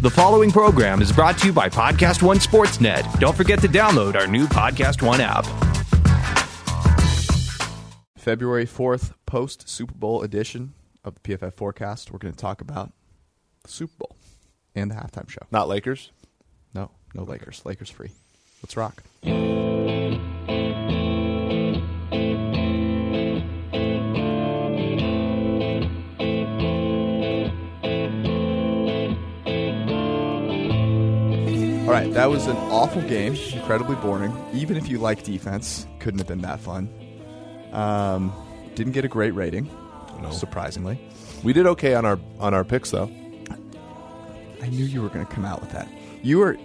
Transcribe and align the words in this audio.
The 0.00 0.08
following 0.08 0.50
program 0.50 1.02
is 1.02 1.12
brought 1.12 1.36
to 1.40 1.48
you 1.48 1.52
by 1.52 1.68
Podcast 1.68 2.22
One 2.22 2.38
Sportsnet. 2.38 3.20
Don't 3.20 3.36
forget 3.36 3.60
to 3.60 3.68
download 3.68 4.16
our 4.16 4.26
new 4.26 4.46
Podcast 4.46 5.02
One 5.02 5.20
app. 5.20 5.44
February 8.16 8.64
4th, 8.64 9.12
post 9.26 9.68
Super 9.68 9.92
Bowl 9.92 10.22
edition 10.22 10.72
of 11.04 11.16
the 11.16 11.20
PFF 11.20 11.52
forecast. 11.52 12.10
We're 12.10 12.18
going 12.18 12.32
to 12.32 12.40
talk 12.40 12.62
about 12.62 12.94
the 13.62 13.68
Super 13.68 13.92
Bowl 13.98 14.16
and 14.74 14.90
the 14.90 14.94
halftime 14.94 15.28
show. 15.28 15.42
Not 15.50 15.68
Lakers. 15.68 16.12
No, 16.72 16.92
no 17.12 17.24
Lakers. 17.24 17.60
Lakers 17.66 17.90
free. 17.90 18.08
Let's 18.62 18.78
rock. 18.78 19.02
That 32.10 32.26
was 32.28 32.46
an 32.46 32.56
awful 32.56 33.02
game, 33.02 33.34
incredibly 33.52 33.96
boring. 33.96 34.36
Even 34.52 34.76
if 34.76 34.88
you 34.88 34.98
like 34.98 35.22
defense, 35.22 35.86
couldn't 36.00 36.18
have 36.18 36.26
been 36.28 36.42
that 36.42 36.60
fun. 36.60 36.88
Um, 37.72 38.32
didn't 38.74 38.92
get 38.92 39.04
a 39.04 39.08
great 39.08 39.32
rating, 39.34 39.68
No. 40.20 40.30
surprisingly. 40.30 41.00
We 41.44 41.52
did 41.52 41.66
okay 41.66 41.94
on 41.94 42.04
our 42.04 42.18
on 42.38 42.52
our 42.52 42.64
picks 42.64 42.90
though. 42.90 43.10
I 44.62 44.68
knew 44.68 44.84
you 44.84 45.00
were 45.02 45.08
going 45.08 45.24
to 45.26 45.32
come 45.32 45.44
out 45.44 45.60
with 45.62 45.70
that. 45.72 45.88
You 46.22 46.38
were, 46.38 46.58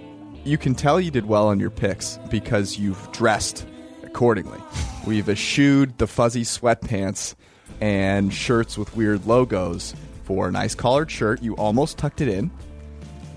you 0.44 0.58
can 0.58 0.76
tell 0.76 0.99
you 0.99 1.12
did 1.12 1.27
well 1.27 1.48
on 1.48 1.59
your 1.62 1.70
picks 1.70 2.18
because 2.30 2.77
you've 2.77 3.09
dressed 3.13 3.66
accordingly. 4.04 4.59
We've 5.07 5.30
eschewed 5.30 5.98
the 5.98 6.07
fuzzy 6.07 6.41
sweatpants 6.43 7.35
and 7.80 8.34
shirts 8.34 8.77
with 8.77 8.96
weird 8.98 9.26
logos 9.26 9.96
for 10.23 10.49
a 10.49 10.52
nice 10.52 10.76
collared 10.76 11.09
shirt. 11.09 11.41
You 11.41 11.55
almost 11.55 11.98
tucked 11.98 12.20
it 12.20 12.27
in, 12.27 12.52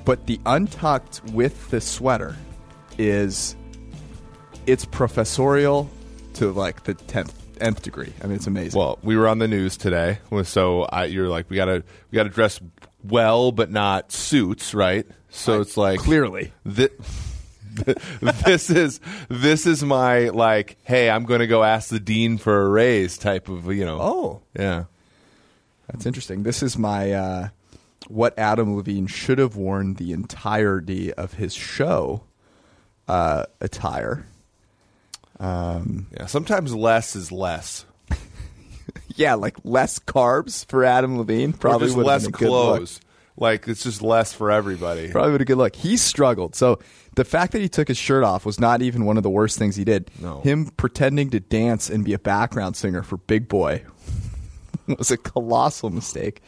but 0.08 0.24
the 0.24 0.40
untucked 0.46 1.20
with 1.34 1.68
the 1.68 1.82
sweater 1.82 2.34
is 2.96 3.54
it's 4.64 4.86
professorial 4.86 5.90
to 6.32 6.50
like 6.50 6.84
the 6.84 6.94
tenth 6.94 7.34
nth 7.60 7.82
degree. 7.82 8.10
I 8.22 8.26
mean, 8.26 8.36
it's 8.36 8.46
amazing. 8.46 8.78
Well, 8.78 8.98
we 9.02 9.18
were 9.18 9.28
on 9.28 9.38
the 9.38 9.46
news 9.46 9.76
today, 9.76 10.20
so 10.44 10.84
I, 10.84 11.04
you're 11.04 11.28
like, 11.28 11.50
we 11.50 11.56
gotta 11.56 11.84
we 12.10 12.16
gotta 12.16 12.30
dress 12.30 12.58
well, 13.04 13.52
but 13.52 13.70
not 13.70 14.10
suits, 14.10 14.72
right? 14.72 15.06
So 15.28 15.60
it's 15.60 15.76
like 15.76 16.00
clearly. 16.00 16.54
thi- 16.66 16.88
this 18.46 18.70
is 18.70 19.00
this 19.28 19.66
is 19.66 19.84
my 19.84 20.30
like, 20.30 20.78
hey, 20.84 21.10
I'm 21.10 21.24
going 21.24 21.40
to 21.40 21.46
go 21.46 21.62
ask 21.62 21.90
the 21.90 22.00
dean 22.00 22.38
for 22.38 22.62
a 22.62 22.68
raise 22.70 23.18
type 23.18 23.50
of 23.50 23.66
you 23.74 23.84
know. 23.84 23.98
Oh. 24.00 24.42
yeah. 24.58 24.84
That's 25.88 26.06
interesting. 26.06 26.44
This 26.44 26.62
is 26.62 26.78
my 26.78 27.12
uh, 27.12 27.48
what 28.06 28.38
Adam 28.38 28.76
Levine 28.76 29.06
should 29.06 29.38
have 29.38 29.56
worn 29.56 29.94
the 29.94 30.12
entirety 30.12 31.12
of 31.12 31.34
his 31.34 31.54
show 31.54 32.22
uh, 33.08 33.44
attire. 33.60 34.26
Um, 35.40 36.06
Yeah, 36.16 36.26
sometimes 36.26 36.74
less 36.74 37.16
is 37.16 37.32
less. 37.32 37.84
yeah, 39.16 39.34
like 39.34 39.56
less 39.64 39.98
carbs 39.98 40.64
for 40.66 40.84
Adam 40.84 41.18
Levine. 41.18 41.52
Probably 41.52 41.90
less 41.90 42.24
been 42.24 42.34
a 42.34 42.38
good 42.38 42.50
look. 42.50 42.76
clothes. 42.76 43.00
Like 43.36 43.68
it's 43.68 43.84
just 43.84 44.02
less 44.02 44.32
for 44.32 44.50
everybody. 44.50 45.10
Probably 45.10 45.30
would 45.32 45.40
have 45.40 45.46
good 45.46 45.58
look. 45.58 45.76
He 45.76 45.96
struggled. 45.96 46.56
So 46.56 46.80
the 47.14 47.24
fact 47.24 47.52
that 47.52 47.60
he 47.60 47.68
took 47.68 47.86
his 47.86 47.96
shirt 47.96 48.24
off 48.24 48.44
was 48.44 48.58
not 48.58 48.82
even 48.82 49.04
one 49.04 49.16
of 49.16 49.22
the 49.22 49.30
worst 49.30 49.58
things 49.58 49.76
he 49.76 49.84
did. 49.84 50.10
No. 50.20 50.40
Him 50.40 50.66
pretending 50.76 51.30
to 51.30 51.40
dance 51.40 51.88
and 51.88 52.04
be 52.04 52.14
a 52.14 52.18
background 52.18 52.76
singer 52.76 53.02
for 53.04 53.16
Big 53.16 53.48
Boi 53.48 53.84
was 54.98 55.12
a 55.12 55.16
colossal 55.16 55.90
mistake. 55.90 56.42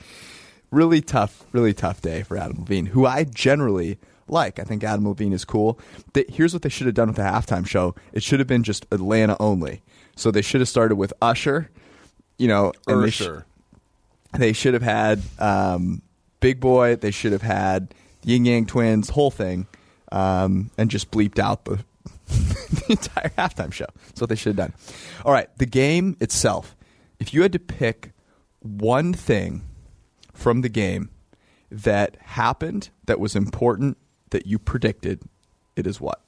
Really 0.71 1.01
tough, 1.01 1.45
really 1.53 1.75
tough 1.75 2.01
day 2.01 2.23
for 2.23 2.37
Adam 2.37 2.61
Levine, 2.61 2.87
who 2.87 3.07
I 3.07 3.25
generally 3.25 3.99
like. 4.29 4.59
I 4.59 4.63
think 4.63 4.85
Adam 4.85 5.09
Levine 5.09 5.33
is 5.33 5.45
cool. 5.45 5.79
They, 6.13 6.25
here's 6.29 6.53
what 6.53 6.63
they 6.63 6.69
should 6.69 6.87
have 6.87 6.95
done 6.95 7.09
with 7.09 7.17
the 7.17 7.23
halftime 7.23 7.67
show. 7.67 7.95
It 8.13 8.23
should 8.23 8.39
have 8.39 8.47
been 8.47 8.63
just 8.63 8.87
Atlanta 8.93 9.37
only. 9.41 9.83
So 10.17 10.31
they 10.31 10.43
should 10.43 10.61
have 10.61 10.69
started 10.69 10.97
with 10.97 11.13
Usher, 11.21 11.71
you 12.39 12.47
know, 12.49 12.73
and 12.87 13.03
they 13.05 13.11
sh- 13.11 13.29
they 14.39 14.53
should 14.53 14.75
have 14.75 14.83
had 14.83 15.23
um, 15.39 16.03
Big 16.41 16.61
Boi. 16.61 16.97
They 16.97 17.11
should 17.11 17.33
have 17.33 17.43
had 17.43 17.95
Ying 18.25 18.45
Yang 18.45 18.67
Twins, 18.67 19.11
whole 19.11 19.31
thing, 19.31 19.67
um, 20.13 20.71
and 20.79 20.91
just 20.91 21.11
bleeped 21.11 21.39
out 21.39 21.65
the, 21.65 21.85
the 22.29 22.85
entire 22.91 23.31
halftime 23.31 23.73
show. 23.73 23.87
That's 24.07 24.21
what 24.21 24.31
they 24.31 24.37
should 24.37 24.57
have 24.57 24.69
done. 24.69 24.75
All 25.25 25.33
right, 25.33 25.49
the 25.59 25.67
game 25.67 26.17
itself. 26.21 26.77
If 27.19 27.35
you 27.35 27.43
had 27.43 27.53
to 27.53 27.59
pick 27.59 28.13
one 28.61 29.13
thing 29.13 29.63
from 30.41 30.63
the 30.63 30.69
game 30.69 31.11
that 31.71 32.17
happened 32.21 32.91
that 33.07 33.21
was 33.21 33.37
important 33.37 33.97
that 34.31 34.47
you 34.47 34.59
predicted, 34.59 35.23
it 35.77 35.87
is 35.87 36.01
what? 36.01 36.21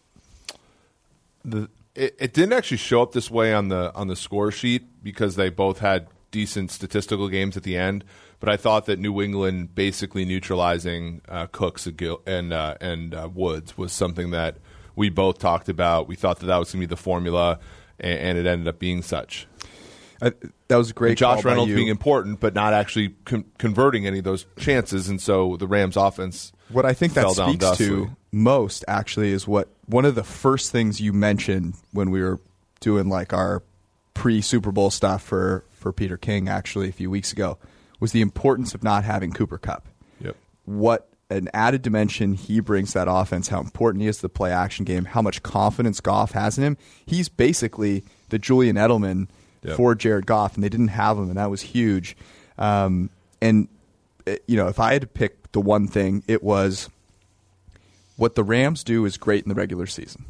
the 1.45 1.69
it, 1.95 2.17
it 2.19 2.33
didn't 2.33 2.53
actually 2.53 2.79
show 2.79 3.03
up 3.03 3.13
this 3.13 3.31
way 3.31 3.53
on 3.53 3.69
the 3.69 3.95
on 3.95 4.09
the 4.09 4.17
score 4.17 4.51
sheet 4.51 5.03
because 5.03 5.37
they 5.37 5.51
both 5.51 5.79
had 5.79 6.09
decent 6.31 6.71
statistical 6.71 7.29
games 7.29 7.57
at 7.57 7.63
the 7.63 7.77
end. 7.77 8.05
But 8.41 8.49
I 8.49 8.57
thought 8.57 8.87
that 8.87 8.99
New 8.99 9.23
England 9.23 9.75
basically 9.75 10.25
neutralizing 10.25 11.21
uh, 11.29 11.47
Cooks 11.47 11.87
and 12.27 12.53
uh, 12.53 12.77
and 12.81 13.15
uh, 13.15 13.29
Woods 13.33 13.77
was 13.77 13.93
something 13.93 14.31
that 14.31 14.57
we 14.97 15.11
both 15.11 15.39
talked 15.39 15.69
about. 15.69 16.09
We 16.09 16.17
thought 16.17 16.41
that 16.41 16.47
that 16.47 16.57
was 16.57 16.73
going 16.73 16.81
to 16.81 16.87
be 16.87 16.91
the 16.91 16.97
formula, 16.97 17.59
and, 18.01 18.19
and 18.19 18.39
it 18.39 18.47
ended 18.47 18.69
up 18.69 18.79
being 18.79 19.03
such. 19.03 19.47
That 20.23 20.77
was 20.77 20.91
a 20.91 20.93
great. 20.93 21.11
And 21.11 21.19
Josh 21.19 21.45
Reynolds 21.45 21.73
being 21.73 21.89
important, 21.89 22.39
but 22.39 22.55
not 22.55 22.73
actually 22.73 23.11
con- 23.25 23.45
converting 23.59 24.07
any 24.07 24.19
of 24.19 24.25
those 24.25 24.47
chances, 24.57 25.09
and 25.09 25.21
so 25.21 25.57
the 25.57 25.67
Rams' 25.67 25.97
offense. 25.97 26.53
What 26.69 26.87
I 26.87 26.95
think 26.95 27.15
that 27.15 27.31
speaks 27.31 27.77
to 27.79 28.17
most 28.31 28.85
actually 28.89 29.33
is 29.33 29.47
what 29.47 29.69
one 29.87 30.05
of 30.05 30.15
the 30.15 30.25
first 30.25 30.71
things 30.71 31.01
you 31.01 31.13
mentioned 31.13 31.75
when 31.93 32.11
we 32.11 32.23
were 32.23 32.41
doing 32.81 33.09
like 33.09 33.33
our 33.33 33.63
pre 34.15 34.41
Super 34.41 34.71
Bowl 34.71 34.91
stuff 34.91 35.23
for 35.23 35.65
for 35.73 35.93
Peter 35.93 36.17
King 36.17 36.49
actually 36.49 36.89
a 36.89 36.93
few 36.93 37.11
weeks 37.11 37.33
ago 37.33 37.59
was 37.99 38.13
the 38.13 38.21
importance 38.21 38.75
of 38.75 38.83
not 38.83 39.05
having 39.05 39.33
Cooper 39.33 39.59
Kupp. 39.59 39.89
Yep. 40.21 40.37
What 40.65 41.09
an 41.31 41.49
added 41.55 41.83
dimension 41.83 42.35
he 42.35 42.61
brings 42.61 42.93
that 42.93 43.09
offense, 43.09 43.49
how 43.49 43.61
important 43.61 44.03
he 44.03 44.09
is 44.09 44.17
to 44.17 44.23
the 44.23 44.29
play 44.29 44.53
action 44.53 44.85
game, 44.85 45.07
how 45.07 45.23
much 45.23 45.43
confidence 45.43 46.01
Goff 46.01 46.33
has 46.33 46.59
in 46.59 46.65
him. 46.65 46.77
He's 47.07 47.29
basically 47.29 48.05
the 48.29 48.39
Julian 48.39 48.77
Edelman 48.77 49.29
Yep. 49.63 49.77
for 49.77 49.95
Jared 49.95 50.27
Goff, 50.27 50.55
and 50.55 50.65
they 50.65 50.69
didn't 50.69 50.89
have 50.89 51.17
him, 51.19 51.29
and 51.29 51.37
that 51.37 51.51
was 51.51 51.63
huge. 51.63 52.17
Um, 52.59 53.11
and 53.41 53.69
uh, 54.27 54.37
you 54.47 54.57
know, 54.57 54.69
if 54.69 54.81
I 54.81 54.93
had 54.93 55.03
to 55.03 55.07
pick 55.09 55.53
the 55.53 55.61
one 55.61 55.87
thing, 55.89 56.23
it 56.27 56.43
was 56.43 56.89
what 58.17 58.35
the 58.35 58.45
Rams 58.45 58.85
do 58.85 59.05
is 59.05 59.17
great 59.17 59.45
in 59.45 59.49
the 59.49 59.55
regular 59.55 59.87
season. 59.87 60.25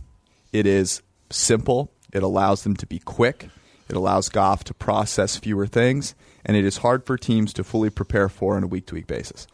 It 0.53 0.67
is 0.67 1.03
simple. 1.31 1.91
It 2.13 2.23
allows 2.23 2.63
them 2.63 2.77
to 2.77 2.87
be 2.87 2.99
quick. 2.99 3.49
It 3.89 3.97
allows 3.97 4.29
Goff 4.29 4.65
to 4.65 4.75
process 4.75 5.37
fewer 5.37 5.67
things, 5.67 6.15
and 6.45 6.57
it 6.57 6.65
is 6.65 6.79
hard 6.79 7.05
for 7.05 7.17
teams 7.17 7.53
to 7.55 7.65
fully 7.65 7.91
prepare 7.91 8.29
for 8.29 8.57
on 8.57 8.63
a 8.63 8.67
week 8.67 8.87
to 8.87 8.95
week 8.95 9.07
basis. 9.07 9.47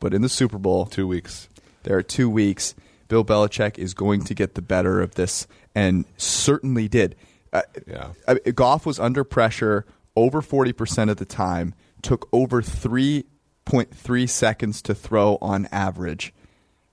But 0.00 0.14
in 0.14 0.22
the 0.22 0.28
Super 0.28 0.58
Bowl, 0.58 0.86
Two 0.86 1.06
weeks. 1.06 1.48
there 1.82 1.96
are 1.96 2.02
two 2.02 2.28
weeks. 2.30 2.74
Bill 3.08 3.24
Belichick 3.24 3.76
is 3.78 3.92
going 3.92 4.22
to 4.24 4.34
get 4.34 4.54
the 4.54 4.62
better 4.62 5.00
of 5.00 5.14
this, 5.14 5.46
and 5.74 6.04
certainly 6.16 6.88
did. 6.88 7.16
Uh, 7.52 7.62
Yeah. 7.86 8.08
I 8.28 8.34
Goff 8.50 8.86
was 8.86 8.98
under 9.00 9.24
pressure 9.24 9.84
over 10.16 10.42
40% 10.42 11.10
of 11.10 11.16
the 11.16 11.24
time, 11.24 11.74
took 12.02 12.28
over 12.32 12.62
3.3 12.62 14.28
seconds 14.28 14.82
to 14.82 14.94
throw 14.94 15.38
on 15.40 15.68
average. 15.72 16.32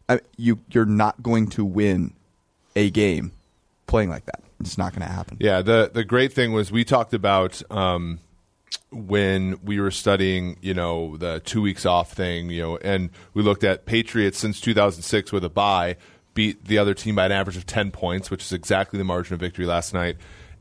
I, 0.08 0.22
you, 0.38 0.60
you're 0.72 0.86
not 0.86 1.22
going 1.22 1.48
to 1.50 1.66
win 1.66 2.14
a 2.76 2.90
game 2.90 3.32
playing 3.88 4.10
like 4.10 4.26
that. 4.26 4.42
It's 4.60 4.78
not 4.78 4.94
going 4.94 5.06
to 5.08 5.14
happen. 5.14 5.38
Yeah, 5.40 5.62
the 5.62 5.92
the 5.94 6.04
great 6.04 6.34
thing 6.34 6.52
was 6.52 6.72
we 6.72 6.84
talked 6.84 7.14
about 7.14 7.62
um, 7.72 8.20
when 8.92 9.60
we 9.64 9.80
were 9.80 9.92
studying, 9.92 10.58
you 10.62 10.74
know, 10.74 11.18
the 11.18 11.42
two 11.42 11.62
weeks 11.62 11.86
off 11.86 12.14
thing, 12.14 12.50
you 12.50 12.62
know, 12.62 12.78
and 12.78 13.12
we 13.36 13.44
looked 13.44 13.64
at 13.64 13.86
Patriots 13.86 14.40
since 14.40 14.60
2006 14.60 15.32
with 15.32 15.44
a 15.44 15.50
bye 15.50 15.96
beat 16.34 16.66
the 16.66 16.78
other 16.78 16.94
team 16.94 17.16
by 17.16 17.26
an 17.26 17.32
average 17.32 17.58
of 17.58 17.66
10 17.66 17.90
points, 17.90 18.30
which 18.30 18.44
is 18.44 18.54
exactly 18.54 19.00
the 19.00 19.04
margin 19.04 19.34
of 19.34 19.40
victory 19.40 19.66
last 19.66 19.92
night. 19.92 20.18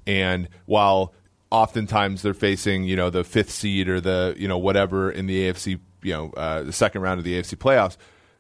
And 0.06 0.49
while 0.67 1.14
oftentimes 1.50 2.23
they're 2.23 2.35
facing, 2.35 2.85
you 2.85 2.97
know, 2.97 3.11
the 3.11 3.25
fifth 3.25 3.50
seed 3.50 3.88
or 3.88 4.00
the, 4.00 4.35
you 4.37 4.49
know, 4.49 4.58
whatever 4.58 5.11
in 5.11 5.26
the 5.26 5.49
AFC, 5.49 5.81
you 6.03 6.12
know, 6.12 6.31
uh, 6.37 6.62
the 6.62 6.73
second 6.73 7.03
round 7.03 7.19
of 7.19 7.25
the 7.25 7.35
AFC 7.35 7.56
playoffs, 7.56 7.97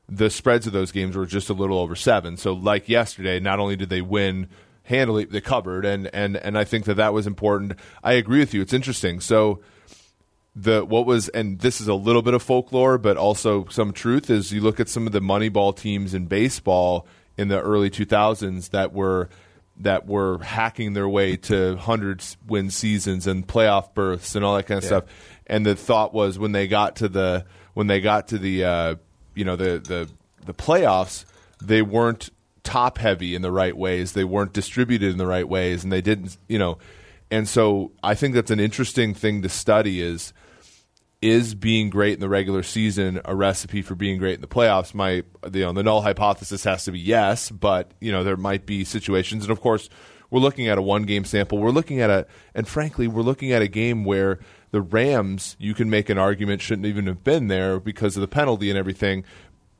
the 0.08 0.30
spreads 0.30 0.66
of 0.66 0.72
those 0.72 0.92
games 0.92 1.16
were 1.16 1.26
just 1.26 1.50
a 1.50 1.52
little 1.52 1.78
over 1.78 1.96
seven. 1.96 2.36
So, 2.36 2.52
like 2.52 2.88
yesterday, 2.88 3.40
not 3.40 3.58
only 3.58 3.76
did 3.76 3.88
they 3.88 4.02
win 4.02 4.48
handily, 4.84 5.24
they 5.24 5.40
covered, 5.40 5.84
and 5.84 6.08
and 6.14 6.36
and 6.36 6.56
I 6.56 6.64
think 6.64 6.84
that 6.84 6.94
that 6.94 7.12
was 7.12 7.26
important. 7.26 7.72
I 8.04 8.12
agree 8.12 8.38
with 8.38 8.54
you. 8.54 8.60
It's 8.60 8.72
interesting. 8.72 9.20
So, 9.20 9.60
the 10.54 10.84
what 10.84 11.06
was 11.06 11.28
and 11.30 11.58
this 11.58 11.80
is 11.80 11.88
a 11.88 11.94
little 11.94 12.22
bit 12.22 12.34
of 12.34 12.42
folklore, 12.42 12.98
but 12.98 13.16
also 13.16 13.66
some 13.66 13.92
truth 13.92 14.30
is 14.30 14.52
you 14.52 14.60
look 14.60 14.78
at 14.78 14.88
some 14.88 15.06
of 15.06 15.12
the 15.12 15.20
Moneyball 15.20 15.76
teams 15.76 16.14
in 16.14 16.26
baseball 16.26 17.06
in 17.36 17.48
the 17.48 17.60
early 17.60 17.90
2000s 17.90 18.70
that 18.70 18.92
were 18.94 19.28
that 19.80 20.06
were 20.06 20.38
hacking 20.38 20.94
their 20.94 21.08
way 21.08 21.36
to 21.36 21.76
hundreds 21.76 22.36
win 22.46 22.70
seasons 22.70 23.26
and 23.26 23.46
playoff 23.46 23.92
berths 23.94 24.34
and 24.34 24.44
all 24.44 24.56
that 24.56 24.66
kind 24.66 24.78
of 24.78 24.84
stuff. 24.84 25.04
And 25.46 25.64
the 25.66 25.76
thought 25.76 26.14
was 26.14 26.38
when 26.38 26.52
they 26.52 26.66
got 26.66 26.96
to 26.96 27.08
the 27.08 27.44
when 27.74 27.86
they 27.86 28.00
got 28.00 28.28
to 28.28 28.38
the 28.38 28.64
uh, 28.64 28.94
you 29.34 29.44
know 29.44 29.56
the 29.56 29.78
the 29.78 30.08
the 30.46 30.54
playoffs, 30.54 31.24
they 31.62 31.82
weren't 31.82 32.30
top 32.62 32.98
heavy 32.98 33.34
in 33.34 33.42
the 33.42 33.52
right 33.52 33.76
ways. 33.76 34.12
They 34.12 34.24
weren't 34.24 34.52
distributed 34.52 35.10
in 35.10 35.18
the 35.18 35.26
right 35.26 35.48
ways, 35.48 35.84
and 35.84 35.92
they 35.92 36.00
didn't, 36.00 36.36
you 36.48 36.58
know. 36.58 36.78
And 37.30 37.48
so 37.48 37.92
I 38.02 38.14
think 38.14 38.34
that's 38.34 38.50
an 38.50 38.60
interesting 38.60 39.14
thing 39.14 39.42
to 39.42 39.48
study 39.48 40.00
is 40.00 40.32
is 41.22 41.54
being 41.54 41.90
great 41.90 42.14
in 42.14 42.20
the 42.20 42.28
regular 42.28 42.62
season 42.62 43.20
a 43.24 43.34
recipe 43.34 43.82
for 43.82 43.94
being 43.94 44.18
great 44.18 44.34
in 44.34 44.40
the 44.40 44.46
playoffs? 44.46 44.94
My 44.94 45.10
you 45.10 45.24
know 45.60 45.72
the 45.72 45.82
null 45.82 46.02
hypothesis 46.02 46.64
has 46.64 46.84
to 46.84 46.92
be 46.92 47.00
yes, 47.00 47.50
but 47.50 47.92
you 48.00 48.12
know 48.12 48.24
there 48.24 48.36
might 48.36 48.66
be 48.66 48.84
situations, 48.84 49.44
and 49.44 49.50
of 49.50 49.60
course 49.60 49.88
we're 50.30 50.40
looking 50.40 50.68
at 50.68 50.78
a 50.78 50.82
one 50.82 51.04
game 51.04 51.24
sample. 51.24 51.58
We're 51.58 51.70
looking 51.70 52.00
at 52.00 52.10
a 52.10 52.26
and 52.54 52.66
frankly 52.66 53.08
we're 53.08 53.22
looking 53.22 53.52
at 53.52 53.62
a 53.62 53.68
game 53.68 54.04
where 54.04 54.38
the 54.70 54.80
Rams 54.82 55.56
you 55.58 55.74
can 55.74 55.88
make 55.88 56.10
an 56.10 56.18
argument 56.18 56.60
shouldn't 56.60 56.86
even 56.86 57.06
have 57.06 57.24
been 57.24 57.48
there 57.48 57.80
because 57.80 58.16
of 58.16 58.20
the 58.20 58.28
penalty 58.28 58.68
and 58.70 58.78
everything. 58.78 59.24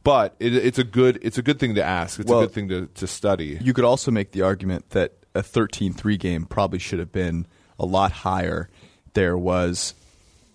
But 0.05 0.37
it, 0.38 0.55
it's 0.55 0.79
a 0.79 0.85
good 0.85 1.19
it's 1.21 1.37
a 1.37 1.43
good 1.43 1.59
thing 1.59 1.75
to 1.75 1.83
ask. 1.83 2.21
It's 2.21 2.31
Well, 2.31 2.41
a 2.41 2.47
good 2.47 2.55
thing 2.55 2.69
to, 2.69 2.87
to 2.87 3.06
study. 3.06 3.59
You 3.61 3.75
could 3.75 3.85
also 3.85 4.11
make 4.11 4.31
the 4.31 4.43
argument 4.43 4.91
that 4.91 5.15
a 5.35 5.43
13-3 5.43 6.19
game 6.19 6.47
probably 6.47 6.79
should 6.79 6.99
have 7.00 7.12
been 7.12 7.47
a 7.79 7.85
lot 7.85 8.11
higher. 8.12 8.71
There 9.15 9.37
was 9.37 9.94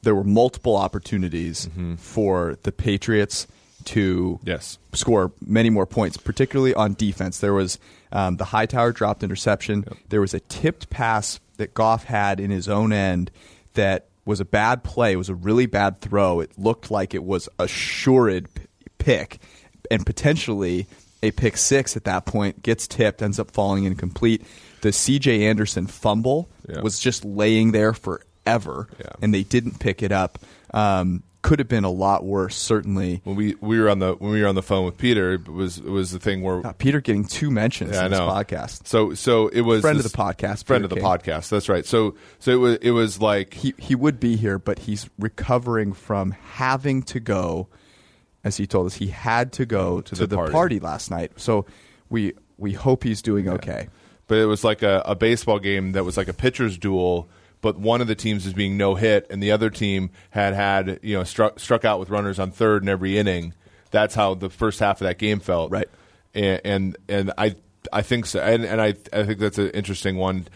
there 0.04 0.16
were 0.16 0.24
multiple 0.24 0.76
opportunities 0.76 1.70
for 1.98 2.58
the 2.64 2.72
Patriots 2.72 3.48
to 3.86 4.40
Yes. 4.44 4.78
score 4.94 5.32
many 5.46 5.70
more 5.70 5.86
points, 5.88 6.16
particularly 6.18 6.74
on 6.74 6.94
defense. 6.94 7.40
There 7.40 7.54
was 7.54 7.80
um, 8.12 8.38
the 8.38 8.46
Hightower 8.46 8.92
dropped 8.92 9.24
interception. 9.24 9.86
There 10.10 10.22
was 10.22 10.34
a 10.34 10.40
tipped 10.42 10.90
pass 10.90 11.40
that 11.58 11.74
Goff 11.74 12.04
had 12.04 12.40
in 12.40 12.52
his 12.52 12.68
own 12.70 12.92
end 12.94 13.32
that 13.74 14.08
was 14.26 14.40
a 14.40 14.46
bad 14.46 14.84
play. 14.84 15.14
It 15.14 15.16
was 15.16 15.30
a 15.30 15.36
really 15.36 15.66
bad 15.66 16.00
throw. 16.02 16.42
It 16.42 16.52
looked 16.58 16.92
like 16.92 17.14
it 17.16 17.24
was 17.24 17.48
a 17.58 17.64
sured 17.66 18.48
p- 18.54 18.64
pick 19.00 19.40
and 19.90 20.06
potentially 20.06 20.88
a 21.24 21.32
pick 21.32 21.58
six 21.58 21.96
at 21.98 22.04
that 22.04 22.26
point 22.26 22.62
gets 22.64 22.88
tipped, 22.88 23.22
ends 23.22 23.40
up 23.40 23.50
falling 23.52 23.86
incomplete. 23.86 24.44
The 24.82 24.92
C.J. 24.92 25.46
Anderson 25.46 25.88
fumble 25.88 26.50
was 26.84 27.00
just 27.00 27.24
laying 27.26 27.72
there 27.72 27.94
forever, 28.46 28.88
Yeah. 29.00 29.08
and 29.22 29.34
they 29.34 29.44
didn't 29.44 29.80
pick 29.80 30.02
it 30.04 30.12
up. 30.12 30.40
Um, 30.74 31.24
could 31.42 31.58
have 31.58 31.68
been 31.68 31.84
a 31.84 31.90
lot 31.92 32.24
worse, 32.24 32.56
certainly. 32.56 33.22
When 33.24 33.36
we 33.36 33.56
we 33.62 33.80
were 33.80 33.90
on 33.90 33.98
the 33.98 34.14
when 34.14 34.32
we 34.32 34.42
were 34.44 34.48
on 34.48 34.54
the 34.54 34.62
phone 34.62 34.86
with 34.86 34.98
Peter, 35.00 35.34
it 35.34 35.48
was 35.48 35.80
it 35.80 35.86
was 35.86 36.12
the 36.12 36.20
thing 36.20 36.44
where 36.44 36.66
Uh, 36.66 36.74
Peter 36.74 37.02
getting 37.02 37.26
two 37.26 37.50
mentions 37.50 37.96
Yeah, 37.96 38.06
in 38.06 38.12
this 38.12 38.20
podcast. 38.20 38.86
So 38.86 39.16
so 39.16 39.48
it 39.48 39.62
was 39.62 39.82
Friend 39.82 39.98
of 39.98 40.04
the 40.04 40.10
podcast, 40.16 40.66
friend 40.66 40.84
Peter 40.84 40.86
of 40.86 40.90
the 40.92 40.96
King. 40.98 41.04
podcast. 41.06 41.50
That's 41.50 41.68
right. 41.68 41.84
So 41.84 42.14
so 42.38 42.52
it 42.52 42.56
was 42.60 42.78
it 42.84 42.92
was 42.92 43.20
like 43.20 43.56
He 43.56 43.74
he 43.80 43.96
would 43.96 44.20
be 44.20 44.36
here, 44.36 44.60
but 44.60 44.78
he's 44.80 45.10
recovering 45.18 45.94
from 45.94 46.32
having 46.54 47.02
to 47.04 47.20
go. 47.20 47.68
As 48.44 48.58
he 48.58 48.66
told 48.68 48.86
us, 48.88 48.96
he 48.96 49.08
had 49.08 49.52
to 49.54 49.66
go 49.68 50.02
to, 50.02 50.16
the 50.16 50.26
the, 50.28 50.36
party. 50.36 50.52
party. 50.52 50.80
last 50.80 51.10
night. 51.10 51.32
So 51.38 51.66
we 52.12 52.34
we 52.60 52.74
hope 52.74 53.04
he's 53.04 53.24
doing 53.24 53.50
okay. 53.50 53.88
but 54.28 54.38
it 54.38 54.46
was 54.46 54.64
like 54.64 54.84
a, 54.84 55.02
a 55.06 55.16
baseball 55.16 55.58
game 55.60 55.94
that 55.94 56.04
was 56.06 56.18
like 56.18 56.28
a 56.28 56.34
pitcher's 56.34 56.78
duel. 56.78 57.28
But 57.62 57.78
one 57.78 58.02
of 58.02 58.08
the 58.08 58.16
teams 58.16 58.46
is 58.46 58.54
being 58.54 58.76
no 58.76 58.96
hit, 58.96 59.28
and 59.30 59.42
the 59.42 59.52
other 59.52 59.70
team 59.70 60.10
had 60.32 60.54
had 60.54 61.00
you 61.02 61.16
know 61.16 61.24
struck 61.24 61.60
struck 61.60 61.86
out 61.86 62.00
with 62.00 62.10
runners 62.10 62.40
on 62.40 62.52
third 62.52 62.84
in 62.84 62.90
every 62.90 63.18
inning. 63.18 63.54
That's 63.92 64.16
how 64.16 64.34
the 64.34 64.50
first 64.50 64.80
half 64.80 65.02
of 65.02 65.06
that 65.06 65.18
game 65.18 65.40
felt. 65.40 65.72
Right. 65.72 65.90
And 66.34 66.62
and, 66.64 66.98
and 67.08 67.34
I 67.38 67.56
I 67.92 68.02
think 68.02 68.26
so, 68.26 68.40
and, 68.42 68.66
and 68.66 68.82
I 68.82 68.96
I 69.14 69.24
think 69.24 69.40
that's 69.40 69.58
an 69.58 69.70
interesting 69.72 70.18
one. 70.18 70.48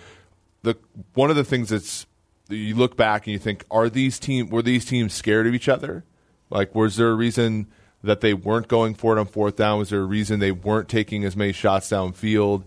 The 0.64 0.76
one 1.14 1.30
of 1.30 1.36
the 1.36 1.44
things 1.44 1.70
that's 1.70 2.08
you 2.50 2.76
look 2.76 2.96
back 2.96 3.26
and 3.26 3.34
you 3.34 3.40
think, 3.40 3.66
are 3.70 3.90
these 3.90 4.20
team 4.20 4.50
were 4.50 4.62
these 4.62 4.86
teams 4.86 5.14
scared 5.14 5.48
of 5.48 5.54
each 5.54 5.70
other? 5.70 6.06
Like, 6.50 6.74
was 6.76 6.96
there 6.96 7.10
a 7.10 7.16
reason 7.16 7.68
that 8.04 8.22
they 8.22 8.34
weren't 8.34 8.68
going 8.68 8.94
for 8.94 9.18
it 9.18 9.20
on 9.20 9.26
fourth 9.26 9.56
down? 9.56 9.80
Was 9.80 9.90
there 9.90 10.02
a 10.02 10.06
reason 10.06 10.40
they 10.40 10.52
weren't 10.52 10.88
taking 10.88 11.24
as 11.26 11.36
many 11.36 11.52
shots 11.52 11.90
downfield? 11.90 12.64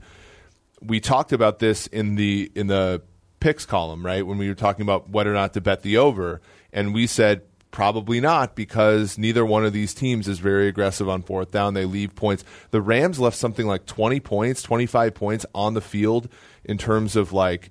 we 0.80 1.00
talked 1.00 1.32
about 1.32 1.58
this 1.58 1.86
in 1.88 2.14
the 2.14 2.50
in 2.54 2.66
the 2.66 3.02
picks 3.40 3.64
column, 3.66 4.04
right? 4.04 4.26
When 4.26 4.38
we 4.38 4.48
were 4.48 4.54
talking 4.54 4.82
about 4.82 5.10
whether 5.10 5.30
or 5.30 5.34
not 5.34 5.54
to 5.54 5.60
bet 5.60 5.82
the 5.82 5.96
over, 5.96 6.40
and 6.72 6.94
we 6.94 7.06
said 7.06 7.42
probably 7.70 8.20
not 8.20 8.54
because 8.54 9.18
neither 9.18 9.44
one 9.44 9.64
of 9.64 9.72
these 9.72 9.92
teams 9.94 10.26
is 10.26 10.38
very 10.38 10.68
aggressive 10.68 11.08
on 11.08 11.22
fourth 11.22 11.50
down. 11.50 11.74
They 11.74 11.84
leave 11.84 12.14
points. 12.14 12.44
The 12.70 12.80
Rams 12.80 13.20
left 13.20 13.36
something 13.36 13.66
like 13.66 13.86
20 13.86 14.20
points, 14.20 14.62
25 14.62 15.14
points 15.14 15.46
on 15.54 15.74
the 15.74 15.80
field 15.80 16.28
in 16.64 16.78
terms 16.78 17.16
of 17.16 17.32
like 17.32 17.70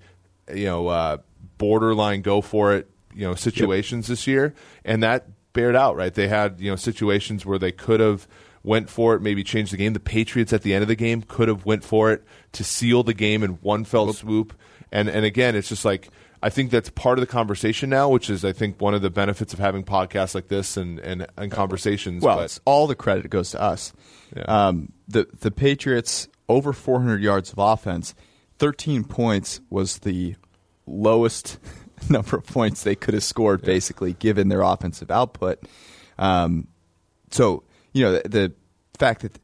you 0.54 0.66
know 0.66 0.88
uh, 0.88 1.18
borderline 1.58 2.22
go 2.22 2.42
for 2.42 2.74
it, 2.74 2.90
you 3.14 3.28
know, 3.28 3.36
situations 3.36 4.08
this 4.08 4.28
year, 4.28 4.54
and 4.86 5.04
that 5.04 5.28
bared 5.54 5.76
out, 5.76 5.96
right? 5.96 6.14
They 6.14 6.28
had 6.28 6.60
you 6.60 6.70
know 6.70 6.76
situations 6.76 7.46
where 7.46 7.60
they 7.60 7.72
could 7.72 8.00
have 8.00 8.28
went 8.64 8.90
for 8.90 9.16
it, 9.16 9.22
maybe 9.22 9.44
changed 9.44 9.74
the 9.74 9.78
game. 9.78 9.94
The 9.94 10.00
Patriots 10.00 10.54
at 10.54 10.62
the 10.62 10.74
end 10.74 10.82
of 10.82 10.88
the 10.88 10.96
game 10.96 11.22
could 11.22 11.48
have 11.48 11.66
went 11.66 11.84
for 11.84 12.12
it 12.12 12.24
to 12.54 12.64
seal 12.64 13.02
the 13.04 13.14
game 13.14 13.44
in 13.44 13.52
one 13.54 13.84
fell 13.84 14.12
swoop. 14.14 14.54
And 14.92 15.10
and 15.10 15.26
again, 15.26 15.56
it's 15.56 15.70
just 15.70 15.86
like 15.86 16.10
I 16.42 16.50
think 16.50 16.72
that's 16.72 16.90
part 16.90 17.18
of 17.18 17.22
the 17.22 17.32
conversation 17.32 17.90
now, 17.90 18.10
which 18.10 18.30
is 18.30 18.46
I 18.46 18.54
think 18.54 18.80
one 18.80 18.94
of 18.94 19.02
the 19.02 19.10
benefits 19.10 19.54
of 19.54 19.60
having 19.60 19.84
podcasts 19.84 20.36
like 20.36 20.48
this 20.48 20.78
and 20.78 21.00
and, 21.00 21.28
and 21.38 21.52
conversations. 21.52 22.24
Well, 22.24 22.38
but 22.38 22.44
it's 22.46 22.60
all 22.66 22.88
the 22.88 22.96
credit 22.96 23.30
goes 23.30 23.52
to 23.52 23.62
us. 23.62 23.94
Yeah. 24.36 24.44
Um, 24.44 24.92
the 25.08 25.28
the 25.40 25.52
Patriots 25.52 26.28
over 26.50 26.74
400 26.74 27.22
yards 27.22 27.52
of 27.52 27.58
offense, 27.58 28.16
13 28.60 29.04
points 29.04 29.60
was 29.70 30.00
the 30.00 30.36
lowest 30.86 31.60
number 32.10 32.38
of 32.38 32.46
points 32.46 32.84
they 32.84 32.96
could 32.96 33.14
have 33.14 33.24
scored, 33.24 33.62
basically, 33.62 34.14
given 34.14 34.48
their 34.48 34.62
offensive 34.62 35.12
output. 35.12 35.60
Um, 36.18 36.68
so 37.32 37.64
you 37.94 38.04
know 38.04 38.14
the, 38.14 38.30
the 38.30 38.54
fact 38.98 39.22
that 39.22 39.40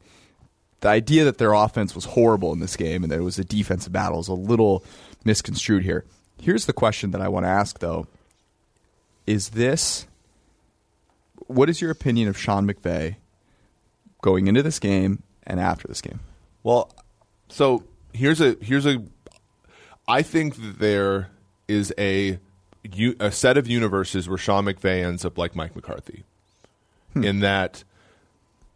the 0.82 0.90
idea 0.90 1.24
that 1.24 1.38
their 1.38 1.54
offense 1.54 1.96
was 1.96 2.06
horrible 2.06 2.52
in 2.52 2.60
this 2.60 2.76
game 2.76 3.04
and 3.04 3.12
that 3.12 3.20
it 3.20 3.24
was 3.24 3.40
a 3.40 3.44
defensive 3.44 3.94
battle 3.94 4.20
is 4.20 4.28
a 4.28 4.34
little 4.34 4.84
misconstrued 5.24 5.84
here. 5.84 6.06
Here's 6.42 6.66
the 6.66 6.74
question 6.74 7.12
that 7.12 7.22
I 7.22 7.28
want 7.28 7.46
to 7.46 7.50
ask 7.50 7.80
though: 7.80 8.08
Is 9.26 9.50
this 9.50 10.08
what 11.48 11.70
is 11.70 11.82
your 11.82 11.92
opinion 11.92 12.28
of 12.28 12.38
Sean 12.38 12.68
McVay 12.68 13.18
going 14.22 14.48
into 14.48 14.64
this 14.64 14.80
game 14.80 15.24
and 15.44 15.60
after 15.60 15.88
this 15.88 16.02
game? 16.02 16.20
Well, 16.64 16.92
so 17.50 17.84
here's 18.14 18.42
a 18.42 18.58
here's 18.62 18.86
a. 18.86 19.04
I 20.08 20.22
think 20.22 20.56
that 20.56 20.80
there 20.80 21.30
is 21.68 21.94
a 21.98 22.40
a 23.20 23.32
set 23.32 23.58
of 23.58 23.68
universes 23.68 24.28
where 24.28 24.38
Sean 24.38 24.66
McVay 24.66 25.06
ends 25.06 25.24
up 25.24 25.38
like 25.38 25.56
Mike 25.56 25.76
McCarthy, 25.76 26.24
hmm. 27.14 27.24
in 27.24 27.40
that 27.40 27.84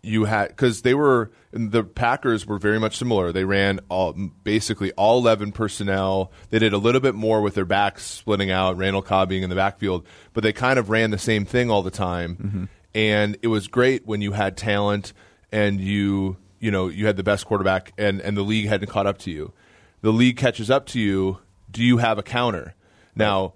you 0.03 0.25
had 0.25 0.49
because 0.49 0.81
they 0.81 0.93
were 0.93 1.31
the 1.51 1.83
Packers 1.83 2.45
were 2.45 2.57
very 2.57 2.79
much 2.79 2.97
similar. 2.97 3.31
They 3.31 3.43
ran 3.43 3.79
all 3.89 4.13
basically 4.43 4.91
all 4.93 5.19
eleven 5.19 5.51
personnel. 5.51 6.31
They 6.49 6.59
did 6.59 6.73
a 6.73 6.77
little 6.77 7.01
bit 7.01 7.15
more 7.15 7.41
with 7.41 7.55
their 7.55 7.65
backs 7.65 8.05
splitting 8.05 8.51
out, 8.51 8.77
Randall 8.77 9.01
Cobb 9.01 9.29
being 9.29 9.43
in 9.43 9.49
the 9.49 9.55
backfield, 9.55 10.05
but 10.33 10.43
they 10.43 10.53
kind 10.53 10.79
of 10.79 10.89
ran 10.89 11.11
the 11.11 11.17
same 11.17 11.45
thing 11.45 11.69
all 11.69 11.81
the 11.81 11.91
time. 11.91 12.35
Mm-hmm. 12.35 12.63
And 12.95 13.37
it 13.41 13.47
was 13.47 13.67
great 13.67 14.05
when 14.05 14.21
you 14.21 14.31
had 14.31 14.57
talent 14.57 15.13
and 15.51 15.79
you 15.81 16.37
you 16.59 16.71
know 16.71 16.87
you 16.87 17.05
had 17.05 17.17
the 17.17 17.23
best 17.23 17.45
quarterback 17.45 17.93
and 17.97 18.21
and 18.21 18.37
the 18.37 18.43
league 18.43 18.67
hadn't 18.67 18.89
caught 18.89 19.07
up 19.07 19.17
to 19.19 19.31
you. 19.31 19.53
The 20.01 20.13
league 20.13 20.37
catches 20.37 20.69
up 20.69 20.85
to 20.87 20.99
you. 20.99 21.39
Do 21.69 21.83
you 21.83 21.97
have 21.97 22.17
a 22.17 22.23
counter 22.23 22.75
now? 23.15 23.53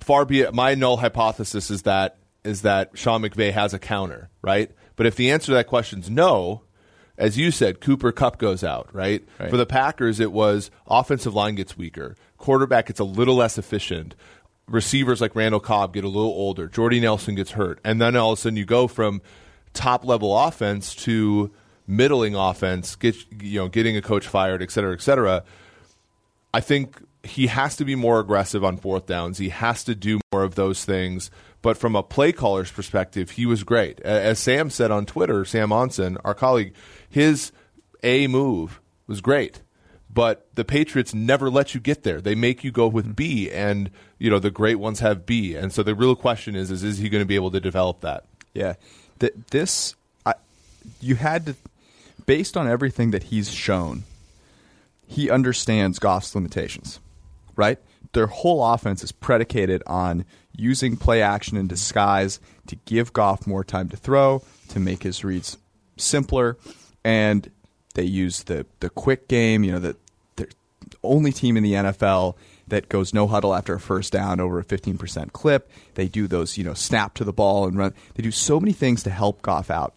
far 0.00 0.24
be 0.24 0.40
it 0.40 0.54
my 0.54 0.74
null 0.74 0.96
hypothesis 0.96 1.70
is 1.70 1.82
that 1.82 2.18
is 2.44 2.62
that 2.62 2.90
Sean 2.94 3.22
McVay 3.22 3.52
has 3.52 3.74
a 3.74 3.78
counter, 3.78 4.30
right? 4.40 4.70
But 4.96 5.06
if 5.06 5.14
the 5.14 5.30
answer 5.30 5.46
to 5.46 5.52
that 5.52 5.66
question 5.66 6.00
is 6.00 6.10
no, 6.10 6.62
as 7.18 7.38
you 7.38 7.50
said, 7.50 7.80
Cooper 7.80 8.12
Kupp 8.12 8.38
goes 8.38 8.64
out, 8.64 8.88
right? 8.92 9.26
Right. 9.38 9.50
For 9.50 9.56
the 9.56 9.66
Packers, 9.66 10.20
it 10.20 10.32
was 10.32 10.70
offensive 10.86 11.34
line 11.34 11.54
gets 11.54 11.76
weaker, 11.76 12.16
quarterback 12.38 12.86
gets 12.86 13.00
a 13.00 13.04
little 13.04 13.36
less 13.36 13.58
efficient, 13.58 14.14
receivers 14.68 15.20
like 15.20 15.34
Randall 15.34 15.60
Cobb 15.60 15.94
get 15.94 16.04
a 16.04 16.08
little 16.08 16.30
older, 16.30 16.66
Jordy 16.66 17.00
Nelson 17.00 17.34
gets 17.34 17.52
hurt, 17.52 17.78
and 17.84 18.00
then 18.00 18.16
all 18.16 18.32
of 18.32 18.38
a 18.38 18.42
sudden 18.42 18.56
you 18.56 18.64
go 18.64 18.88
from 18.88 19.22
top 19.72 20.04
level 20.04 20.36
offense 20.36 20.94
to 20.94 21.52
middling 21.86 22.34
offense, 22.34 22.96
get 22.96 23.16
you 23.42 23.60
know 23.60 23.68
getting 23.68 23.96
a 23.96 24.02
coach 24.02 24.26
fired, 24.26 24.62
et 24.62 24.70
cetera, 24.70 24.92
et 24.92 25.00
cetera. 25.00 25.44
I 26.52 26.60
think 26.60 27.00
he 27.22 27.48
has 27.48 27.76
to 27.76 27.84
be 27.84 27.94
more 27.94 28.20
aggressive 28.20 28.64
on 28.64 28.76
fourth 28.76 29.06
downs. 29.06 29.38
He 29.38 29.50
has 29.50 29.84
to 29.84 29.94
do 29.94 30.20
more 30.32 30.42
of 30.42 30.54
those 30.54 30.84
things. 30.84 31.30
But 31.62 31.76
from 31.76 31.96
a 31.96 32.02
play 32.02 32.32
caller's 32.32 32.70
perspective, 32.70 33.30
he 33.32 33.46
was 33.46 33.64
great. 33.64 34.00
As 34.00 34.38
Sam 34.38 34.70
said 34.70 34.90
on 34.90 35.06
Twitter, 35.06 35.44
Sam 35.44 35.70
Monson, 35.70 36.16
our 36.24 36.34
colleague, 36.34 36.74
his 37.08 37.50
A 38.02 38.26
move 38.28 38.80
was 39.06 39.20
great. 39.20 39.62
But 40.08 40.46
the 40.54 40.64
Patriots 40.64 41.12
never 41.12 41.50
let 41.50 41.74
you 41.74 41.80
get 41.80 42.02
there. 42.02 42.20
They 42.20 42.34
make 42.34 42.64
you 42.64 42.70
go 42.70 42.86
with 42.88 43.14
B, 43.14 43.50
and 43.50 43.90
you 44.18 44.30
know 44.30 44.38
the 44.38 44.50
great 44.50 44.76
ones 44.76 45.00
have 45.00 45.26
B. 45.26 45.54
And 45.54 45.72
so 45.72 45.82
the 45.82 45.94
real 45.94 46.16
question 46.16 46.56
is: 46.56 46.70
is 46.70 46.82
is 46.82 46.98
he 46.98 47.10
going 47.10 47.20
to 47.20 47.26
be 47.26 47.34
able 47.34 47.50
to 47.50 47.60
develop 47.60 48.00
that? 48.00 48.24
Yeah, 48.54 48.74
Th- 49.18 49.34
this 49.50 49.94
I, 50.24 50.34
you 51.00 51.16
had 51.16 51.46
to, 51.46 51.56
based 52.24 52.56
on 52.56 52.66
everything 52.66 53.10
that 53.10 53.24
he's 53.24 53.50
shown, 53.50 54.04
he 55.06 55.30
understands 55.30 55.98
Goff's 55.98 56.34
limitations, 56.34 57.00
right? 57.54 57.78
Their 58.12 58.26
whole 58.26 58.64
offense 58.64 59.02
is 59.02 59.12
predicated 59.12 59.82
on 59.86 60.24
using 60.52 60.96
play 60.96 61.22
action 61.22 61.56
and 61.56 61.68
disguise 61.68 62.40
to 62.66 62.76
give 62.84 63.12
Goff 63.12 63.46
more 63.46 63.64
time 63.64 63.88
to 63.90 63.96
throw, 63.96 64.42
to 64.68 64.80
make 64.80 65.02
his 65.02 65.24
reads 65.24 65.58
simpler, 65.96 66.56
and 67.04 67.50
they 67.94 68.04
use 68.04 68.44
the 68.44 68.66
the 68.80 68.90
quick 68.90 69.28
game. 69.28 69.64
You 69.64 69.72
know, 69.72 69.78
the 69.78 69.96
the 70.36 70.48
only 71.02 71.32
team 71.32 71.56
in 71.56 71.62
the 71.62 71.72
NFL 71.72 72.36
that 72.68 72.88
goes 72.88 73.14
no 73.14 73.26
huddle 73.26 73.54
after 73.54 73.74
a 73.74 73.80
first 73.80 74.12
down 74.12 74.40
over 74.40 74.58
a 74.58 74.64
15% 74.64 75.32
clip. 75.32 75.70
They 75.94 76.08
do 76.08 76.26
those, 76.26 76.58
you 76.58 76.64
know, 76.64 76.74
snap 76.74 77.14
to 77.14 77.24
the 77.24 77.32
ball 77.32 77.66
and 77.66 77.78
run. 77.78 77.94
They 78.14 78.22
do 78.22 78.32
so 78.32 78.58
many 78.58 78.72
things 78.72 79.02
to 79.04 79.10
help 79.10 79.42
Goff 79.42 79.70
out. 79.70 79.94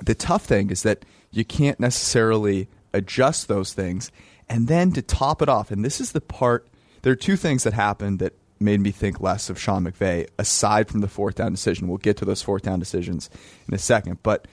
The 0.00 0.14
tough 0.14 0.44
thing 0.44 0.70
is 0.70 0.82
that 0.82 1.04
you 1.32 1.44
can't 1.44 1.80
necessarily 1.80 2.68
adjust 2.92 3.48
those 3.48 3.72
things. 3.72 4.12
And 4.48 4.68
then 4.68 4.92
to 4.92 5.02
top 5.02 5.42
it 5.42 5.48
off, 5.48 5.70
and 5.70 5.84
this 5.84 6.00
is 6.00 6.12
the 6.12 6.20
part, 6.20 6.66
there 7.02 7.12
are 7.12 7.16
two 7.16 7.36
things 7.36 7.64
that 7.64 7.72
happened 7.72 8.18
that 8.20 8.34
made 8.60 8.80
me 8.80 8.90
think 8.90 9.20
less 9.20 9.50
of 9.50 9.58
Sean 9.58 9.84
McVay, 9.84 10.28
aside 10.38 10.88
from 10.88 11.00
the 11.00 11.08
fourth 11.08 11.34
down 11.34 11.52
decision. 11.52 11.88
We'll 11.88 11.98
get 11.98 12.16
to 12.18 12.24
those 12.24 12.42
fourth 12.42 12.62
down 12.62 12.78
decisions 12.78 13.28
in 13.68 13.74
a 13.74 13.78
second. 13.78 14.22
But 14.22 14.46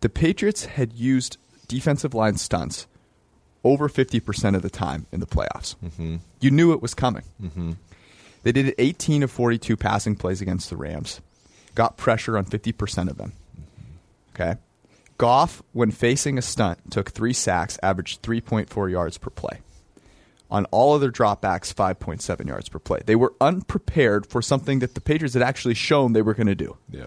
the 0.00 0.08
Patriots 0.08 0.64
had 0.64 0.94
used 0.94 1.36
defensive 1.68 2.14
line 2.14 2.36
stunts 2.36 2.86
over 3.62 3.88
50% 3.88 4.56
of 4.56 4.62
the 4.62 4.70
time 4.70 5.06
in 5.12 5.20
the 5.20 5.26
playoffs. 5.26 5.76
Mm-hmm. 5.84 6.16
You 6.40 6.50
knew 6.50 6.72
it 6.72 6.80
was 6.80 6.94
coming. 6.94 7.24
Mm-hmm. 7.42 7.72
They 8.42 8.52
did 8.52 8.74
18 8.78 9.22
of 9.22 9.30
42 9.30 9.76
passing 9.76 10.16
plays 10.16 10.40
against 10.40 10.70
the 10.70 10.76
Rams, 10.76 11.20
got 11.74 11.98
pressure 11.98 12.38
on 12.38 12.46
50% 12.46 13.10
of 13.10 13.18
them. 13.18 13.32
Okay. 14.34 14.56
Goff, 15.18 15.62
when 15.72 15.90
facing 15.90 16.38
a 16.38 16.42
stunt, 16.42 16.90
took 16.90 17.10
three 17.10 17.34
sacks, 17.34 17.78
averaged 17.82 18.22
3.4 18.22 18.90
yards 18.90 19.18
per 19.18 19.28
play. 19.28 19.60
On 20.50 20.64
all 20.66 20.94
other 20.94 21.12
dropbacks, 21.12 21.72
5.7 21.72 22.46
yards 22.46 22.68
per 22.68 22.80
play. 22.80 23.00
They 23.06 23.14
were 23.14 23.34
unprepared 23.40 24.26
for 24.26 24.42
something 24.42 24.80
that 24.80 24.94
the 24.94 25.00
Patriots 25.00 25.34
had 25.34 25.44
actually 25.44 25.74
shown 25.74 26.12
they 26.12 26.22
were 26.22 26.34
going 26.34 26.48
to 26.48 26.56
do. 26.56 26.76
Yeah. 26.90 27.06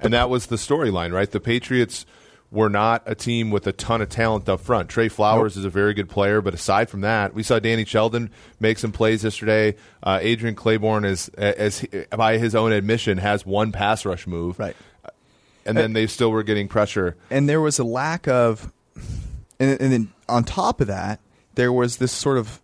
And 0.00 0.12
that 0.12 0.30
was 0.30 0.46
the 0.46 0.56
storyline, 0.56 1.12
right? 1.12 1.30
The 1.30 1.40
Patriots 1.40 2.06
were 2.54 2.70
not 2.70 3.02
a 3.04 3.14
team 3.14 3.50
with 3.50 3.66
a 3.66 3.72
ton 3.72 4.00
of 4.00 4.08
talent 4.08 4.48
up 4.48 4.60
front. 4.60 4.88
Trey 4.88 5.08
Flowers 5.08 5.56
nope. 5.56 5.60
is 5.60 5.64
a 5.64 5.70
very 5.70 5.92
good 5.92 6.08
player, 6.08 6.40
but 6.40 6.54
aside 6.54 6.88
from 6.88 7.00
that, 7.00 7.34
we 7.34 7.42
saw 7.42 7.58
Danny 7.58 7.84
Shelton 7.84 8.30
make 8.60 8.78
some 8.78 8.92
plays 8.92 9.24
yesterday. 9.24 9.74
Uh, 10.02 10.20
Adrian 10.22 10.54
Clayborn 10.54 11.04
is, 11.04 11.28
as 11.30 11.80
he, 11.80 11.88
by 12.16 12.38
his 12.38 12.54
own 12.54 12.72
admission, 12.72 13.18
has 13.18 13.44
one 13.44 13.72
pass 13.72 14.04
rush 14.04 14.26
move, 14.26 14.58
right? 14.58 14.76
And 15.66 15.76
then 15.76 15.94
they 15.94 16.06
still 16.06 16.30
were 16.30 16.42
getting 16.42 16.68
pressure. 16.68 17.16
And 17.30 17.48
there 17.48 17.60
was 17.60 17.78
a 17.78 17.84
lack 17.84 18.28
of, 18.28 18.72
and, 19.58 19.80
and 19.80 19.92
then 19.92 20.12
on 20.28 20.44
top 20.44 20.80
of 20.80 20.88
that, 20.88 21.20
there 21.54 21.72
was 21.72 21.96
this 21.98 22.12
sort 22.12 22.38
of 22.38 22.60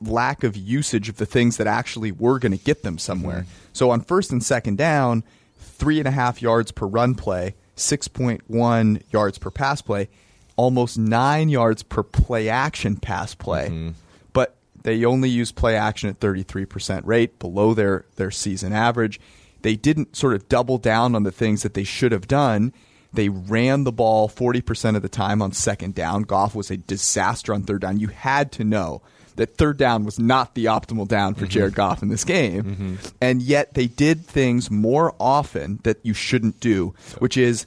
lack 0.00 0.44
of 0.44 0.56
usage 0.56 1.08
of 1.08 1.16
the 1.16 1.26
things 1.26 1.58
that 1.58 1.66
actually 1.66 2.10
were 2.12 2.38
going 2.38 2.56
to 2.56 2.64
get 2.64 2.82
them 2.82 2.98
somewhere. 2.98 3.40
Mm-hmm. 3.40 3.68
So 3.72 3.90
on 3.90 4.00
first 4.00 4.32
and 4.32 4.42
second 4.42 4.78
down, 4.78 5.24
three 5.58 5.98
and 5.98 6.08
a 6.08 6.10
half 6.10 6.40
yards 6.40 6.72
per 6.72 6.86
run 6.86 7.14
play 7.14 7.54
6.1 7.80 9.02
yards 9.10 9.38
per 9.38 9.50
pass 9.50 9.82
play, 9.82 10.08
almost 10.56 10.98
nine 10.98 11.48
yards 11.48 11.82
per 11.82 12.02
play 12.02 12.48
action 12.48 12.96
pass 12.96 13.34
play. 13.34 13.66
Mm-hmm. 13.66 13.90
But 14.32 14.56
they 14.82 15.04
only 15.04 15.28
use 15.28 15.50
play 15.50 15.76
action 15.76 16.10
at 16.10 16.20
33% 16.20 17.02
rate, 17.04 17.38
below 17.38 17.74
their, 17.74 18.04
their 18.16 18.30
season 18.30 18.72
average. 18.72 19.18
They 19.62 19.76
didn't 19.76 20.16
sort 20.16 20.34
of 20.34 20.48
double 20.48 20.78
down 20.78 21.14
on 21.14 21.22
the 21.22 21.32
things 21.32 21.62
that 21.62 21.74
they 21.74 21.84
should 21.84 22.12
have 22.12 22.28
done. 22.28 22.72
They 23.12 23.28
ran 23.28 23.84
the 23.84 23.92
ball 23.92 24.28
40% 24.28 24.96
of 24.96 25.02
the 25.02 25.08
time 25.08 25.42
on 25.42 25.52
second 25.52 25.94
down. 25.94 26.22
Goff 26.22 26.54
was 26.54 26.70
a 26.70 26.76
disaster 26.76 27.52
on 27.52 27.62
third 27.62 27.82
down. 27.82 27.98
You 27.98 28.08
had 28.08 28.52
to 28.52 28.64
know 28.64 29.02
that 29.36 29.56
third 29.56 29.78
down 29.78 30.04
was 30.04 30.18
not 30.18 30.54
the 30.54 30.66
optimal 30.66 31.08
down 31.08 31.34
for 31.34 31.42
mm-hmm. 31.42 31.50
Jared 31.50 31.74
Goff 31.74 32.02
in 32.02 32.08
this 32.08 32.24
game. 32.24 32.62
Mm-hmm. 32.62 32.94
And 33.20 33.42
yet 33.42 33.74
they 33.74 33.86
did 33.86 34.26
things 34.26 34.70
more 34.70 35.14
often 35.18 35.80
that 35.82 35.98
you 36.02 36.14
shouldn't 36.14 36.60
do, 36.60 36.94
which 37.18 37.36
is 37.36 37.66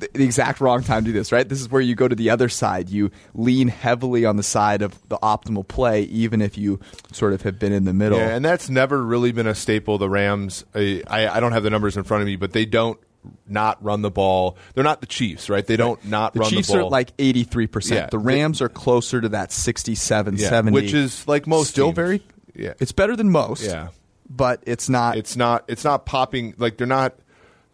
the 0.00 0.24
exact 0.24 0.60
wrong 0.60 0.82
time 0.82 1.04
to 1.04 1.10
do 1.10 1.12
this, 1.12 1.32
right? 1.32 1.48
This 1.48 1.60
is 1.60 1.70
where 1.70 1.80
you 1.80 1.94
go 1.94 2.08
to 2.08 2.16
the 2.16 2.30
other 2.30 2.48
side. 2.48 2.88
You 2.88 3.10
lean 3.34 3.68
heavily 3.68 4.24
on 4.24 4.36
the 4.36 4.42
side 4.42 4.82
of 4.82 4.98
the 5.08 5.18
optimal 5.18 5.66
play, 5.66 6.02
even 6.04 6.40
if 6.40 6.56
you 6.56 6.80
sort 7.12 7.32
of 7.32 7.42
have 7.42 7.58
been 7.58 7.72
in 7.72 7.84
the 7.84 7.92
middle. 7.92 8.18
Yeah, 8.18 8.34
and 8.34 8.44
that's 8.44 8.70
never 8.70 9.02
really 9.02 9.32
been 9.32 9.46
a 9.46 9.54
staple. 9.54 9.98
The 9.98 10.08
Rams, 10.08 10.64
I, 10.74 11.02
I 11.08 11.40
don't 11.40 11.52
have 11.52 11.62
the 11.62 11.70
numbers 11.70 11.96
in 11.96 12.04
front 12.04 12.22
of 12.22 12.26
me, 12.26 12.36
but 12.36 12.52
they 12.52 12.64
don't 12.64 12.98
not 13.46 13.82
run 13.82 14.02
the 14.02 14.10
ball. 14.10 14.56
They're 14.74 14.84
not 14.84 15.00
the 15.00 15.06
Chiefs, 15.06 15.50
right? 15.50 15.66
They 15.66 15.76
don't 15.76 16.02
not 16.04 16.34
the 16.34 16.40
run 16.40 16.50
Chiefs 16.50 16.68
the 16.68 16.78
ball. 16.78 16.86
are 16.86 16.90
like 16.90 17.16
83%. 17.16 17.90
Yeah, 17.90 18.06
the 18.06 18.18
Rams 18.18 18.62
are 18.62 18.68
closer 18.68 19.20
to 19.20 19.28
that 19.30 19.52
67, 19.52 20.36
yeah, 20.36 20.48
70. 20.48 20.74
Which 20.74 20.94
is 20.94 21.26
like 21.28 21.46
most 21.46 21.70
Still 21.70 21.88
teams. 21.88 21.96
very 21.96 22.22
yeah. 22.54 22.74
It's 22.80 22.92
better 22.92 23.16
than 23.16 23.30
most. 23.30 23.64
Yeah. 23.64 23.88
But 24.28 24.62
it's 24.66 24.88
not 24.88 25.16
It's 25.16 25.36
not 25.36 25.64
it's 25.68 25.84
not 25.84 26.06
popping 26.06 26.54
like 26.58 26.76
they're 26.76 26.86
not 26.86 27.14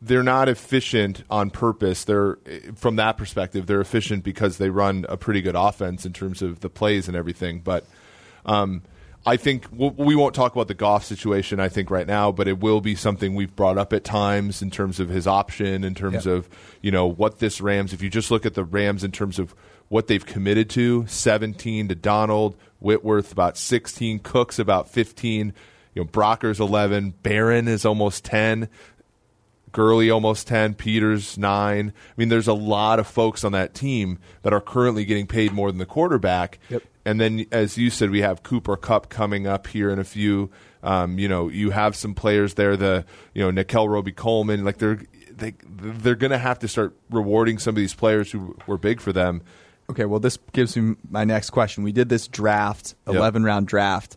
they're 0.03 0.23
not 0.23 0.49
efficient 0.49 1.23
on 1.31 1.51
purpose. 1.51 2.05
They're 2.05 2.39
from 2.75 2.97
that 2.97 3.17
perspective, 3.17 3.67
they're 3.67 3.81
efficient 3.81 4.25
because 4.25 4.59
they 4.59 4.71
run 4.71 5.07
a 5.09 5.17
pretty 5.17 5.43
good 5.43 5.55
offense 5.57 6.07
in 6.07 6.13
terms 6.13 6.43
of 6.43 6.61
the 6.61 6.69
plays 6.71 7.09
and 7.09 7.17
everything. 7.17 7.61
But 7.61 7.85
um, 8.45 8.83
I 9.27 9.37
think 9.37 9.67
we 9.73 10.15
won't 10.15 10.37
talk 10.37 10.55
about 10.55 10.69
the 10.69 10.75
Goff 10.75 11.05
situation. 11.05 11.59
I 11.59 11.69
think 11.69 11.91
right 11.91 12.07
now, 12.07 12.31
but 12.31 12.47
it 12.47 12.61
will 12.61 12.81
be 12.81 12.95
something 12.95 13.35
we've 13.35 13.55
brought 13.57 13.77
up 13.77 13.93
at 13.93 14.05
times 14.05 14.63
in 14.63 14.71
terms 14.71 15.01
of 15.01 15.09
his 15.09 15.27
option, 15.27 15.83
in 15.83 15.97
terms 15.97 16.27
of 16.27 16.49
you 16.81 16.93
know 16.93 17.07
what 17.07 17.41
this 17.41 17.61
Rams. 17.61 17.93
If 17.93 18.03
you 18.03 18.09
just 18.09 18.31
look 18.31 18.47
at 18.47 18.55
the 18.55 18.63
Rams 18.63 19.03
in 19.03 19.11
terms 19.11 19.41
of 19.41 19.53
what 19.89 20.07
they've 20.07 20.25
committed 20.25 20.71
to, 20.71 21.07
seventeen 21.09 21.89
to 21.89 21.97
Donald 21.97 22.57
Whitworth, 22.79 23.33
about 23.33 23.59
sixteen 23.59 24.21
Cooks, 24.21 24.61
about 24.61 24.89
fifteen. 24.89 25.53
You 25.95 26.05
know, 26.05 26.09
Brocker's 26.09 26.61
eleven, 26.61 27.11
Barron 27.11 27.67
is 27.67 27.85
almost 27.85 28.25
ten. 28.25 28.69
Gurley 29.73 30.09
almost 30.09 30.47
10, 30.47 30.73
Peters 30.73 31.37
9. 31.37 31.93
I 31.93 31.93
mean, 32.17 32.31
there's 32.31 32.49
a 32.49 32.55
lot 32.55 32.99
of 32.99 33.07
folks 33.07 33.45
on 33.45 33.53
that 33.53 33.75
team 33.75 34.19
that 34.41 34.55
are 34.55 34.61
currently 34.61 35.05
getting 35.05 35.27
paid 35.27 35.53
more 35.53 35.71
than 35.71 35.77
the 35.77 35.85
quarterback. 35.85 36.59
Yep. 36.71 36.83
And 37.07 37.21
then, 37.21 37.47
as 37.53 37.79
you 37.79 37.89
said, 37.89 38.11
we 38.11 38.21
have 38.21 38.43
Cooper 38.43 38.77
Kupp 38.77 39.09
coming 39.09 39.47
up 39.47 39.67
here 39.67 39.91
in 39.91 39.99
a 39.99 40.05
few. 40.05 40.51
Um, 40.83 41.19
you 41.19 41.29
know, 41.29 41.49
you 41.49 41.71
have 41.71 41.97
some 41.97 42.15
players 42.15 42.55
there, 42.55 42.77
the, 42.77 43.05
you 43.33 43.43
know, 43.43 43.51
Nickell 43.51 43.89
Robey-Coleman. 43.89 44.65
Like, 44.65 44.79
they're, 44.79 45.01
they, 45.35 45.55
they're 45.67 46.15
going 46.15 46.33
to 46.33 46.39
have 46.39 46.59
to 46.59 46.69
start 46.69 46.95
rewarding 47.11 47.59
some 47.59 47.71
of 47.73 47.77
these 47.77 47.95
players 47.95 48.31
who 48.31 48.57
were 48.67 48.77
big 48.77 49.01
for 49.01 49.13
them. 49.13 49.41
Okay, 49.89 50.05
well, 50.05 50.21
this 50.21 50.39
gives 50.53 50.77
me 50.77 50.97
my 51.09 51.25
next 51.25 51.51
question. 51.51 51.85
We 51.85 51.93
did 51.93 52.09
this 52.09 52.29
draft, 52.29 52.95
11 53.07 53.43
yep. 53.43 53.47
round 53.47 53.69
draft 53.69 54.17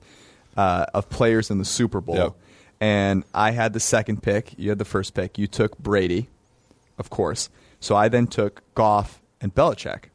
uh, 0.58 0.88
of 0.93 1.10
players 1.10 1.50
in 1.50 1.60
the 1.60 1.65
Super 1.65 2.01
Bowl. 2.01 2.15
Yep 2.15 2.34
and 2.79 3.24
I 3.34 3.51
had 3.51 3.74
the 3.74 3.79
second 3.79 4.24
pick. 4.24 4.53
You 4.58 4.69
had 4.69 4.79
the 4.79 4.86
first 4.86 5.13
pick. 5.13 5.38
You 5.38 5.48
took 5.48 5.77
Brady, 5.77 6.29
of 6.98 7.10
course. 7.10 7.50
So 7.79 7.96
I 7.96 8.08
then 8.08 8.27
took 8.27 8.62
Goff 8.75 9.22
and 9.41 9.53
Belichick. 9.53 10.05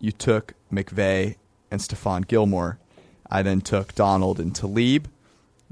You 0.00 0.12
took 0.12 0.54
McVay 0.72 1.36
and 1.70 1.80
Stephon 1.80 2.26
Gilmore. 2.26 2.78
I 3.30 3.42
then 3.42 3.60
took 3.60 3.94
Donald 3.94 4.40
and 4.40 4.54
Talib. 4.54 5.08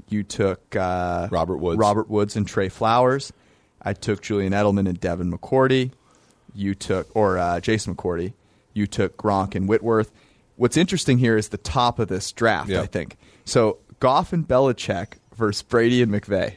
You 0.09 0.23
took 0.23 0.75
uh, 0.75 1.27
Robert 1.31 1.57
Woods, 1.57 1.79
Robert 1.79 2.09
Woods 2.09 2.35
and 2.35 2.47
Trey 2.47 2.69
Flowers. 2.69 3.33
I 3.81 3.93
took 3.93 4.21
Julian 4.21 4.53
Edelman 4.53 4.87
and 4.87 4.99
Devin 4.99 5.31
McCourty. 5.31 5.91
You 6.53 6.75
took 6.75 7.13
or 7.15 7.37
uh, 7.37 7.59
Jason 7.59 7.95
McCourty. 7.95 8.33
You 8.73 8.87
took 8.87 9.17
Gronk 9.17 9.55
and 9.55 9.67
Whitworth. 9.67 10.11
What's 10.55 10.77
interesting 10.77 11.17
here 11.17 11.37
is 11.37 11.49
the 11.49 11.57
top 11.57 11.99
of 11.99 12.07
this 12.07 12.31
draft. 12.31 12.69
I 12.81 12.85
think 12.85 13.17
so. 13.45 13.79
Goff 13.99 14.33
and 14.33 14.47
Belichick 14.47 15.13
versus 15.35 15.63
Brady 15.63 16.01
and 16.01 16.11
McVay. 16.11 16.53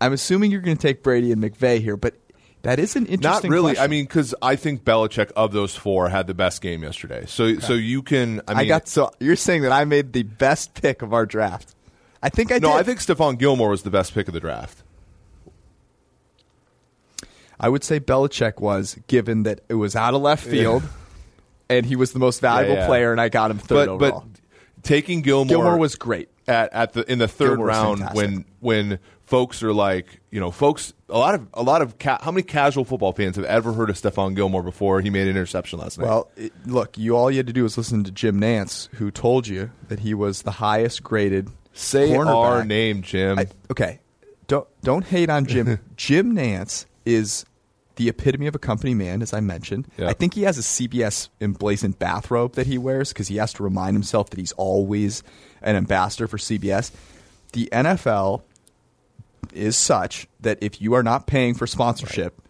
I'm 0.00 0.12
assuming 0.12 0.50
you're 0.50 0.60
going 0.60 0.76
to 0.76 0.82
take 0.82 1.02
Brady 1.02 1.30
and 1.30 1.42
McVay 1.42 1.80
here, 1.80 1.96
but 1.96 2.14
that 2.62 2.78
is 2.78 2.94
an 2.94 3.06
interesting. 3.06 3.50
Not 3.50 3.54
really. 3.54 3.74
Question. 3.74 3.84
I 3.84 3.86
mean, 3.88 4.04
because 4.04 4.34
I 4.40 4.56
think 4.56 4.84
Belichick 4.84 5.32
of 5.32 5.52
those 5.52 5.74
four 5.74 6.08
had 6.08 6.26
the 6.26 6.34
best 6.34 6.62
game 6.62 6.82
yesterday. 6.82 7.24
So, 7.26 7.44
okay. 7.44 7.60
so 7.60 7.74
you 7.74 8.02
can. 8.02 8.40
I, 8.46 8.52
mean, 8.52 8.58
I 8.58 8.64
got 8.66 8.88
so 8.88 9.10
you're 9.18 9.36
saying 9.36 9.62
that 9.62 9.72
I 9.72 9.84
made 9.84 10.12
the 10.12 10.22
best 10.22 10.74
pick 10.74 11.02
of 11.02 11.12
our 11.12 11.26
draft. 11.26 11.74
I 12.22 12.28
think 12.28 12.52
I 12.52 12.58
no. 12.58 12.68
Did. 12.68 12.76
I 12.76 12.82
think 12.84 13.00
Stephon 13.00 13.36
Gilmore 13.36 13.70
was 13.70 13.82
the 13.82 13.90
best 13.90 14.14
pick 14.14 14.28
of 14.28 14.34
the 14.34 14.40
draft. 14.40 14.82
I 17.58 17.68
would 17.68 17.84
say 17.84 18.00
Belichick 18.00 18.60
was, 18.60 18.98
given 19.06 19.44
that 19.44 19.60
it 19.68 19.74
was 19.74 19.94
out 19.94 20.14
of 20.14 20.22
left 20.22 20.44
field, 20.44 20.82
yeah. 20.82 21.76
and 21.76 21.86
he 21.86 21.94
was 21.94 22.12
the 22.12 22.18
most 22.18 22.40
valuable 22.40 22.74
yeah, 22.74 22.80
yeah. 22.80 22.86
player, 22.86 23.12
and 23.12 23.20
I 23.20 23.28
got 23.28 23.50
him 23.50 23.58
third 23.58 23.86
but, 23.86 23.88
overall. 23.88 24.26
But 24.32 24.40
taking 24.82 25.22
Gilmore, 25.22 25.48
Gilmore 25.48 25.78
was 25.78 25.94
great 25.96 26.28
at, 26.46 26.72
at 26.72 26.92
the 26.92 27.10
in 27.10 27.18
the 27.18 27.28
third 27.28 27.58
round 27.58 28.02
when 28.12 28.44
when 28.60 28.98
folks 29.24 29.62
are 29.62 29.72
like 29.72 30.20
you 30.30 30.40
know 30.40 30.50
folks 30.50 30.92
a 31.08 31.18
lot 31.18 31.34
of 31.34 31.46
a 31.54 31.62
lot 31.62 31.82
of 31.82 31.98
ca- 31.98 32.18
how 32.22 32.30
many 32.30 32.42
casual 32.42 32.84
football 32.84 33.12
fans 33.12 33.36
have 33.36 33.44
ever 33.44 33.72
heard 33.72 33.90
of 33.90 33.96
Stephon 33.96 34.34
Gilmore 34.34 34.62
before 34.62 35.00
he 35.00 35.10
made 35.10 35.22
an 35.22 35.30
interception 35.30 35.78
last 35.78 35.98
night? 35.98 36.06
Well, 36.06 36.30
it, 36.36 36.52
look, 36.66 36.98
you 36.98 37.16
all 37.16 37.30
you 37.30 37.38
had 37.38 37.46
to 37.46 37.52
do 37.52 37.62
was 37.62 37.76
listen 37.78 38.04
to 38.04 38.10
Jim 38.10 38.40
Nantz, 38.40 38.88
who 38.94 39.10
told 39.10 39.46
you 39.46 39.70
that 39.88 40.00
he 40.00 40.14
was 40.14 40.42
the 40.42 40.50
highest 40.52 41.02
graded. 41.02 41.48
Say 41.72 42.14
our 42.14 42.64
name, 42.64 43.02
Jim. 43.02 43.38
I, 43.38 43.46
okay, 43.70 44.00
don't 44.46 44.68
don't 44.82 45.04
hate 45.04 45.30
on 45.30 45.46
Jim. 45.46 45.78
Jim 45.96 46.34
Nantz 46.34 46.86
is 47.04 47.44
the 47.96 48.08
epitome 48.08 48.46
of 48.46 48.54
a 48.54 48.58
company 48.58 48.94
man, 48.94 49.22
as 49.22 49.32
I 49.32 49.40
mentioned. 49.40 49.88
I 50.08 50.12
think 50.12 50.34
he 50.34 50.42
has 50.42 50.58
a 50.58 50.62
CBS 50.62 51.28
emblazoned 51.40 51.98
bathrobe 51.98 52.54
that 52.54 52.66
he 52.66 52.78
wears 52.78 53.12
because 53.12 53.28
he 53.28 53.36
has 53.36 53.52
to 53.54 53.62
remind 53.62 53.94
himself 53.94 54.30
that 54.30 54.38
he's 54.38 54.52
always 54.52 55.22
an 55.60 55.76
ambassador 55.76 56.26
for 56.26 56.38
CBS. 56.38 56.90
The 57.52 57.68
NFL 57.72 58.42
is 59.52 59.76
such 59.76 60.26
that 60.40 60.58
if 60.62 60.80
you 60.80 60.94
are 60.94 61.02
not 61.02 61.26
paying 61.26 61.54
for 61.54 61.66
sponsorship, 61.66 62.40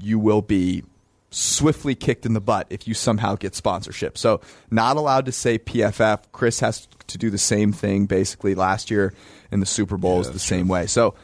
you 0.00 0.18
will 0.18 0.42
be 0.42 0.82
swiftly 1.30 1.94
kicked 1.94 2.26
in 2.26 2.34
the 2.34 2.40
butt 2.40 2.66
if 2.70 2.86
you 2.86 2.94
somehow 2.94 3.36
get 3.36 3.54
sponsorship. 3.54 4.18
So, 4.18 4.40
not 4.70 4.96
allowed 4.96 5.26
to 5.26 5.32
say 5.32 5.58
PFF. 5.58 6.24
Chris 6.32 6.60
has 6.60 6.86
to 7.06 7.18
do 7.18 7.30
the 7.30 7.38
same 7.38 7.72
thing 7.72 8.06
basically 8.06 8.54
last 8.54 8.90
year 8.90 9.14
in 9.50 9.60
the 9.60 9.66
Super 9.66 9.96
Bowl 9.96 10.20
is 10.20 10.30
the 10.30 10.38
same 10.38 10.68
way. 10.68 10.86
So, 10.86 11.14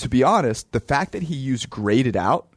to 0.00 0.08
be 0.08 0.22
honest, 0.22 0.72
the 0.72 0.80
fact 0.80 1.12
that 1.12 1.24
he 1.24 1.34
used 1.34 1.70
graded 1.70 2.16
out, 2.16 2.48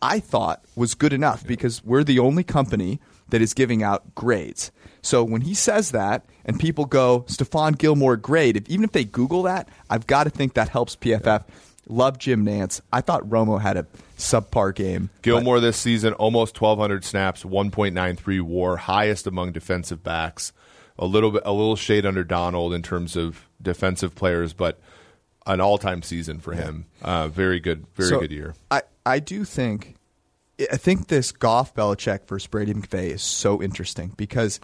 I 0.00 0.20
thought 0.20 0.64
was 0.76 0.94
good 0.94 1.12
enough 1.12 1.46
because 1.46 1.82
we're 1.84 2.04
the 2.04 2.18
only 2.20 2.44
company 2.44 3.00
that 3.28 3.42
is 3.42 3.52
giving 3.52 3.82
out 3.82 4.14
grades. 4.14 4.70
So 5.02 5.22
when 5.24 5.42
he 5.42 5.54
says 5.54 5.90
that 5.90 6.24
and 6.44 6.58
people 6.58 6.84
go, 6.84 7.24
Stephon 7.28 7.76
Gilmore 7.76 8.16
grade, 8.16 8.56
if, 8.56 8.68
even 8.68 8.84
if 8.84 8.92
they 8.92 9.04
Google 9.04 9.42
that, 9.42 9.68
I've 9.90 10.06
got 10.06 10.24
to 10.24 10.30
think 10.30 10.54
that 10.54 10.68
helps 10.68 10.96
PFF. 10.96 11.44
Love 11.88 12.18
Jim 12.18 12.44
Nantz. 12.44 12.80
I 12.92 13.00
thought 13.00 13.28
Romo 13.28 13.60
had 13.60 13.76
a 13.76 13.86
subpar 14.16 14.74
game. 14.74 15.10
but- 15.14 15.22
Gilmore 15.22 15.60
this 15.60 15.76
season, 15.78 16.12
almost 16.14 16.60
1,200 16.60 17.04
snaps, 17.04 17.44
1.93 17.44 18.40
WAR, 18.42 18.76
highest 18.76 19.26
among 19.26 19.52
defensive 19.52 20.02
backs. 20.02 20.52
A 20.98 21.06
little 21.06 21.30
bit, 21.30 21.42
a 21.44 21.52
little 21.52 21.76
shade 21.76 22.04
under 22.04 22.24
Donald 22.24 22.74
in 22.74 22.82
terms 22.82 23.16
of 23.16 23.46
defensive 23.62 24.14
players, 24.16 24.52
but 24.52 24.80
an 25.48 25.60
all-time 25.60 26.02
season 26.02 26.38
for 26.38 26.52
him. 26.52 26.86
Uh, 27.02 27.26
very 27.26 27.58
good, 27.58 27.86
very 27.96 28.08
So, 28.10 28.20
good 28.20 28.30
year. 28.30 28.54
I, 28.70 28.82
I 29.04 29.18
do 29.18 29.44
think 29.44 29.96
I 30.72 30.76
think 30.76 31.08
this 31.08 31.32
Goff 31.32 31.74
Belichick 31.74 32.26
versus 32.28 32.46
Brady 32.46 32.74
McVay 32.74 33.10
is 33.10 33.22
so 33.22 33.62
interesting 33.62 34.12
because 34.16 34.60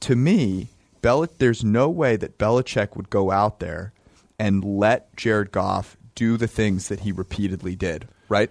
to 0.00 0.14
me, 0.16 0.68
Bel- 1.00 1.26
there's 1.38 1.64
no 1.64 1.88
way 1.88 2.16
that 2.16 2.38
Belichick 2.38 2.96
would 2.96 3.08
go 3.10 3.30
out 3.30 3.60
there 3.60 3.92
and 4.38 4.62
let 4.64 5.16
Jared 5.16 5.52
Goff 5.52 5.96
do 6.14 6.36
the 6.36 6.48
things 6.48 6.88
that 6.88 7.00
he 7.00 7.12
repeatedly 7.12 7.76
did. 7.76 8.08
Right? 8.28 8.50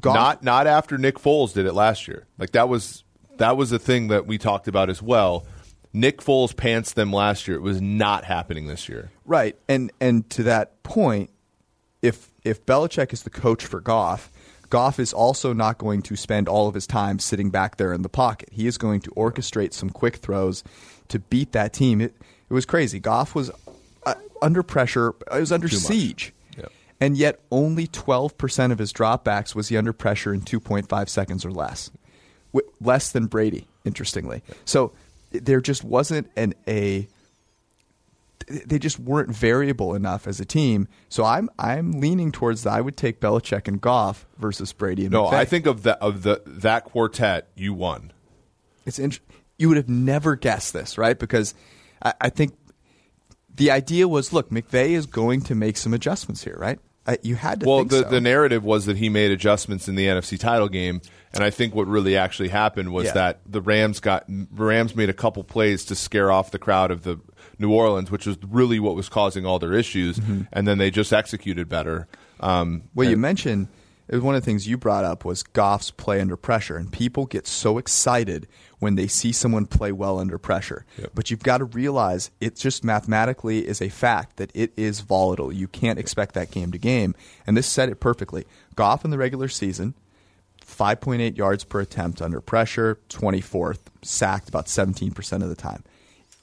Goff, 0.00 0.14
Not 0.14 0.42
not 0.44 0.66
after 0.66 0.96
Nick 0.96 1.16
Foles 1.16 1.52
did 1.52 1.66
it 1.66 1.74
last 1.74 2.06
year. 2.08 2.26
Like 2.38 2.52
that 2.52 2.68
was 2.68 3.04
that 3.38 3.56
was 3.56 3.72
a 3.72 3.78
thing 3.78 4.08
that 4.08 4.26
we 4.26 4.38
talked 4.38 4.68
about 4.68 4.88
as 4.90 5.02
well. 5.02 5.44
Nick 5.92 6.18
Foles 6.18 6.56
pants 6.56 6.92
them 6.92 7.12
last 7.12 7.48
year. 7.48 7.56
It 7.56 7.62
was 7.62 7.80
not 7.80 8.24
happening 8.24 8.66
this 8.66 8.88
year. 8.88 9.10
Right, 9.24 9.56
and 9.68 9.90
and 10.00 10.28
to 10.30 10.44
that 10.44 10.82
point, 10.82 11.30
if 12.02 12.30
if 12.44 12.64
Belichick 12.64 13.12
is 13.12 13.22
the 13.22 13.30
coach 13.30 13.64
for 13.64 13.80
Goff, 13.80 14.30
Goff 14.70 15.00
is 15.00 15.12
also 15.12 15.52
not 15.52 15.78
going 15.78 16.02
to 16.02 16.16
spend 16.16 16.48
all 16.48 16.68
of 16.68 16.74
his 16.74 16.86
time 16.86 17.18
sitting 17.18 17.50
back 17.50 17.76
there 17.76 17.92
in 17.92 18.02
the 18.02 18.08
pocket. 18.08 18.48
He 18.52 18.66
is 18.66 18.78
going 18.78 19.00
to 19.00 19.10
orchestrate 19.10 19.72
some 19.72 19.90
quick 19.90 20.16
throws 20.16 20.62
to 21.08 21.18
beat 21.18 21.52
that 21.52 21.72
team. 21.72 22.00
It 22.00 22.14
it 22.48 22.54
was 22.54 22.66
crazy. 22.66 22.98
Goff 22.98 23.34
was 23.34 23.50
uh, 24.06 24.14
under 24.40 24.62
pressure. 24.62 25.14
It 25.32 25.40
was 25.40 25.52
under 25.52 25.68
Too 25.68 25.76
siege. 25.76 26.32
Yep. 26.56 26.72
And 27.00 27.16
yet, 27.16 27.40
only 27.50 27.86
12% 27.86 28.72
of 28.72 28.78
his 28.78 28.92
dropbacks 28.92 29.54
was 29.54 29.68
he 29.68 29.76
under 29.76 29.92
pressure 29.92 30.34
in 30.34 30.42
2.5 30.42 31.08
seconds 31.08 31.44
or 31.44 31.52
less. 31.52 31.90
W- 32.52 32.70
less 32.80 33.12
than 33.12 33.26
Brady, 33.26 33.68
interestingly. 33.84 34.42
So 34.64 34.92
there 35.30 35.60
just 35.60 35.84
wasn't 35.84 36.30
an 36.36 36.54
a 36.68 37.08
they 38.66 38.78
just 38.80 38.98
weren't 38.98 39.30
variable 39.30 39.94
enough 39.94 40.26
as 40.26 40.40
a 40.40 40.44
team. 40.44 40.88
So 41.08 41.24
I'm 41.24 41.48
I'm 41.58 41.92
leaning 42.00 42.32
towards 42.32 42.64
that. 42.64 42.72
I 42.72 42.80
would 42.80 42.96
take 42.96 43.20
Belichick 43.20 43.68
and 43.68 43.80
Goff 43.80 44.26
versus 44.38 44.72
Brady 44.72 45.02
and 45.04 45.12
No, 45.12 45.24
McVay. 45.26 45.34
I 45.34 45.44
think 45.44 45.66
of 45.66 45.82
the 45.82 45.96
of 45.98 46.22
the 46.22 46.42
that 46.46 46.84
quartet, 46.84 47.48
you 47.54 47.74
won. 47.74 48.12
it's 48.86 48.98
int- 48.98 49.20
you 49.58 49.68
would 49.68 49.76
have 49.76 49.88
never 49.88 50.36
guessed 50.36 50.72
this, 50.72 50.96
right? 50.98 51.18
Because 51.18 51.54
I, 52.02 52.14
I 52.22 52.28
think 52.30 52.54
the 53.54 53.70
idea 53.70 54.08
was, 54.08 54.32
look, 54.32 54.48
McVay 54.50 54.90
is 54.90 55.04
going 55.06 55.42
to 55.42 55.54
make 55.54 55.76
some 55.76 55.92
adjustments 55.92 56.42
here, 56.42 56.56
right? 56.58 56.78
Uh, 57.06 57.16
you 57.22 57.34
had 57.34 57.60
to. 57.60 57.66
Well, 57.66 57.78
think 57.78 57.90
the, 57.90 57.98
so. 58.02 58.08
the 58.10 58.20
narrative 58.20 58.62
was 58.62 58.86
that 58.86 58.96
he 58.96 59.08
made 59.08 59.30
adjustments 59.30 59.88
in 59.88 59.94
the 59.94 60.06
NFC 60.06 60.38
title 60.38 60.68
game, 60.68 61.00
and 61.32 61.42
I 61.42 61.50
think 61.50 61.74
what 61.74 61.86
really 61.86 62.16
actually 62.16 62.48
happened 62.50 62.92
was 62.92 63.06
Yeah. 63.06 63.12
that 63.14 63.40
the 63.46 63.60
Rams 63.62 64.00
got 64.00 64.24
Rams 64.52 64.94
made 64.94 65.08
a 65.08 65.14
couple 65.14 65.42
plays 65.42 65.84
to 65.86 65.94
scare 65.94 66.30
off 66.30 66.50
the 66.50 66.58
crowd 66.58 66.90
of 66.90 67.02
the 67.04 67.18
New 67.58 67.72
Orleans, 67.72 68.10
which 68.10 68.26
was 68.26 68.36
really 68.46 68.78
what 68.80 68.94
was 68.96 69.08
causing 69.08 69.46
all 69.46 69.58
their 69.58 69.72
issues, 69.72 70.18
Mm-hmm. 70.18 70.42
and 70.52 70.68
then 70.68 70.78
they 70.78 70.90
just 70.90 71.12
executed 71.12 71.68
better. 71.68 72.06
Um, 72.40 72.82
Well, 72.94 73.08
you 73.08 73.16
mentioned 73.16 73.68
it 74.08 74.14
was 74.14 74.22
one 74.24 74.34
of 74.34 74.42
the 74.42 74.44
things 74.46 74.66
you 74.68 74.76
brought 74.76 75.04
up 75.04 75.24
was 75.24 75.42
Goff's 75.42 75.90
play 75.90 76.20
under 76.20 76.36
pressure, 76.36 76.76
and 76.76 76.92
people 76.92 77.26
get 77.26 77.46
so 77.46 77.78
excited 77.78 78.46
when 78.80 78.96
they 78.96 79.06
see 79.06 79.30
someone 79.30 79.66
play 79.66 79.92
well 79.92 80.18
under 80.18 80.38
pressure. 80.38 80.84
Yep. 80.98 81.12
But 81.14 81.30
you've 81.30 81.42
got 81.42 81.58
to 81.58 81.64
realize 81.64 82.30
it 82.40 82.56
just 82.56 82.82
mathematically 82.82 83.66
is 83.66 83.80
a 83.80 83.88
fact 83.88 84.36
that 84.38 84.50
it 84.54 84.72
is 84.76 85.00
volatile. 85.00 85.52
You 85.52 85.68
can't 85.68 85.98
expect 85.98 86.34
that 86.34 86.50
game 86.50 86.72
to 86.72 86.78
game, 86.78 87.14
and 87.46 87.56
this 87.56 87.66
said 87.66 87.88
it 87.88 88.00
perfectly. 88.00 88.46
Goff 88.74 89.04
in 89.04 89.10
the 89.10 89.18
regular 89.18 89.48
season. 89.48 89.94
5.8 90.66 91.36
yards 91.36 91.64
per 91.64 91.80
attempt 91.80 92.22
under 92.22 92.40
pressure, 92.40 93.00
24th, 93.08 93.80
sacked 94.02 94.48
about 94.48 94.66
17% 94.66 95.42
of 95.42 95.48
the 95.48 95.56
time. 95.56 95.82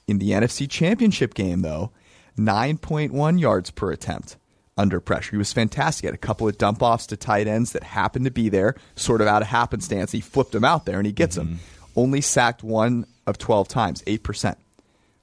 In 0.06 0.18
the 0.18 0.30
NFC 0.30 0.68
Championship 0.68 1.34
game, 1.34 1.62
though, 1.62 1.92
9.1 2.36 3.40
yards 3.40 3.70
per 3.70 3.90
attempt 3.90 4.36
under 4.76 5.00
pressure. 5.00 5.32
He 5.32 5.36
was 5.38 5.52
fantastic. 5.52 6.02
He 6.02 6.06
had 6.06 6.14
a 6.14 6.18
couple 6.18 6.46
of 6.46 6.56
dump 6.56 6.82
offs 6.82 7.06
to 7.08 7.16
tight 7.16 7.48
ends 7.48 7.72
that 7.72 7.82
happened 7.82 8.26
to 8.26 8.30
be 8.30 8.48
there, 8.48 8.76
sort 8.94 9.20
of 9.20 9.26
out 9.26 9.42
of 9.42 9.48
happenstance. 9.48 10.12
He 10.12 10.20
flipped 10.20 10.52
them 10.52 10.64
out 10.64 10.86
there 10.86 10.98
and 10.98 11.06
he 11.06 11.12
gets 11.12 11.36
them. 11.36 11.46
Mm-hmm. 11.46 11.77
Only 11.98 12.20
sacked 12.20 12.62
one 12.62 13.06
of 13.26 13.38
12 13.38 13.66
times, 13.66 14.02
8%. 14.02 14.54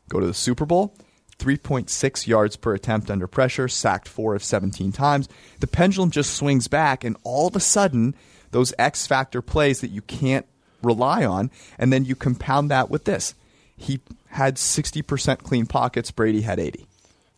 Go 0.10 0.20
to 0.20 0.26
the 0.26 0.34
Super 0.34 0.66
Bowl, 0.66 0.94
3.6 1.40 2.28
yards 2.28 2.58
per 2.58 2.74
attempt 2.74 3.10
under 3.10 3.28
pressure, 3.28 3.70
sacked 3.70 4.10
four 4.10 4.36
of 4.36 4.44
17 4.44 4.92
times. 4.92 5.30
The 5.62 5.68
pendulum 5.68 6.12
just 6.12 6.34
swings 6.34 6.68
back, 6.68 7.06
and 7.06 7.16
all 7.24 7.48
of 7.48 7.56
a 7.56 7.62
sudden, 7.62 8.14
those 8.52 8.74
X 8.78 9.08
factor 9.08 9.42
plays 9.42 9.80
that 9.80 9.88
you 9.88 10.02
can't 10.02 10.46
rely 10.84 11.24
on, 11.24 11.50
and 11.80 11.94
then 11.94 12.04
you 12.04 12.14
compound 12.14 12.70
that 12.72 12.90
with 12.90 13.06
this. 13.06 13.36
He 13.78 14.02
had 14.32 14.56
60% 14.56 15.44
clean 15.44 15.68
pockets, 15.68 16.12
Brady 16.12 16.42
had 16.42 16.60
80. 16.60 16.86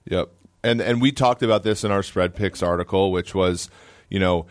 Yep. 0.05 0.29
And 0.63 0.81
and 0.81 0.99
we 0.99 1.11
talked 1.11 1.43
about 1.43 1.61
this 1.61 1.83
in 1.83 1.91
our 1.91 2.01
spread 2.01 2.33
picks 2.33 2.63
article, 2.63 3.11
which 3.11 3.35
was, 3.35 3.69
you 4.09 4.17
know, 4.17 4.47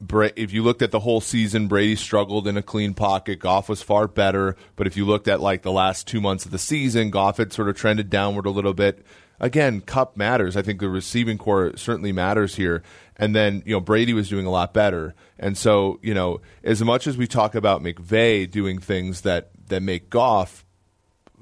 Bra- 0.00 0.28
if 0.36 0.52
you 0.52 0.62
looked 0.62 0.82
at 0.82 0.90
the 0.90 1.00
whole 1.00 1.20
season, 1.20 1.68
Brady 1.68 1.96
struggled 1.96 2.46
in 2.46 2.56
a 2.56 2.62
clean 2.62 2.94
pocket. 2.94 3.38
Goff 3.38 3.68
was 3.68 3.82
far 3.82 4.06
better. 4.08 4.56
But 4.76 4.86
if 4.86 4.96
you 4.96 5.04
looked 5.04 5.28
at 5.28 5.40
like 5.40 5.62
the 5.62 5.72
last 5.72 6.06
two 6.06 6.20
months 6.20 6.44
of 6.44 6.50
the 6.50 6.58
season, 6.58 7.10
Goff 7.10 7.38
had 7.38 7.52
sort 7.52 7.68
of 7.68 7.76
trended 7.76 8.10
downward 8.10 8.46
a 8.46 8.50
little 8.50 8.74
bit. 8.74 9.04
Again, 9.40 9.80
Kupp 9.80 10.16
matters. 10.16 10.56
I 10.56 10.62
think 10.62 10.80
the 10.80 10.88
receiving 10.88 11.38
core 11.38 11.76
certainly 11.76 12.12
matters 12.12 12.56
here. 12.56 12.82
And 13.16 13.34
then, 13.34 13.62
you 13.64 13.74
know, 13.74 13.80
Brady 13.80 14.12
was 14.12 14.28
doing 14.28 14.46
a 14.46 14.50
lot 14.50 14.74
better. 14.74 15.14
And 15.38 15.56
so, 15.56 15.98
you 16.02 16.14
know, 16.14 16.40
as 16.62 16.82
much 16.82 17.06
as 17.06 17.16
we 17.16 17.26
talk 17.26 17.54
about 17.54 17.82
McVay 17.82 18.50
doing 18.50 18.78
things 18.78 19.22
that, 19.22 19.50
that 19.68 19.82
make 19.82 20.10
Goff 20.10 20.64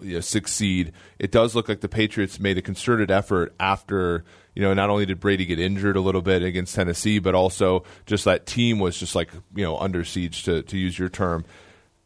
you 0.01 0.15
know, 0.15 0.21
succeed, 0.21 0.93
it 1.19 1.31
does 1.31 1.55
look 1.55 1.69
like 1.69 1.81
the 1.81 1.89
Patriots 1.89 2.41
made 2.41 2.59
a 2.59 2.63
concerted 2.63 3.11
effort 3.11 3.55
after, 3.61 4.25
you 4.55 4.63
know, 4.63 4.75
not 4.75 4.91
only 4.91 5.07
did 5.07 5.21
Brady 5.21 5.47
get 5.47 5.59
injured 5.59 5.97
a 5.97 6.01
little 6.01 6.23
bit 6.23 6.43
against 6.43 6.75
Tennessee, 6.75 7.19
but 7.19 7.35
also 7.35 7.85
just 8.07 8.25
that 8.25 8.47
team 8.47 8.79
was 8.79 8.97
just 8.99 9.15
like, 9.15 9.31
you 9.55 9.65
know, 9.65 9.79
under 9.79 10.05
siege 10.05 10.45
to, 10.45 10.63
to 10.63 10.77
use 10.77 10.99
your 10.99 11.09
term. 11.09 11.45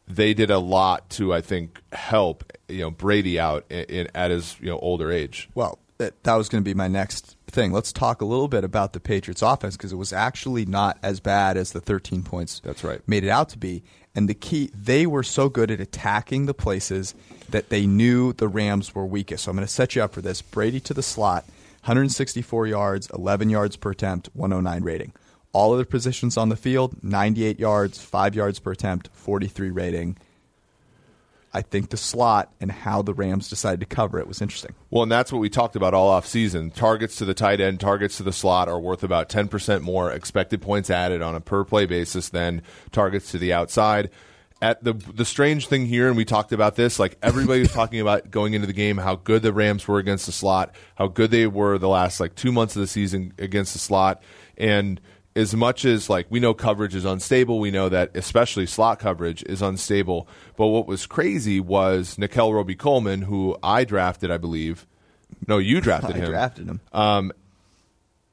They 0.07 0.33
did 0.33 0.49
a 0.49 0.59
lot 0.59 1.09
to, 1.11 1.33
I 1.33 1.41
think, 1.41 1.81
help, 1.91 2.45
you 2.69 2.79
know, 2.79 2.91
Brady 2.91 3.39
out 3.39 3.65
in, 3.69 3.83
in, 3.85 4.07
at 4.15 4.31
his, 4.31 4.57
you 4.61 4.67
know, 4.67 4.79
older 4.79 5.11
age. 5.11 5.49
Well, 5.53 5.79
that, 5.97 6.23
that 6.23 6.35
was 6.35 6.47
going 6.47 6.63
to 6.63 6.67
be 6.67 6.73
my 6.73 6.87
next 6.87 7.35
thing. 7.47 7.71
Let's 7.71 7.91
talk 7.91 8.21
a 8.21 8.25
little 8.25 8.47
bit 8.47 8.63
about 8.63 8.93
the 8.93 8.99
Patriots 8.99 9.41
offense 9.41 9.75
because 9.75 9.91
it 9.91 9.97
was 9.97 10.13
actually 10.13 10.65
not 10.65 10.97
as 11.03 11.19
bad 11.19 11.57
as 11.57 11.71
the 11.71 11.81
13 11.81 12.23
points 12.23 12.61
That's 12.63 12.83
right. 12.83 13.01
made 13.07 13.23
it 13.23 13.29
out 13.29 13.49
to 13.49 13.57
be. 13.57 13.83
And 14.15 14.27
the 14.29 14.33
key, 14.33 14.71
they 14.73 15.05
were 15.05 15.23
so 15.23 15.49
good 15.49 15.69
at 15.69 15.79
attacking 15.79 16.45
the 16.45 16.53
places 16.53 17.13
that 17.49 17.69
they 17.69 17.85
knew 17.85 18.33
the 18.33 18.47
Rams 18.47 18.95
were 18.95 19.05
weakest. 19.05 19.43
So 19.43 19.51
I'm 19.51 19.57
going 19.57 19.67
to 19.67 19.71
set 19.71 19.95
you 19.95 20.03
up 20.03 20.13
for 20.13 20.21
this. 20.21 20.41
Brady 20.41 20.79
to 20.81 20.93
the 20.93 21.03
slot, 21.03 21.45
164 21.87 22.67
yards, 22.67 23.09
11 23.13 23.49
yards 23.49 23.77
per 23.77 23.91
attempt, 23.91 24.29
109 24.33 24.83
rating. 24.83 25.13
All 25.53 25.73
other 25.73 25.85
positions 25.85 26.35
on 26.35 26.49
the 26.49 26.57
field, 26.57 27.01
98 27.01 27.59
yards, 27.59 28.01
5 28.01 28.35
yards 28.35 28.59
per 28.59 28.73
attempt, 28.73 29.09
43 29.13 29.71
rating. 29.71 30.17
I 31.53 31.61
think 31.61 31.89
the 31.89 31.97
slot 31.97 32.51
and 32.59 32.69
how 32.69 33.03
the 33.03 33.13
Rams 33.13 33.49
decided 33.49 33.79
to 33.79 33.85
cover 33.85 34.19
it 34.19 34.27
was 34.27 34.41
interesting. 34.41 34.75
Well, 34.89 35.03
and 35.03 35.11
that's 35.11 35.31
what 35.31 35.39
we 35.39 35.49
talked 35.49 35.77
about 35.77 35.93
all 35.93 36.09
off 36.09 36.27
season. 36.27 36.71
Targets 36.71 37.15
to 37.15 37.25
the 37.25 37.33
tight 37.33 37.61
end, 37.61 37.79
targets 37.79 38.17
to 38.17 38.23
the 38.23 38.33
slot 38.33 38.67
are 38.67 38.79
worth 38.79 39.01
about 39.01 39.29
10% 39.29 39.81
more 39.81 40.11
expected 40.11 40.61
points 40.61 40.89
added 40.89 41.21
on 41.21 41.35
a 41.35 41.39
per 41.39 41.63
play 41.63 41.85
basis 41.85 42.27
than 42.27 42.63
targets 42.91 43.31
to 43.31 43.37
the 43.37 43.53
outside. 43.53 44.09
At 44.59 44.83
the 44.83 44.93
the 44.93 45.25
strange 45.25 45.67
thing 45.67 45.85
here, 45.85 46.07
and 46.07 46.17
we 46.17 46.25
talked 46.25 46.51
about 46.51 46.75
this, 46.75 46.97
like 46.99 47.17
everybody 47.21 47.59
was 47.59 47.71
talking 47.73 47.99
about 47.99 48.31
going 48.31 48.53
into 48.53 48.65
the 48.65 48.73
game, 48.73 48.97
how 48.97 49.15
good 49.15 49.43
the 49.43 49.53
Rams 49.53 49.87
were 49.87 49.99
against 49.99 50.25
the 50.25 50.31
slot, 50.31 50.73
how 50.95 51.07
good 51.07 51.29
they 51.31 51.45
were 51.45 51.77
the 51.77 51.87
last 51.89 52.19
like 52.19 52.33
two 52.35 52.51
months 52.51 52.75
of 52.75 52.81
the 52.81 52.87
season 52.87 53.33
against 53.37 53.73
the 53.73 53.79
slot, 53.79 54.21
and 54.57 54.99
as 55.35 55.55
much 55.55 55.85
as 55.85 56.09
like 56.09 56.25
we 56.31 56.39
know 56.39 56.55
coverage 56.55 56.95
is 56.95 57.05
unstable, 57.05 57.59
we 57.59 57.69
know 57.69 57.87
that 57.89 58.09
especially 58.17 58.65
slot 58.65 58.97
coverage 58.97 59.43
is 59.43 59.61
unstable. 59.61 60.27
But 60.55 60.67
what 60.67 60.87
was 60.87 61.05
crazy 61.05 61.59
was 61.59 62.17
Nickell 62.17 62.51
Robey 62.51 62.73
Coleman, 62.75 63.21
who 63.21 63.55
I 63.61 63.83
drafted, 63.83 64.31
I 64.31 64.37
believe. 64.37 64.87
No, 65.47 65.59
you 65.59 65.79
drafted 65.87 66.15
I 66.15 66.19
him. 66.19 66.29
drafted 66.31 66.67
him. 66.67 67.31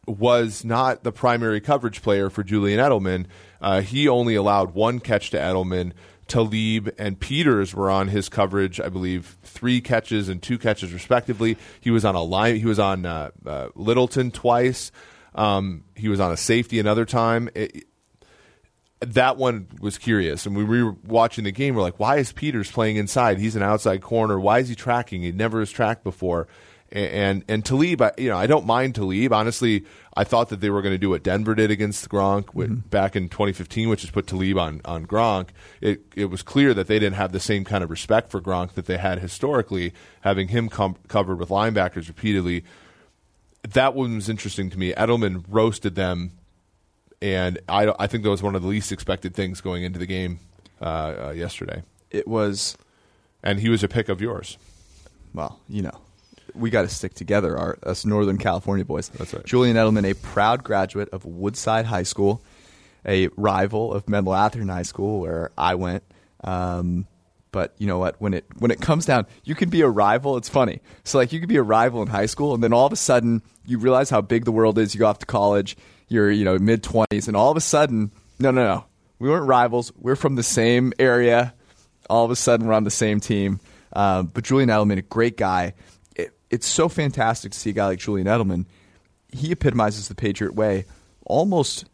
was 0.07 0.65
not 0.65 1.03
the 1.03 1.13
primary 1.13 1.61
coverage 1.61 2.01
player 2.03 2.31
for 2.31 2.43
Julian 2.43 2.81
Edelman. 2.81 3.27
Uh, 3.61 3.81
he 3.83 4.09
only 4.09 4.35
allowed 4.35 4.75
one 4.75 4.99
catch 5.01 5.31
to 5.31 5.39
Edelman. 5.39 5.93
Talib 6.27 6.95
and 6.99 7.19
Peters 7.19 7.75
were 7.75 7.91
on 7.91 8.09
his 8.09 8.29
coverage, 8.29 8.81
I 8.81 8.89
believe, 8.89 9.37
three 9.43 9.81
catches 9.81 10.29
and 10.29 10.43
two 10.43 10.59
catches 10.59 10.93
respectively. 10.93 11.57
He 11.81 11.91
was 11.91 12.05
on 12.05 12.15
a 12.15 12.23
line. 12.23 12.57
He 12.57 12.65
was 12.65 12.79
on 12.79 13.05
uh, 13.05 13.31
uh, 13.45 13.69
Littleton 13.75 14.31
twice. 14.31 14.91
Um, 15.35 15.85
he 15.95 16.09
was 16.09 16.21
on 16.21 16.33
a 16.33 16.37
safety 16.37 16.79
another 16.79 17.05
time. 17.05 17.51
It, 17.55 17.87
that 19.01 19.37
one 19.37 19.69
was 19.81 19.99
curious. 19.99 20.47
And 20.47 20.57
we 20.57 20.65
were 20.65 20.97
watching 21.07 21.45
the 21.45 21.53
game. 21.53 21.75
We're 21.75 21.83
like, 21.83 22.01
why 22.01 22.17
is 22.17 22.33
Peters 22.33 22.71
playing 22.71 22.97
inside? 22.97 23.39
He's 23.39 23.57
an 23.57 23.63
outside 23.63 24.01
corner. 24.01 24.39
Why 24.41 24.61
is 24.61 24.69
he 24.69 24.75
tracking? 24.75 25.23
He 25.23 25.33
never 25.33 25.59
has 25.61 25.71
tracked 25.71 26.05
before. 26.05 26.49
And 26.95 27.45
and, 27.49 27.65
Talib, 27.65 28.01
I, 28.01 28.13
you 28.17 28.31
know, 28.31 28.37
I 28.37 28.47
don't 28.47 28.65
mind 28.65 28.95
Talib. 28.95 29.33
Honestly, 29.33 29.85
I 30.17 30.23
thought 30.23 30.49
that 30.51 30.61
they 30.61 30.71
were 30.71 30.81
going 30.81 30.95
to 30.95 30.99
do 30.99 31.11
what 31.11 31.25
Denver 31.25 31.57
did 31.57 31.71
against 31.71 32.09
Gronk 32.09 32.55
with, 32.55 32.71
mm-hmm. 32.71 32.89
back 32.89 33.17
in 33.17 33.29
2015, 33.29 33.89
which 33.89 34.05
is 34.05 34.11
put 34.11 34.29
Talib 34.29 34.57
on 34.57 34.81
on 34.85 35.05
Gronk. 35.05 35.49
It 35.81 36.03
it 36.15 36.27
was 36.27 36.43
clear 36.43 36.73
that 36.73 36.87
they 36.87 37.01
didn't 37.01 37.17
have 37.17 37.33
the 37.33 37.41
same 37.41 37.65
kind 37.65 37.83
of 37.83 37.91
respect 37.91 38.31
for 38.31 38.41
Gronk 38.41 38.75
that 38.75 38.87
they 38.87 38.97
had 38.97 39.19
historically, 39.19 39.93
having 40.21 40.49
him 40.49 40.69
com- 40.69 40.97
covered 41.09 41.41
with 41.41 41.49
linebackers 41.49 42.07
repeatedly. 42.07 42.65
That 43.69 43.95
one 43.95 44.15
was 44.15 44.29
interesting 44.29 44.71
to 44.71 44.79
me. 44.79 44.93
Edelman 44.93 45.45
roasted 45.49 45.97
them 45.97 46.33
and 47.25 47.59
I, 47.71 47.91
I 47.99 48.07
think 48.07 48.23
that 48.25 48.29
was 48.31 48.43
one 48.43 48.55
of 48.55 48.61
the 48.61 48.69
least 48.69 48.93
expected 48.93 49.35
things 49.35 49.63
going 49.63 49.83
into 49.83 49.99
the 49.99 50.05
game 50.05 50.41
uh, 50.83 50.85
uh, 51.29 51.31
yesterday. 51.31 51.83
It 52.11 52.29
was, 52.29 52.77
and 53.43 53.61
he 53.61 53.71
was 53.71 53.83
a 53.83 53.89
pick 53.89 54.11
of 54.11 54.21
yours. 54.21 54.59
Well, 55.33 55.59
you 55.67 55.81
know, 55.81 55.99
we 56.55 56.71
got 56.71 56.83
to 56.83 56.89
stick 56.89 57.15
together, 57.15 57.57
our 57.57 57.79
us 57.83 58.05
Northern 58.05 58.39
California 58.39 58.85
boys. 58.85 59.09
That's 59.09 59.33
right. 59.33 59.45
Julian 59.45 59.77
Edelman, 59.77 60.09
a 60.11 60.15
proud 60.15 60.65
graduate 60.65 61.09
of 61.11 61.25
Woodside 61.25 61.87
High 61.87 62.03
School, 62.03 62.43
a 63.07 63.29
rival 63.37 63.93
of 63.93 64.09
Menlo 64.09 64.35
Atherton 64.35 64.69
High 64.69 64.83
School, 64.83 65.21
where 65.21 65.51
I 65.57 65.75
went. 65.75 66.03
Um, 66.43 67.07
but 67.53 67.75
you 67.79 67.87
know 67.87 67.99
what? 67.99 68.17
When 68.21 68.35
it 68.35 68.45
when 68.59 68.71
it 68.71 68.81
comes 68.81 69.07
down, 69.07 69.27
you 69.45 69.55
can 69.55 69.71
be 69.71 69.81
a 69.83 69.89
rival. 69.89 70.37
It's 70.37 70.49
funny. 70.49 70.81
So 71.05 71.19
like 71.19 71.33
you 71.33 71.41
could 71.41 71.49
be 71.49 71.57
a 71.57 71.63
rival 71.63 72.03
in 72.03 72.09
high 72.09 72.27
school, 72.27 72.55
and 72.55 72.63
then 72.63 72.73
all 72.73 72.87
of 72.87 72.93
a 72.93 72.97
sudden 72.97 73.43
you 73.65 73.79
realize 73.79 74.11
how 74.11 74.21
big 74.21 74.45
the 74.45 74.53
world 74.53 74.79
is. 74.79 74.95
You 74.95 75.01
go 75.01 75.07
off 75.07 75.19
to 75.21 75.27
college 75.27 75.77
you're 76.09 76.31
you 76.31 76.45
know 76.45 76.59
mid 76.59 76.83
twenties, 76.83 77.29
and 77.29 77.37
all 77.37 77.51
of 77.51 77.57
a 77.57 77.61
sudden, 77.61 78.11
no, 78.39 78.51
no, 78.51 78.65
no, 78.65 78.85
we 79.19 79.29
weren't 79.29 79.47
rivals. 79.47 79.93
We're 79.99 80.17
from 80.17 80.37
the 80.37 80.43
same 80.43 80.93
area. 80.99 81.55
All 82.11 82.25
of 82.25 82.31
a 82.31 82.37
sudden, 82.37 82.67
we're 82.67 82.75
on 82.75 82.85
the 82.85 82.91
same 82.91 83.21
team. 83.21 83.61
Uh, 83.93 84.23
but 84.23 84.45
Julian 84.45 84.69
Edelman, 84.69 84.99
a 84.99 85.03
great 85.03 85.37
guy. 85.37 85.75
It, 86.55 86.57
it's 86.57 86.67
so 86.67 86.89
fantastic 86.89 87.53
to 87.53 87.59
see 87.59 87.71
a 87.71 87.73
guy 87.73 87.87
like 87.87 87.99
Julian 87.99 88.27
Edelman. 88.27 88.67
He 89.33 89.53
epitomizes 89.53 90.09
the 90.09 90.15
Patriot 90.15 90.55
way 90.55 90.85
almost. 91.25 91.87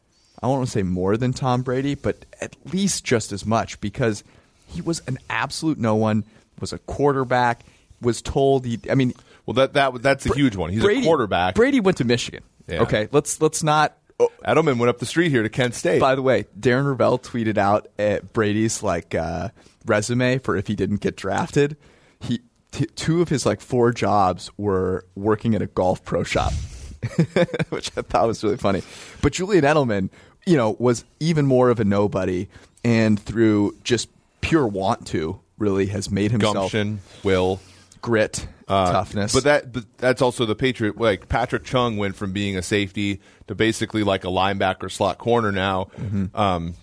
I 0.43 0.47
don't 0.47 0.59
want 0.59 0.67
to 0.67 0.73
say 0.73 0.83
more 0.83 1.17
than 1.17 1.33
Tom 1.33 1.63
Brady, 1.63 1.95
but 1.95 2.25
at 2.41 2.57
least 2.73 3.05
just 3.05 3.33
as 3.33 3.45
much 3.45 3.81
because 3.81 4.25
he 4.67 4.81
was 4.81 5.03
an 5.07 5.19
absolute 5.29 5.79
no 5.79 5.97
one. 5.97 6.25
Was 6.61 6.73
a 6.73 6.79
quarterback. 6.79 7.63
Was 8.03 8.21
told 8.21 8.67
he. 8.67 8.79
I 8.91 8.95
mean, 8.95 9.15
well, 9.47 9.55
that 9.55 9.73
that 9.75 10.03
that's 10.03 10.27
a 10.27 10.35
huge 10.35 10.57
one. 10.57 10.71
He's 10.71 10.83
Brady, 10.83 11.01
a 11.01 11.05
quarterback. 11.05 11.55
Brady 11.55 11.81
went 11.81 11.99
to 11.99 12.05
Michigan. 12.05 12.43
Yeah. 12.67 12.83
Okay, 12.83 13.09
let's 13.13 13.41
let's 13.41 13.63
not 13.63 13.97
Oh, 14.21 14.31
Edelman 14.47 14.77
went 14.77 14.91
up 14.91 14.99
the 14.99 15.07
street 15.07 15.31
here 15.31 15.43
to 15.43 15.49
Kent 15.49 15.75
State. 15.75 15.99
By 15.99 16.15
the 16.15 16.21
way, 16.21 16.45
Darren 16.59 16.85
Rovell 16.85 17.19
tweeted 17.19 17.57
out 17.57 17.89
at 17.99 18.35
Brady's 18.35 18.83
like 18.83 19.15
uh, 19.15 19.49
resume 19.87 20.39
for 20.39 20.57
if 20.57 20.67
he 20.67 20.77
didn't 20.77 21.01
get 21.01 21.17
drafted. 21.17 21.79
He 22.21 22.43
t- 22.71 22.87
two 22.87 23.23
of 23.23 23.29
his 23.29 23.47
like 23.47 23.61
four 23.61 23.93
jobs 23.93 24.51
were 24.57 25.05
working 25.15 25.55
at 25.55 25.63
a 25.63 25.67
golf 25.67 26.05
pro 26.05 26.23
shop, 26.23 26.53
which 27.71 27.91
I 27.97 28.03
thought 28.03 28.27
was 28.27 28.43
really 28.43 28.57
funny. 28.57 28.83
But 29.23 29.33
Julian 29.33 29.65
Edelman, 29.65 30.11
you 30.47 30.57
know, 30.57 30.77
was 30.79 31.05
even 31.19 31.47
more 31.47 31.71
of 31.71 31.81
a 31.81 31.85
nobody, 31.85 32.49
and 32.85 33.21
through 33.21 33.77
just 33.85 34.09
pure 34.41 34.67
want 34.67 35.07
to, 35.09 35.41
really 35.59 35.87
has 35.87 36.11
made 36.11 36.31
himself 36.31 36.55
gumption, 36.55 37.01
will, 37.23 37.61
grit, 38.01 38.47
uh, 38.69 38.93
toughness. 38.93 39.33
But 39.33 39.45
that 39.45 39.73
but 39.73 39.85
that's 39.99 40.23
also 40.23 40.47
the 40.47 40.55
Patriot. 40.55 40.99
Like 40.99 41.29
Patrick 41.29 41.65
Chung 41.65 41.97
went 41.97 42.17
from 42.17 42.33
being 42.33 42.57
a 42.57 42.63
safety 42.63 43.21
to 43.49 43.55
basically 43.55 44.03
like 44.03 44.25
a 44.25 44.29
linebacker 44.29 44.91
slot 44.91 45.19
corner 45.19 45.53
now. 45.53 45.91
Mm-hmm. 45.97 46.37
Um, 46.37 46.75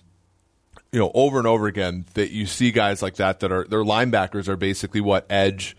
you 0.92 0.98
know, 0.98 1.10
over 1.14 1.38
and 1.38 1.46
over 1.46 1.66
again 1.66 2.06
that 2.14 2.30
you 2.30 2.46
see 2.46 2.70
guys 2.70 3.02
like 3.02 3.16
that 3.16 3.40
that 3.40 3.52
are 3.52 3.64
their 3.64 3.84
linebackers 3.84 4.48
are 4.48 4.56
basically 4.56 5.00
what 5.00 5.26
edge 5.30 5.76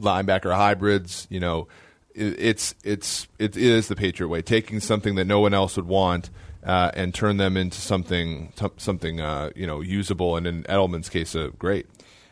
linebacker 0.00 0.54
hybrids. 0.54 1.26
You 1.30 1.40
know, 1.40 1.68
it, 2.14 2.36
it's 2.38 2.74
it's 2.84 3.26
it 3.38 3.56
is 3.56 3.88
the 3.88 3.96
Patriot 3.96 4.28
way, 4.28 4.42
taking 4.42 4.80
something 4.80 5.14
that 5.14 5.24
no 5.26 5.40
one 5.40 5.54
else 5.54 5.76
would 5.76 5.88
want. 5.88 6.30
Uh, 6.62 6.90
and 6.94 7.14
turn 7.14 7.36
them 7.36 7.58
into 7.58 7.78
something 7.78 8.50
t- 8.56 8.66
something 8.78 9.20
uh, 9.20 9.50
you 9.54 9.66
know 9.66 9.82
usable, 9.82 10.34
and 10.34 10.46
in 10.46 10.62
Edelman's 10.62 11.10
case, 11.10 11.36
uh, 11.36 11.50
great. 11.58 11.86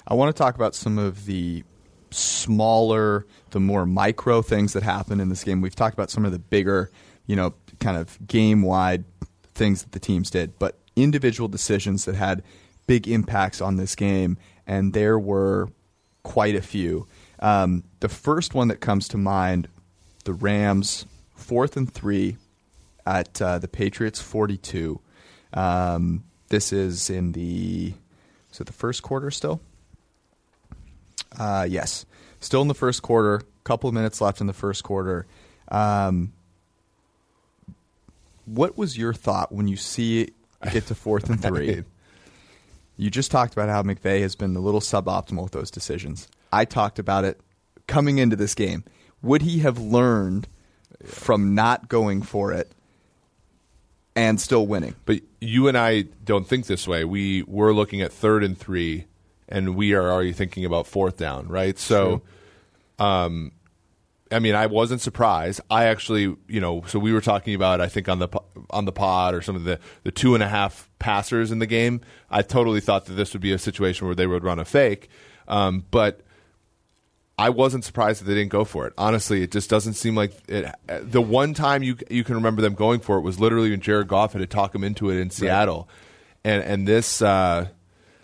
I 0.08 0.14
want 0.14 0.34
to 0.34 0.42
talk 0.42 0.54
about 0.54 0.74
some 0.74 0.96
of 0.96 1.26
the 1.26 1.64
smaller, 2.10 3.26
the 3.50 3.60
more 3.60 3.84
micro 3.84 4.40
things 4.40 4.72
that 4.72 4.82
happen 4.82 5.20
in 5.20 5.28
this 5.28 5.44
game. 5.44 5.60
We've 5.60 5.74
talked 5.74 5.92
about 5.92 6.10
some 6.10 6.24
of 6.24 6.32
the 6.32 6.38
bigger, 6.38 6.90
you 7.26 7.36
know, 7.36 7.52
kind 7.78 7.98
of 7.98 8.18
game 8.26 8.62
wide 8.62 9.04
things 9.54 9.82
that 9.82 9.92
the 9.92 10.00
teams 10.00 10.30
did, 10.30 10.58
but 10.58 10.78
individual 10.96 11.48
decisions 11.48 12.04
that 12.04 12.14
had 12.14 12.42
big 12.86 13.08
impacts 13.08 13.60
on 13.60 13.76
this 13.76 13.94
game, 13.94 14.36
and 14.66 14.92
there 14.92 15.18
were 15.18 15.68
quite 16.22 16.54
a 16.54 16.62
few. 16.62 17.06
Um, 17.38 17.84
the 18.00 18.08
first 18.08 18.54
one 18.54 18.68
that 18.68 18.80
comes 18.80 19.08
to 19.08 19.18
mind 19.18 19.68
the 20.24 20.32
Rams, 20.32 21.06
fourth 21.34 21.76
and 21.76 21.92
three 21.92 22.36
at 23.04 23.42
uh, 23.42 23.58
the 23.58 23.68
Patriots 23.68 24.20
42. 24.20 25.00
Um, 25.52 26.24
this 26.48 26.72
is 26.72 27.10
in 27.10 27.32
the, 27.32 27.94
it 28.58 28.66
the 28.66 28.72
first 28.72 29.02
quarter 29.02 29.30
still? 29.30 29.60
Uh, 31.38 31.66
yes, 31.68 32.06
still 32.40 32.62
in 32.62 32.68
the 32.68 32.74
first 32.74 33.02
quarter. 33.02 33.36
A 33.36 33.42
Couple 33.64 33.88
of 33.88 33.94
minutes 33.94 34.20
left 34.20 34.40
in 34.40 34.46
the 34.46 34.52
first 34.52 34.84
quarter. 34.84 35.26
Um, 35.68 36.32
what 38.44 38.76
was 38.76 38.98
your 38.98 39.14
thought 39.14 39.52
when 39.52 39.68
you 39.68 39.76
see 39.76 40.30
get 40.70 40.86
to 40.86 40.94
fourth 40.94 41.28
and 41.28 41.40
three? 41.42 41.84
you 42.96 43.10
just 43.10 43.30
talked 43.30 43.52
about 43.52 43.68
how 43.68 43.82
McVay 43.82 44.20
has 44.20 44.36
been 44.36 44.54
a 44.56 44.60
little 44.60 44.80
suboptimal 44.80 45.42
with 45.42 45.52
those 45.52 45.70
decisions. 45.70 46.28
I 46.52 46.64
talked 46.64 46.98
about 46.98 47.24
it 47.24 47.40
coming 47.86 48.18
into 48.18 48.36
this 48.36 48.54
game. 48.54 48.84
Would 49.22 49.42
he 49.42 49.60
have 49.60 49.78
learned 49.78 50.46
from 51.04 51.54
not 51.54 51.88
going 51.88 52.22
for 52.22 52.52
it 52.52 52.70
and 54.14 54.40
still 54.40 54.66
winning? 54.66 54.94
But 55.04 55.20
you 55.40 55.68
and 55.68 55.76
I 55.76 56.02
don't 56.24 56.46
think 56.46 56.66
this 56.66 56.86
way. 56.86 57.04
We 57.04 57.42
were 57.44 57.72
looking 57.72 58.02
at 58.02 58.12
third 58.12 58.44
and 58.44 58.56
three 58.56 59.06
and 59.48 59.76
we 59.76 59.94
are 59.94 60.10
already 60.10 60.32
thinking 60.32 60.64
about 60.64 60.86
fourth 60.86 61.16
down, 61.16 61.48
right? 61.48 61.78
So, 61.78 62.22
um, 62.98 63.52
I 64.32 64.38
mean, 64.38 64.54
I 64.54 64.66
wasn't 64.66 65.00
surprised. 65.00 65.60
I 65.70 65.84
actually, 65.84 66.34
you 66.48 66.60
know, 66.60 66.82
so 66.86 66.98
we 66.98 67.12
were 67.12 67.20
talking 67.20 67.54
about, 67.54 67.80
I 67.80 67.88
think 67.88 68.08
on 68.08 68.18
the 68.18 68.28
on 68.70 68.84
the 68.84 68.92
pod 68.92 69.34
or 69.34 69.42
some 69.42 69.56
of 69.56 69.64
the 69.64 69.78
the 70.02 70.10
two 70.10 70.34
and 70.34 70.42
a 70.42 70.48
half 70.48 70.88
passers 70.98 71.50
in 71.50 71.58
the 71.58 71.66
game. 71.66 72.00
I 72.30 72.42
totally 72.42 72.80
thought 72.80 73.06
that 73.06 73.14
this 73.14 73.32
would 73.32 73.42
be 73.42 73.52
a 73.52 73.58
situation 73.58 74.06
where 74.06 74.16
they 74.16 74.26
would 74.26 74.44
run 74.44 74.58
a 74.58 74.64
fake, 74.64 75.08
um, 75.48 75.84
but. 75.90 76.20
I 77.38 77.48
wasn't 77.48 77.82
surprised 77.82 78.20
that 78.20 78.26
they 78.26 78.34
didn't 78.34 78.50
go 78.52 78.64
for 78.64 78.86
it. 78.86 78.92
Honestly, 78.96 79.42
it 79.42 79.50
just 79.50 79.68
doesn't 79.70 79.94
seem 79.94 80.14
like 80.14 80.32
it. 80.48 80.70
The 80.86 81.20
one 81.20 81.54
time 81.54 81.82
you 81.82 81.96
you 82.10 82.24
can 82.24 82.36
remember 82.36 82.60
them 82.60 82.74
going 82.74 83.00
for 83.00 83.16
it 83.16 83.22
was 83.22 83.40
literally 83.40 83.70
when 83.70 83.80
Jared 83.80 84.06
Goff 84.06 84.34
had 84.34 84.40
to 84.40 84.46
talk 84.46 84.72
him 84.74 84.84
into 84.84 85.10
it 85.10 85.18
in 85.18 85.30
Seattle, 85.30 85.88
right. 86.44 86.52
and 86.52 86.62
and 86.62 86.86
this 86.86 87.22
uh, 87.22 87.68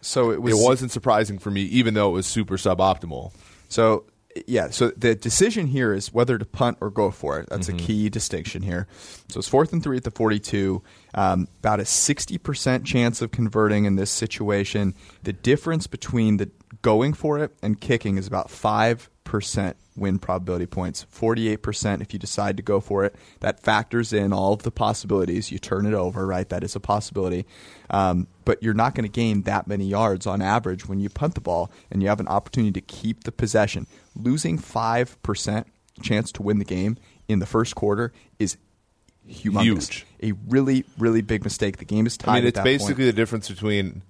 so 0.01 0.31
it 0.31 0.41
was. 0.41 0.59
It 0.59 0.63
wasn't 0.63 0.91
surprising 0.93 1.39
for 1.39 1.51
me, 1.51 1.63
even 1.63 1.95
though 1.95 2.11
it 2.11 2.13
was 2.13 2.27
super 2.27 2.57
suboptimal. 2.57 3.33
So 3.69 4.05
yeah, 4.47 4.71
so 4.71 4.91
the 4.91 5.15
decision 5.15 5.69
here 5.69 5.93
is 5.93 6.13
whether 6.13 6.39
to 6.39 6.45
punt 6.45 6.79
or 6.81 6.91
go 6.91 7.11
for 7.11 7.39
it. 7.41 7.49
That's 7.49 7.69
mm-hmm. 7.69 7.79
a 7.79 7.81
key 7.81 8.09
distinction 8.11 8.63
here. 8.63 8.87
So 9.29 9.39
it's 9.39 9.49
fourth 9.49 9.73
and 9.73 9.83
three 9.83 9.97
at 9.97 10.05
the 10.05 10.11
42. 10.11 10.83
Um, 11.15 11.49
about 11.61 11.81
a 11.81 11.85
60% 11.85 12.85
chance 12.85 13.23
of 13.23 13.31
converting 13.31 13.87
in 13.87 13.97
this 13.97 14.11
situation. 14.11 14.95
The 15.23 15.33
difference 15.33 15.87
between 15.87 16.37
the 16.37 16.51
going 16.83 17.13
for 17.13 17.39
it 17.39 17.53
and 17.63 17.81
kicking 17.81 18.19
is 18.19 18.27
about 18.27 18.49
5% 18.49 19.75
win 19.97 20.19
probability 20.19 20.67
points. 20.67 21.07
48% 21.13 22.01
if 22.01 22.13
you 22.13 22.19
decide 22.19 22.57
to 22.57 22.63
go 22.63 22.81
for 22.81 23.05
it. 23.05 23.15
That 23.41 23.61
factors 23.61 24.13
in 24.13 24.33
all 24.33 24.53
of 24.53 24.63
the 24.63 24.71
possibilities. 24.71 25.51
You 25.51 25.59
turn 25.59 25.87
it 25.87 25.95
over, 25.95 26.27
right? 26.27 26.49
That 26.49 26.63
is 26.63 26.77
a 26.77 26.81
possibility. 26.81 27.47
Um, 27.91 28.29
but 28.45 28.63
you're 28.63 28.75
not 28.75 28.95
going 28.95 29.05
to 29.05 29.13
gain 29.13 29.43
that 29.43 29.67
many 29.67 29.87
yards 29.87 30.27
on 30.27 30.41
average 30.41 30.87
when 30.87 31.01
you 31.01 31.09
punt 31.09 31.35
the 31.35 31.41
ball 31.41 31.71
and 31.91 32.03
you 32.03 32.09
have 32.09 32.21
an 32.21 32.29
opportunity 32.29 32.73
to 32.73 32.81
keep 32.81 33.25
the 33.25 33.33
possession. 33.33 33.87
Losing 34.15 34.59
5% 34.59 35.65
chance 36.03 36.33
to 36.33 36.43
win 36.43 36.59
the 36.59 36.65
game 36.65 36.97
in 37.27 37.41
the 37.41 37.47
first 37.47 37.75
quarter 37.75 38.13
is 38.39 38.57
humongous. 39.29 39.63
Huge. 39.63 40.07
A 40.23 40.33
really, 40.49 40.85
really 40.99 41.23
big 41.23 41.45
mistake. 41.45 41.79
The 41.79 41.85
game 41.85 42.07
is 42.07 42.17
tied. 42.17 42.33
I 42.33 42.35
mean, 42.37 42.47
it's 42.47 42.61
basically 42.61 43.05
point. 43.05 43.07
the 43.07 43.13
difference 43.13 43.49
between. 43.49 44.03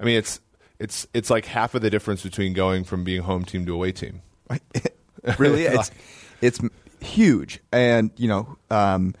I 0.00 0.04
mean, 0.04 0.16
it's 0.16 0.40
it's 0.82 1.06
it's 1.14 1.30
like 1.30 1.46
half 1.46 1.76
of 1.76 1.80
the 1.80 1.90
difference 1.90 2.22
between 2.22 2.54
going 2.54 2.82
from 2.82 3.04
being 3.04 3.22
home 3.22 3.44
team 3.44 3.64
to 3.66 3.72
away 3.72 3.92
team. 3.92 4.20
really, 5.38 5.62
it's 5.66 5.92
it's 6.40 6.60
huge, 7.00 7.60
and 7.70 8.10
you 8.16 8.26
know, 8.26 8.58
um, 8.68 9.14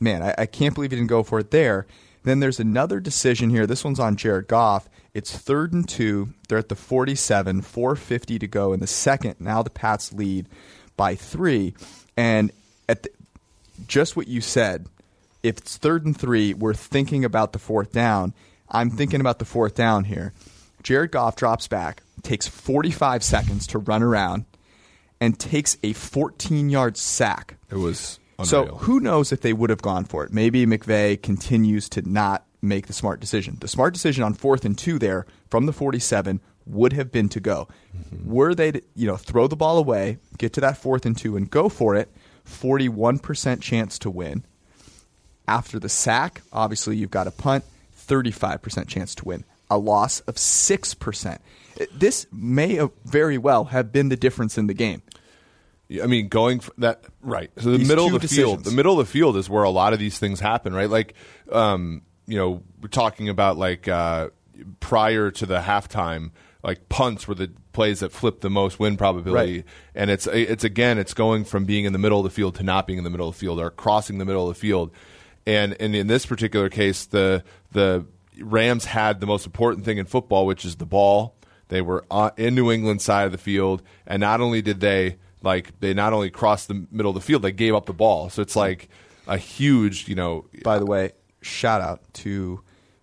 man, 0.00 0.22
I, 0.22 0.34
I 0.38 0.46
can't 0.46 0.74
believe 0.74 0.90
he 0.90 0.96
didn't 0.96 1.10
go 1.10 1.22
for 1.22 1.38
it 1.38 1.52
there. 1.52 1.86
Then 2.24 2.40
there's 2.40 2.58
another 2.58 2.98
decision 2.98 3.50
here. 3.50 3.66
This 3.66 3.84
one's 3.84 4.00
on 4.00 4.16
Jared 4.16 4.48
Goff. 4.48 4.88
It's 5.12 5.36
third 5.36 5.72
and 5.72 5.88
two. 5.88 6.30
They're 6.48 6.58
at 6.58 6.70
the 6.70 6.74
47, 6.74 7.62
450 7.62 8.38
to 8.40 8.46
go 8.48 8.72
in 8.72 8.80
the 8.80 8.86
second. 8.86 9.36
Now 9.38 9.62
the 9.62 9.70
Pats 9.70 10.12
lead 10.12 10.48
by 10.96 11.14
three. 11.14 11.74
And 12.16 12.50
at 12.88 13.04
the, 13.04 13.10
just 13.86 14.16
what 14.16 14.26
you 14.26 14.40
said, 14.40 14.86
if 15.42 15.58
it's 15.58 15.76
third 15.76 16.06
and 16.06 16.18
three, 16.18 16.54
we're 16.54 16.74
thinking 16.74 17.24
about 17.24 17.52
the 17.52 17.58
fourth 17.58 17.92
down. 17.92 18.32
I'm 18.70 18.90
thinking 18.90 19.20
about 19.20 19.38
the 19.38 19.44
fourth 19.44 19.74
down 19.74 20.04
here. 20.04 20.32
Jared 20.84 21.10
Goff 21.10 21.34
drops 21.34 21.66
back, 21.66 22.02
takes 22.22 22.46
45 22.46 23.24
seconds 23.24 23.66
to 23.68 23.78
run 23.78 24.02
around, 24.02 24.44
and 25.20 25.38
takes 25.38 25.78
a 25.82 25.94
14 25.94 26.68
yard 26.68 26.96
sack. 26.96 27.56
It 27.70 27.76
was 27.76 28.20
unreal. 28.38 28.46
So 28.46 28.66
who 28.76 29.00
knows 29.00 29.32
if 29.32 29.40
they 29.40 29.54
would 29.54 29.70
have 29.70 29.82
gone 29.82 30.04
for 30.04 30.24
it? 30.24 30.32
Maybe 30.32 30.66
McVay 30.66 31.20
continues 31.20 31.88
to 31.90 32.08
not 32.08 32.46
make 32.60 32.86
the 32.86 32.92
smart 32.92 33.18
decision. 33.20 33.56
The 33.60 33.68
smart 33.68 33.94
decision 33.94 34.22
on 34.24 34.34
fourth 34.34 34.64
and 34.64 34.76
two 34.76 34.98
there 34.98 35.26
from 35.50 35.66
the 35.66 35.72
47 35.72 36.40
would 36.66 36.92
have 36.92 37.10
been 37.10 37.28
to 37.30 37.40
go. 37.40 37.68
Mm-hmm. 37.96 38.30
Were 38.30 38.54
they 38.54 38.72
to, 38.72 38.82
you 38.94 39.06
know, 39.06 39.16
throw 39.16 39.46
the 39.46 39.56
ball 39.56 39.78
away, 39.78 40.18
get 40.38 40.52
to 40.54 40.60
that 40.60 40.76
fourth 40.76 41.06
and 41.06 41.16
two 41.16 41.36
and 41.36 41.50
go 41.50 41.68
for 41.68 41.94
it, 41.94 42.10
41% 42.46 43.62
chance 43.62 43.98
to 44.00 44.10
win. 44.10 44.44
After 45.48 45.78
the 45.78 45.88
sack, 45.88 46.42
obviously 46.52 46.96
you've 46.96 47.10
got 47.10 47.26
a 47.26 47.30
punt, 47.30 47.64
35% 48.06 48.86
chance 48.88 49.14
to 49.16 49.24
win. 49.24 49.44
A 49.70 49.78
loss 49.78 50.20
of 50.20 50.36
6%. 50.36 51.38
This 51.92 52.26
may 52.32 52.80
very 53.04 53.38
well 53.38 53.64
have 53.66 53.92
been 53.92 54.08
the 54.08 54.16
difference 54.16 54.58
in 54.58 54.66
the 54.66 54.74
game. 54.74 55.02
I 56.02 56.06
mean, 56.06 56.28
going 56.28 56.60
that 56.78 57.04
right. 57.20 57.50
So 57.58 57.72
the 57.72 57.78
These 57.78 57.88
middle 57.88 58.14
of 58.14 58.20
the 58.22 58.28
field, 58.28 58.64
the 58.64 58.70
middle 58.70 58.98
of 58.98 59.06
the 59.06 59.10
field 59.12 59.36
is 59.36 59.50
where 59.50 59.64
a 59.64 59.70
lot 59.70 59.92
of 59.92 59.98
these 59.98 60.18
things 60.18 60.40
happen, 60.40 60.72
right? 60.74 60.88
Like, 60.88 61.14
um, 61.52 62.02
you 62.26 62.38
know, 62.38 62.62
we're 62.80 62.88
talking 62.88 63.28
about 63.28 63.58
like 63.58 63.86
uh, 63.86 64.30
prior 64.80 65.30
to 65.32 65.46
the 65.46 65.60
halftime, 65.60 66.30
like 66.62 66.88
punts 66.88 67.28
were 67.28 67.34
the 67.34 67.50
plays 67.72 68.00
that 68.00 68.12
flip 68.12 68.40
the 68.40 68.48
most 68.50 68.78
win 68.78 68.96
probability, 68.96 69.56
Right. 69.56 69.64
and 69.94 70.10
it's 70.10 70.26
it's 70.26 70.64
again, 70.64 70.96
it's 70.98 71.12
going 71.12 71.44
from 71.44 71.64
being 71.66 71.84
in 71.84 71.92
the 71.92 71.98
middle 71.98 72.18
of 72.18 72.24
the 72.24 72.30
field 72.30 72.54
to 72.56 72.62
not 72.62 72.86
being 72.86 72.98
in 72.98 73.04
the 73.04 73.10
middle 73.10 73.28
of 73.28 73.34
the 73.34 73.40
field 73.40 73.60
or 73.60 73.70
crossing 73.70 74.16
the 74.18 74.24
middle 74.24 74.48
of 74.48 74.54
the 74.54 74.60
field, 74.60 74.90
and 75.46 75.76
and 75.80 75.94
in 75.94 76.06
this 76.06 76.24
particular 76.24 76.70
case, 76.70 77.04
the 77.04 77.44
the 77.72 78.06
Rams 78.40 78.84
had 78.84 79.20
the 79.20 79.26
most 79.26 79.46
important 79.46 79.84
thing 79.84 79.98
in 79.98 80.06
football, 80.06 80.46
which 80.46 80.64
is 80.64 80.76
the 80.76 80.86
ball. 80.86 81.36
They 81.68 81.80
were 81.80 82.04
in 82.36 82.54
New 82.54 82.70
England 82.70 83.00
side 83.02 83.26
of 83.26 83.32
the 83.32 83.38
field, 83.38 83.82
and 84.06 84.20
not 84.20 84.40
only 84.40 84.62
did 84.62 84.80
they 84.80 85.16
like 85.42 85.78
they 85.80 85.94
not 85.94 86.12
only 86.12 86.30
crossed 86.30 86.68
the 86.68 86.86
middle 86.90 87.10
of 87.10 87.14
the 87.14 87.20
field, 87.20 87.42
they 87.42 87.52
gave 87.52 87.74
up 87.74 87.86
the 87.86 87.92
ball. 87.92 88.30
So 88.30 88.42
it's 88.42 88.56
like 88.56 88.88
a 89.26 89.36
huge, 89.38 90.08
you 90.08 90.14
know. 90.14 90.46
By 90.62 90.78
the 90.78 90.86
way, 90.86 91.12
shout 91.42 91.80
out 91.80 92.00
to 92.14 92.60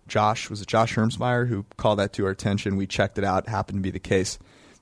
Josh. 0.08 0.48
Was 0.50 0.60
it 0.62 0.68
Josh 0.68 0.94
Hermsmeyer 0.94 1.48
who 1.48 1.64
called 1.76 1.98
that 1.98 2.12
to 2.14 2.24
our 2.26 2.30
attention? 2.30 2.76
We 2.76 2.86
checked 2.86 3.18
it 3.18 3.24
out. 3.24 3.48
Happened 3.48 3.78
to 3.78 3.82
be 3.82 3.90
the 3.90 3.98
case 3.98 4.38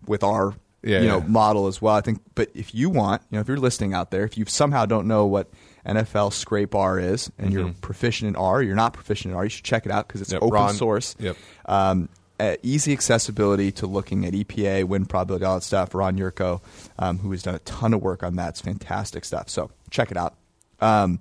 with 0.06 0.22
our 0.22 0.54
Yeah, 0.82 1.00
you 1.00 1.08
know 1.08 1.18
yeah. 1.18 1.26
model 1.26 1.66
as 1.66 1.80
well. 1.80 1.94
I 1.94 2.00
think. 2.00 2.20
But 2.34 2.50
if 2.54 2.74
you 2.74 2.90
want, 2.90 3.22
you 3.30 3.36
know, 3.36 3.40
if 3.40 3.48
you're 3.48 3.56
listening 3.56 3.94
out 3.94 4.10
there, 4.10 4.24
if 4.24 4.36
you 4.36 4.44
somehow 4.46 4.86
don't 4.86 5.06
know 5.08 5.26
what 5.26 5.50
NFL 5.86 6.32
Scrape 6.32 6.74
R 6.74 6.98
is 6.98 7.30
and 7.38 7.52
you're 7.52 7.72
proficient 7.80 8.28
in 8.28 8.36
R, 8.36 8.62
you're 8.62 8.74
not 8.76 8.92
proficient 8.92 9.32
in 9.32 9.36
R, 9.36 9.44
you 9.44 9.50
should 9.50 9.64
check 9.64 9.86
it 9.86 9.92
out 9.92 10.06
because 10.08 10.20
it's 10.20 10.30
Mm-hmm. 10.30 10.36
Yep, 10.36 10.42
open 10.42 10.54
Ron- 10.54 10.74
source. 10.74 11.16
yep. 11.18 11.36
Um, 11.66 12.08
uh, 12.38 12.56
easy 12.62 12.92
accessibility 12.94 13.70
to 13.70 13.86
looking 13.86 14.24
at 14.24 14.32
EPA, 14.32 14.84
win 14.84 15.04
probability, 15.04 15.44
all 15.44 15.56
that 15.56 15.62
stuff. 15.62 15.94
Ron 15.94 16.16
Yurko, 16.16 16.62
um, 16.98 17.18
who 17.18 17.30
has 17.32 17.42
done 17.42 17.54
a 17.54 17.58
ton 17.60 17.92
of 17.92 18.00
work 18.00 18.22
on 18.22 18.36
that, 18.36 18.50
it's 18.50 18.60
fantastic 18.62 19.24
stuff. 19.26 19.50
So 19.50 19.70
check 19.90 20.10
it 20.10 20.16
out. 20.16 20.34
Um, 20.80 21.20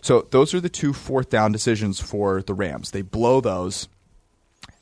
so 0.00 0.28
those 0.30 0.54
are 0.54 0.60
the 0.60 0.68
two 0.68 0.92
fourth 0.92 1.28
down 1.28 1.50
decisions 1.50 1.98
for 2.00 2.40
the 2.42 2.54
Rams. 2.54 2.92
They 2.92 3.02
blow 3.02 3.40
those. 3.40 3.88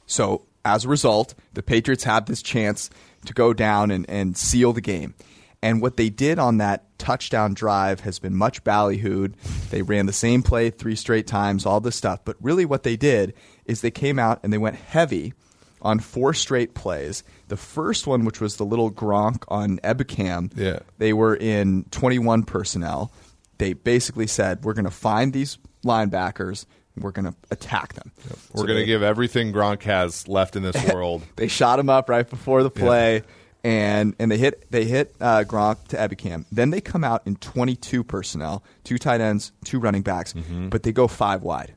So 0.07 0.44
as 0.64 0.85
a 0.85 0.88
result, 0.88 1.35
the 1.55 1.62
Patriots 1.62 2.05
have 2.05 2.27
this 2.27 2.42
chance 2.42 2.90
to 3.25 3.33
go 3.33 3.53
down 3.55 3.90
and, 3.90 4.05
and 4.11 4.37
seal 4.37 4.72
the 4.72 4.81
game. 4.81 5.14
And 5.62 5.81
what 5.81 5.96
they 5.96 6.11
did 6.11 6.38
on 6.40 6.59
that 6.59 6.85
touchdown 6.98 7.55
drive 7.55 8.01
has 8.01 8.18
been 8.18 8.35
much 8.35 8.64
ballyhooed. 8.64 9.35
They 9.70 9.83
ran 9.83 10.07
the 10.07 10.12
same 10.12 10.42
play 10.42 10.70
three 10.70 10.96
straight 10.96 11.27
times, 11.27 11.64
all 11.66 11.81
this 11.81 11.94
stuff. 11.96 12.25
But 12.25 12.37
really, 12.40 12.64
what 12.64 12.83
they 12.83 12.96
did 12.96 13.35
is 13.64 13.81
they 13.81 13.90
came 13.92 14.18
out 14.18 14.40
and 14.42 14.53
they 14.53 14.59
went 14.59 14.77
heavy 14.77 15.35
on 15.81 15.98
four 16.01 16.35
straight 16.35 16.75
plays. 16.75 17.22
The 17.48 17.57
first 17.57 18.07
one, 18.07 18.25
which 18.25 18.40
was 18.40 18.57
the 18.57 18.64
little 18.64 18.90
Gronk 18.90 19.44
on 19.48 19.79
Ebukam, 19.79 20.53
Yeah. 20.57 20.81
they 20.98 21.12
were 21.12 21.35
in 21.37 21.85
21 21.90 22.42
personnel. 22.44 23.12
They 23.59 23.72
basically 23.72 24.27
said, 24.27 24.64
We're 24.64 24.75
going 24.75 24.85
to 24.85 24.90
find 24.90 25.33
these 25.33 25.59
linebackers, 25.87 26.66
we're 26.96 27.11
going 27.12 27.25
to 27.27 27.35
attack 27.51 27.94
them. 27.94 28.12
We're 28.53 28.61
So 28.61 28.66
going 28.66 28.79
to 28.81 28.85
give 28.85 29.03
everything 29.03 29.53
Gronk 29.53 29.83
has 29.85 30.27
left 30.29 30.57
in 30.57 30.62
this 30.62 30.77
world. 30.92 31.22
they 31.37 31.48
shot 31.48 31.79
him 31.79 31.88
up 31.88 32.09
right 32.09 32.29
before 32.29 32.62
the 32.62 32.70
play, 32.70 33.22
and 33.64 34.14
and 34.18 34.31
they 34.31 34.38
hit 34.38 34.70
they 34.70 34.85
hit 34.85 35.14
uh, 35.20 35.44
Gronk 35.46 35.88
to 35.88 35.96
Ebukam. 35.96 36.44
Then 36.51 36.70
they 36.70 36.81
come 36.81 37.05
out 37.05 37.22
in 37.27 37.37
22 37.37 38.05
personnel, 38.05 38.62
two 38.85 38.98
tight 38.98 39.20
ends, 39.20 39.53
two 39.64 39.79
running 39.79 40.03
backs, 40.03 40.35
but 40.70 40.83
they 40.83 40.92
go 40.92 41.07
five 41.09 41.42
wide. 41.42 41.75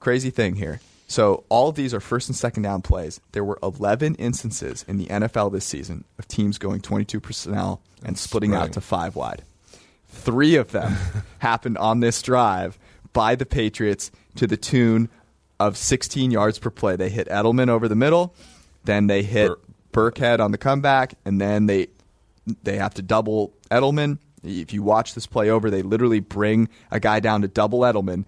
Crazy 0.00 0.30
thing 0.30 0.56
here. 0.56 0.80
So 1.06 1.44
all 1.50 1.68
of 1.68 1.76
these 1.76 1.92
are 1.92 2.00
first 2.00 2.28
and 2.28 2.36
second 2.36 2.62
down 2.62 2.80
plays. 2.80 3.20
There 3.32 3.44
were 3.44 3.58
11 3.62 4.14
instances 4.14 4.82
in 4.88 4.96
the 4.96 5.06
NFL 5.06 5.52
this 5.52 5.66
season 5.66 6.04
of 6.18 6.26
teams 6.26 6.56
going 6.56 6.80
22 6.80 7.20
personnel 7.20 7.82
and 8.02 8.18
splitting 8.18 8.52
right. 8.52 8.62
out 8.62 8.72
to 8.72 8.80
five 8.80 9.14
wide. 9.14 9.42
Three 10.08 10.56
of 10.56 10.72
them 10.72 10.96
happened 11.38 11.76
on 11.76 12.00
this 12.00 12.22
drive 12.22 12.78
by 13.12 13.34
the 13.34 13.44
Patriots 13.44 14.10
to 14.36 14.46
the 14.46 14.56
tune 14.56 15.10
of 15.60 15.76
16 15.76 16.30
yards 16.30 16.58
per 16.58 16.70
play. 16.70 16.96
They 16.96 17.10
hit 17.10 17.28
Edelman 17.28 17.68
over 17.68 17.88
the 17.88 17.94
middle, 17.94 18.34
then 18.84 19.06
they 19.06 19.22
hit 19.22 19.52
Burkhead 19.92 20.40
on 20.40 20.52
the 20.52 20.58
comeback, 20.58 21.14
and 21.24 21.40
then 21.40 21.66
they 21.66 21.88
they 22.62 22.76
have 22.76 22.94
to 22.94 23.02
double 23.02 23.54
Edelman. 23.70 24.18
If 24.42 24.72
you 24.72 24.82
watch 24.82 25.14
this 25.14 25.26
play 25.26 25.50
over, 25.50 25.70
they 25.70 25.82
literally 25.82 26.20
bring 26.20 26.68
a 26.90 26.98
guy 26.98 27.20
down 27.20 27.42
to 27.42 27.48
double 27.48 27.80
Edelman, 27.80 28.24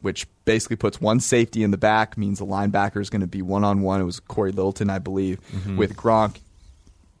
which 0.00 0.26
basically 0.44 0.76
puts 0.76 1.00
one 1.00 1.20
safety 1.20 1.62
in 1.62 1.70
the 1.70 1.76
back, 1.76 2.16
means 2.16 2.38
the 2.38 2.46
linebacker 2.46 3.00
is 3.00 3.10
going 3.10 3.20
to 3.20 3.26
be 3.26 3.42
one 3.42 3.64
on 3.64 3.82
one. 3.82 4.00
It 4.00 4.04
was 4.04 4.20
Cory 4.20 4.52
Littleton, 4.52 4.88
I 4.88 4.98
believe, 4.98 5.40
mm-hmm. 5.52 5.76
with 5.76 5.96
Gronk. 5.96 6.38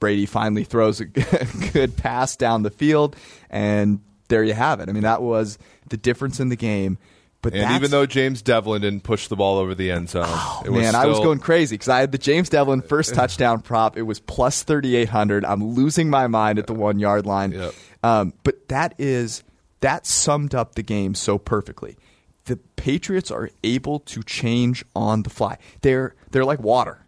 Brady 0.00 0.26
finally 0.26 0.64
throws 0.64 1.00
a 1.00 1.04
good 1.72 1.96
pass 1.96 2.34
down 2.34 2.62
the 2.62 2.70
field, 2.70 3.14
and 3.50 4.00
there 4.28 4.42
you 4.42 4.54
have 4.54 4.80
it. 4.80 4.88
I 4.88 4.92
mean, 4.92 5.04
that 5.04 5.22
was 5.22 5.58
the 5.90 5.96
difference 5.96 6.40
in 6.40 6.48
the 6.48 6.56
game. 6.56 6.98
But 7.42 7.54
And 7.54 7.74
even 7.74 7.90
though 7.90 8.06
James 8.06 8.40
Develin 8.40 8.82
didn't 8.82 9.02
push 9.02 9.26
the 9.26 9.34
ball 9.34 9.58
over 9.58 9.74
the 9.74 9.90
end 9.90 10.08
zone, 10.08 10.28
it 10.64 10.70
was 10.70 10.80
Man, 10.80 10.94
I 10.94 11.06
was 11.06 11.18
going 11.18 11.40
crazy 11.40 11.74
because 11.74 11.88
I 11.88 11.98
had 11.98 12.12
the 12.12 12.18
James 12.18 12.48
Develin 12.48 12.82
first 12.82 13.14
touchdown 13.16 13.60
prop. 13.60 13.96
It 13.98 14.02
was 14.02 14.20
plus 14.20 14.62
3,800. 14.62 15.44
I'm 15.44 15.62
losing 15.74 16.08
my 16.08 16.28
mind 16.28 16.60
at 16.60 16.68
the 16.68 16.72
one 16.72 17.00
yard 17.00 17.26
line. 17.26 17.50
Yep. 17.50 17.74
Um, 18.04 18.32
but 18.44 18.68
that 18.68 18.94
is 18.96 19.42
that 19.80 20.06
summed 20.06 20.54
up 20.54 20.76
the 20.76 20.82
game 20.84 21.16
so 21.16 21.36
perfectly. 21.36 21.96
The 22.44 22.56
Patriots 22.76 23.30
are 23.32 23.50
able 23.64 23.98
to 24.00 24.22
change 24.22 24.84
on 24.94 25.24
the 25.24 25.30
fly. 25.30 25.58
They're 25.80 26.14
they're 26.30 26.44
like 26.44 26.60
water, 26.60 27.04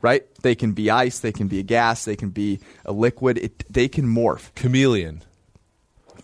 right? 0.00 0.24
They 0.42 0.54
can 0.54 0.72
be 0.72 0.90
ice, 0.90 1.18
they 1.18 1.32
can 1.32 1.46
be 1.46 1.58
a 1.58 1.62
gas, 1.62 2.06
they 2.06 2.16
can 2.16 2.30
be 2.30 2.60
a 2.86 2.92
liquid. 2.92 3.36
It, 3.36 3.64
they 3.70 3.88
can 3.88 4.06
morph 4.06 4.54
chameleon. 4.54 5.22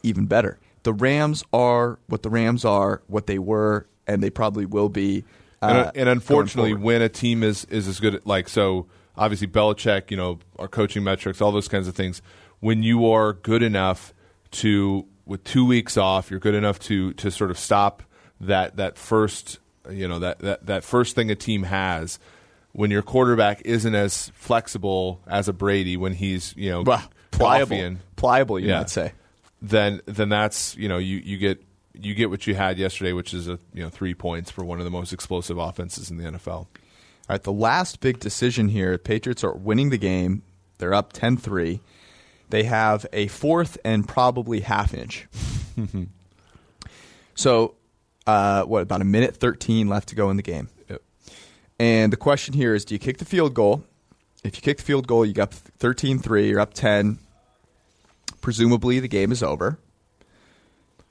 even 0.03 0.25
better. 0.27 0.59
The 0.85 0.93
Rams 0.93 1.43
are 1.53 1.99
what 2.07 2.23
the 2.23 2.31
Rams 2.31 2.65
are, 2.65 3.03
what 3.09 3.27
they 3.27 3.39
were, 3.39 3.87
and 4.07 4.23
they 4.23 4.31
probably 4.31 4.67
will 4.67 4.89
be. 4.89 5.25
Uh, 5.61 5.91
and, 5.95 5.97
and 5.97 6.09
unfortunately, 6.11 6.75
when 6.75 7.03
a 7.03 7.09
team 7.09 7.43
is 7.43 7.65
is 7.67 7.89
as 7.89 7.99
good, 8.01 8.21
like 8.25 8.49
so, 8.49 8.87
obviously 9.17 9.47
Belichick, 9.49 10.11
you 10.11 10.17
know, 10.17 10.39
our 10.59 10.69
coaching 10.69 11.03
metrics, 11.03 11.41
all 11.41 11.53
those 11.53 11.69
kinds 11.69 11.89
of 11.89 11.95
things. 11.97 12.23
When 12.61 12.83
you 12.83 13.11
are 13.11 13.33
good 13.33 13.63
enough 13.63 14.15
to, 14.53 15.07
with 15.27 15.43
two 15.45 15.67
weeks 15.67 15.97
off, 15.97 16.31
you're 16.31 16.41
good 16.41 16.55
enough 16.55 16.79
to 16.81 17.13
to 17.15 17.31
sort 17.31 17.51
of 17.51 17.59
stop 17.59 18.03
that 18.41 18.77
that 18.77 18.99
first, 18.99 19.59
you 19.91 20.07
know, 20.07 20.19
that 20.19 20.39
that 20.41 20.67
that 20.67 20.85
first 20.85 21.15
thing 21.15 21.31
a 21.31 21.35
team 21.35 21.65
has. 21.65 22.19
When 22.73 22.91
your 22.91 23.03
quarterback 23.03 23.63
isn't 23.65 23.95
as 23.95 24.33
flexible 24.35 25.21
as 25.29 25.49
a 25.49 25.53
Brady, 25.53 25.97
when 25.97 26.13
he's 26.13 26.55
you 26.57 26.71
know 26.71 26.83
Well, 26.83 27.03
pliable, 27.31 27.97
pliable, 28.17 28.59
you 28.59 28.69
Yeah. 28.69 28.79
might 28.81 28.91
say. 28.91 29.13
Then 29.65 30.01
then 30.07 30.29
that's 30.29 30.77
you 30.77 30.89
know 30.89 30.99
you, 30.99 31.17
you 31.19 31.39
get 31.39 31.65
you 31.95 32.15
get 32.15 32.29
what 32.31 32.47
you 32.47 32.55
had 32.55 32.79
yesterday, 32.79 33.13
which 33.13 33.33
is 33.33 33.49
a 33.49 33.59
you 33.73 33.83
know 33.83 33.89
three 33.89 34.15
points 34.15 34.51
for 34.51 34.65
one 34.65 34.79
of 34.79 34.85
the 34.85 34.91
most 34.91 35.13
explosive 35.13 35.59
offenses 35.59 36.11
in 36.11 36.19
the 36.19 36.25
NFL. 36.25 36.49
All 36.49 36.69
right, 37.31 37.43
the 37.43 37.53
last 37.53 38.01
big 38.01 38.21
decision 38.21 38.69
here 38.69 38.99
Patriots 38.99 39.43
are 39.43 39.55
winning 39.55 39.91
the 39.91 39.99
game. 39.99 40.43
They're 40.79 40.93
up 40.93 41.13
10 41.15 41.39
3. 41.39 41.81
They 42.51 42.65
have 42.65 43.07
a 43.13 43.29
fourth 43.29 43.79
and 43.85 44.07
probably 44.07 44.61
half 44.61 44.93
inch. 44.93 45.27
so, 47.35 47.75
uh, 48.27 48.65
what, 48.65 48.83
about 48.83 49.01
a 49.01 49.05
minute 49.05 49.37
13 49.37 49.89
left 49.89 50.11
to 50.11 50.15
go 50.15 50.29
in 50.29 50.37
the 50.37 50.43
game. 50.43 50.69
Yep. 50.91 51.03
And 51.79 52.13
the 52.13 52.19
question 52.19 52.53
here 52.53 52.75
is 52.75 52.85
do 52.85 52.95
you 52.95 52.99
kick 52.99 53.17
the 53.17 53.25
field 53.25 53.55
goal? 53.55 53.83
If 54.43 54.57
you 54.57 54.63
kick 54.63 54.77
the 54.77 54.85
field 54.85 55.07
goal, 55.07 55.25
you 55.25 55.33
got 55.33 55.55
13 55.55 56.19
3, 56.19 56.49
you're 56.51 56.61
up 56.61 56.75
10. 56.75 57.19
Presumably, 58.45 59.01
the 59.01 59.09
game 59.09 59.33
is 59.33 59.43
over. 59.43 59.79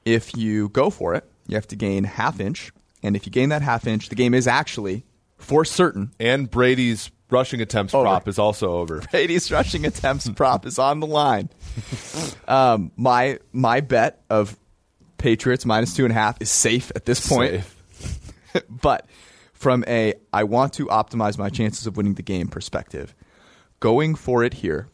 If 0.06 0.38
you 0.38 0.70
go 0.70 0.92
for 0.92 1.16
it, 1.16 1.28
you 1.48 1.56
have 1.56 1.66
to 1.70 1.76
gain 1.76 2.04
half 2.04 2.40
inch, 2.40 2.72
and 3.02 3.16
if 3.16 3.26
you 3.26 3.32
gain 3.32 3.50
that 3.50 3.64
half 3.64 3.88
inch, 3.88 4.10
the 4.10 4.16
game 4.16 4.36
is 4.36 4.46
actually 4.46 5.04
for 5.40 5.66
certain. 5.66 6.12
And 6.20 6.48
Brady's 6.48 7.10
rushing 7.32 7.60
attempts 7.60 7.96
Over. 7.96 8.04
prop 8.04 8.28
is 8.28 8.38
also 8.38 8.74
over. 8.74 9.00
Brady's 9.12 9.52
rushing 9.52 9.84
attempts 9.84 10.30
prop 10.30 10.68
is 10.68 10.78
on 10.78 11.00
the 11.00 11.08
line. 11.08 11.50
Um, 12.48 12.92
my 12.98 13.40
my 13.52 13.82
bet 13.82 14.22
of 14.30 14.56
Patriots 15.18 15.66
minus 15.66 15.96
two 15.96 16.06
and 16.06 16.12
a 16.12 16.16
half 16.16 16.40
is 16.40 16.52
safe 16.52 16.92
at 16.96 17.06
this 17.06 17.28
point. 17.28 17.64
But 18.70 19.08
from 19.54 19.84
a 19.88 20.14
I 20.32 20.44
want 20.44 20.74
to 20.74 20.86
optimize 20.86 21.40
my 21.40 21.50
chances 21.50 21.88
of 21.88 21.98
winning 21.98 22.14
the 22.14 22.22
game 22.22 22.48
perspective, 22.48 23.16
going 23.80 24.14
for 24.14 24.44
it 24.44 24.54
here 24.54 24.88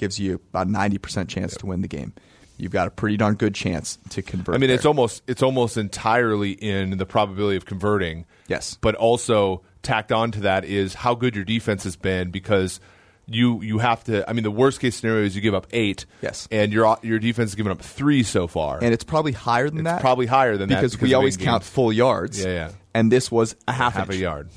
gives 0.00 0.18
you 0.18 0.40
about 0.50 0.66
ninety 0.66 0.98
percent 0.98 1.28
chance 1.28 1.54
to 1.58 1.66
win 1.66 1.82
the 1.82 1.88
game. 1.88 2.12
You've 2.56 2.72
got 2.72 2.88
a 2.88 2.90
pretty 2.90 3.16
darn 3.16 3.34
good 3.36 3.54
chance 3.54 3.98
to 4.10 4.20
convert. 4.22 4.54
I 4.54 4.58
mean, 4.58 4.70
it's 4.70 4.84
almost 4.84 5.22
it's 5.28 5.42
almost 5.42 5.76
entirely 5.76 6.50
in 6.52 6.98
the 6.98 7.06
probability 7.06 7.56
of 7.56 7.64
converting. 7.66 8.26
Yes. 8.48 8.76
but 8.80 8.94
also 8.96 9.62
tacked 9.82 10.10
on 10.12 10.32
to 10.32 10.40
that 10.40 10.64
is 10.64 10.92
how 10.92 11.14
good 11.14 11.36
your 11.36 11.44
defense 11.44 11.84
has 11.84 11.94
been 11.96 12.30
because 12.30 12.80
you 13.26 13.62
you 13.62 13.78
have 13.78 14.02
to. 14.04 14.28
I 14.28 14.32
mean, 14.32 14.42
the 14.42 14.50
worst 14.50 14.80
case 14.80 14.96
scenario 14.96 15.24
is 15.24 15.34
you 15.36 15.40
give 15.40 15.54
up 15.54 15.68
eight. 15.70 16.04
Yes. 16.20 16.48
and 16.50 16.72
your 16.72 16.98
your 17.02 17.18
defense 17.18 17.50
has 17.52 17.54
given 17.54 17.70
up 17.72 17.80
three 17.80 18.22
so 18.24 18.46
far. 18.48 18.78
and 18.82 18.92
it's 18.92 19.04
probably 19.04 19.32
higher 19.32 19.70
than 19.70 19.78
It's 19.80 19.84
that. 19.84 20.00
probably 20.00 20.26
higher 20.26 20.56
than 20.56 20.68
that 20.68 20.76
because, 20.76 20.92
because 20.92 21.08
we 21.08 21.14
always 21.14 21.36
count 21.36 21.62
full 21.64 21.92
yards. 21.92 22.42
Yeah, 22.44 22.50
yeah. 22.52 22.70
And 22.92 23.10
this 23.12 23.30
was 23.30 23.54
a 23.68 23.72
half, 23.72 23.94
half 23.94 24.10
a 24.10 24.16
yard. 24.16 24.50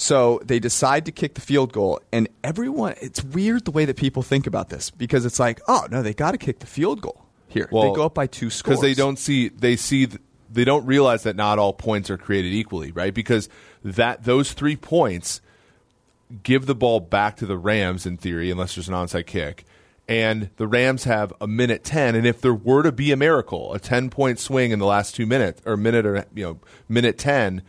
So 0.00 0.40
they 0.42 0.58
decide 0.58 1.04
to 1.04 1.12
kick 1.12 1.34
the 1.34 1.42
field 1.42 1.74
goal, 1.74 2.00
and 2.10 2.26
everyone. 2.42 2.94
It's 3.02 3.22
weird 3.22 3.66
the 3.66 3.70
way 3.70 3.84
that 3.84 3.98
people 3.98 4.22
think 4.22 4.46
about 4.46 4.70
this 4.70 4.88
because 4.88 5.26
it's 5.26 5.38
like, 5.38 5.60
oh 5.68 5.86
no, 5.90 6.02
they 6.02 6.14
got 6.14 6.30
to 6.30 6.38
kick 6.38 6.60
the 6.60 6.66
field 6.66 7.02
goal 7.02 7.26
here. 7.48 7.68
Well, 7.70 7.90
they 7.90 7.96
go 7.96 8.06
up 8.06 8.14
by 8.14 8.26
two 8.26 8.48
scores 8.48 8.78
because 8.78 8.80
they 8.80 8.94
don't 8.94 9.18
see 9.18 9.48
they 9.48 9.76
see 9.76 10.06
th- 10.06 10.22
they 10.50 10.64
don't 10.64 10.86
realize 10.86 11.24
that 11.24 11.36
not 11.36 11.58
all 11.58 11.74
points 11.74 12.08
are 12.08 12.16
created 12.16 12.54
equally, 12.54 12.92
right? 12.92 13.12
Because 13.12 13.50
that 13.84 14.24
those 14.24 14.54
three 14.54 14.74
points 14.74 15.42
give 16.44 16.64
the 16.64 16.74
ball 16.74 17.00
back 17.00 17.36
to 17.36 17.44
the 17.44 17.58
Rams 17.58 18.06
in 18.06 18.16
theory, 18.16 18.50
unless 18.50 18.76
there's 18.76 18.88
an 18.88 18.94
onside 18.94 19.26
kick. 19.26 19.66
And 20.08 20.48
the 20.56 20.66
Rams 20.66 21.04
have 21.04 21.34
a 21.42 21.46
minute 21.46 21.84
ten, 21.84 22.14
and 22.14 22.26
if 22.26 22.40
there 22.40 22.54
were 22.54 22.82
to 22.84 22.90
be 22.90 23.12
a 23.12 23.18
miracle, 23.18 23.74
a 23.74 23.78
ten 23.78 24.08
point 24.08 24.38
swing 24.38 24.70
in 24.70 24.78
the 24.78 24.86
last 24.86 25.14
two 25.14 25.26
minutes, 25.26 25.60
or 25.66 25.76
minute 25.76 26.06
or 26.06 26.24
you 26.34 26.44
know 26.44 26.58
minute 26.88 27.18
ten, 27.18 27.60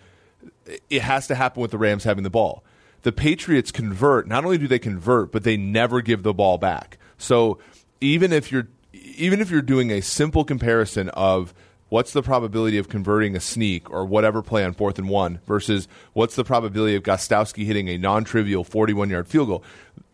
it 0.90 1.02
has 1.02 1.28
to 1.28 1.36
happen 1.36 1.62
with 1.62 1.72
the 1.72 1.78
Rams 1.78 2.04
having 2.04 2.24
the 2.24 2.30
ball. 2.30 2.64
The 3.04 3.12
Patriots 3.12 3.72
convert. 3.72 4.28
Not 4.28 4.46
only 4.46 4.58
do 4.58 4.68
they 4.68 4.80
convert, 4.80 5.32
but 5.32 5.44
they 5.44 5.58
never 5.58 6.02
give 6.02 6.24
the 6.24 6.34
ball 6.34 6.58
back. 6.58 6.98
So 7.18 7.60
even 8.00 8.32
if 8.32 8.52
you're 8.52 8.68
even 8.94 9.42
if 9.42 9.50
you're 9.50 9.62
doing 9.62 9.92
a 9.92 10.02
simple 10.02 10.44
comparison 10.44 11.10
of 11.10 11.54
what's 11.90 12.14
the 12.14 12.22
probability 12.22 12.78
of 12.78 12.90
converting 12.90 13.36
a 13.36 13.40
sneak 13.40 13.90
or 13.90 14.06
whatever 14.06 14.42
play 14.42 14.64
on 14.64 14.74
fourth 14.74 14.98
and 14.98 15.10
one 15.10 15.40
versus 15.46 15.88
what's 16.14 16.36
the 16.36 16.44
probability 16.44 16.96
of 16.96 17.04
Gostkowski 17.04 17.66
hitting 17.66 17.90
a 17.90 17.98
non-trivial 17.98 18.64
41-yard 18.64 19.28
field 19.28 19.50
goal, 19.50 19.64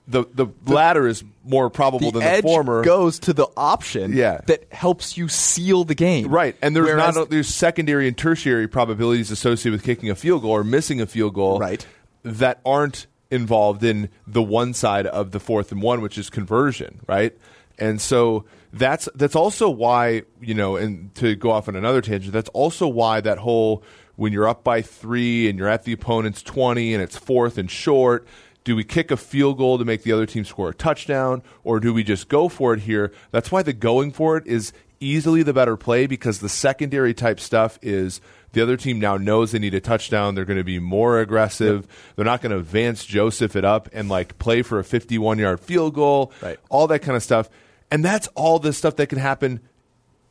the 0.07 0.25
the, 0.33 0.47
latter 0.65 1.05
is 1.07 1.23
more 1.43 1.69
probable 1.69 2.11
the 2.11 2.19
than 2.19 2.27
edge 2.27 2.41
the 2.43 2.47
former. 2.47 2.83
goes 2.83 3.19
to 3.19 3.33
the 3.33 3.47
option 3.57 4.13
Yeah. 4.13 4.39
that 4.47 4.71
helps 4.71 5.17
you 5.17 5.27
seal 5.27 5.83
the 5.83 5.95
game. 5.95 6.27
Right, 6.29 6.55
and 6.61 6.75
there's 6.75 6.87
Whereas- 6.87 7.15
not 7.15 7.29
there's 7.29 7.47
secondary 7.53 8.07
and 8.07 8.17
tertiary 8.17 8.67
probabilities 8.67 9.31
associated 9.31 9.73
with 9.73 9.83
kicking 9.83 10.09
a 10.09 10.15
field 10.15 10.41
goal 10.43 10.51
or 10.51 10.63
missing 10.63 11.01
a 11.01 11.05
field 11.05 11.33
goal, 11.33 11.59
Right. 11.59 11.85
That 12.23 12.59
aren't 12.65 13.07
involved 13.31 13.83
in 13.83 14.09
the 14.25 14.41
one 14.41 14.73
side 14.73 15.05
of 15.05 15.31
the 15.31 15.39
fourth 15.39 15.71
and 15.71 15.81
one, 15.81 16.01
which 16.01 16.17
is 16.17 16.29
conversion, 16.29 16.99
right? 17.07 17.37
And 17.79 17.99
so 18.01 18.45
that's 18.73 19.07
that's 19.15 19.35
also 19.35 19.69
why 19.69 20.23
you 20.41 20.53
know, 20.53 20.75
and 20.77 21.13
to 21.15 21.35
go 21.35 21.51
off 21.51 21.67
on 21.67 21.75
another 21.75 22.01
tangent, 22.01 22.33
that's 22.33 22.49
also 22.49 22.87
why 22.87 23.21
that 23.21 23.37
whole 23.39 23.83
when 24.15 24.33
you're 24.33 24.47
up 24.47 24.63
by 24.63 24.81
three 24.81 25.47
and 25.47 25.59
you're 25.59 25.67
at 25.67 25.83
the 25.83 25.93
opponent's 25.93 26.41
twenty 26.41 26.93
and 26.93 27.03
it's 27.03 27.15
fourth 27.17 27.57
and 27.57 27.69
short. 27.69 28.25
Do 28.67 28.75
we 28.75 28.83
kick 28.83 29.11
a 29.11 29.15
field 29.17 29.57
goal 29.59 29.77
to 29.77 29.85
make 29.85 30.03
the 30.03 30.11
other 30.11 30.25
team 30.25 30.43
score 30.43 30.67
a 30.67 30.73
touchdown, 30.73 31.41
or 31.63 31.79
do 31.79 31.93
we 31.93 32.03
just 32.03 32.27
go 32.27 32.49
for 32.49 32.73
it 32.73 32.81
here? 32.81 33.13
That's 33.31 33.49
why 33.49 33.61
the 33.63 33.71
going 33.71 34.11
for 34.11 34.35
it 34.35 34.45
is 34.45 34.73
easily 34.99 35.41
the 35.41 35.53
better 35.53 35.77
play 35.77 36.05
because 36.05 36.39
the 36.39 36.49
secondary 36.49 37.13
type 37.13 37.39
stuff 37.39 37.79
is 37.81 38.19
the 38.51 38.61
other 38.61 38.75
team 38.75 38.99
now 38.99 39.15
knows 39.15 39.53
they 39.53 39.59
need 39.59 39.73
a 39.73 39.79
touchdown. 39.79 40.35
They're 40.35 40.43
going 40.43 40.57
to 40.57 40.65
be 40.65 40.79
more 40.79 41.21
aggressive. 41.21 41.87
They're 42.17 42.25
not 42.25 42.41
going 42.41 42.51
to 42.51 42.59
Vance 42.59 43.05
Joseph 43.05 43.55
it 43.55 43.63
up 43.63 43.87
and 43.93 44.09
like 44.09 44.37
play 44.37 44.63
for 44.63 44.79
a 44.79 44.83
51 44.83 45.39
yard 45.39 45.61
field 45.61 45.93
goal, 45.93 46.33
Right. 46.41 46.59
all 46.67 46.87
that 46.87 46.99
kind 46.99 47.15
of 47.15 47.23
stuff. 47.23 47.49
And 47.89 48.03
that's 48.03 48.27
all 48.35 48.59
the 48.59 48.73
stuff 48.73 48.97
that 48.97 49.07
can 49.07 49.17
happen 49.17 49.61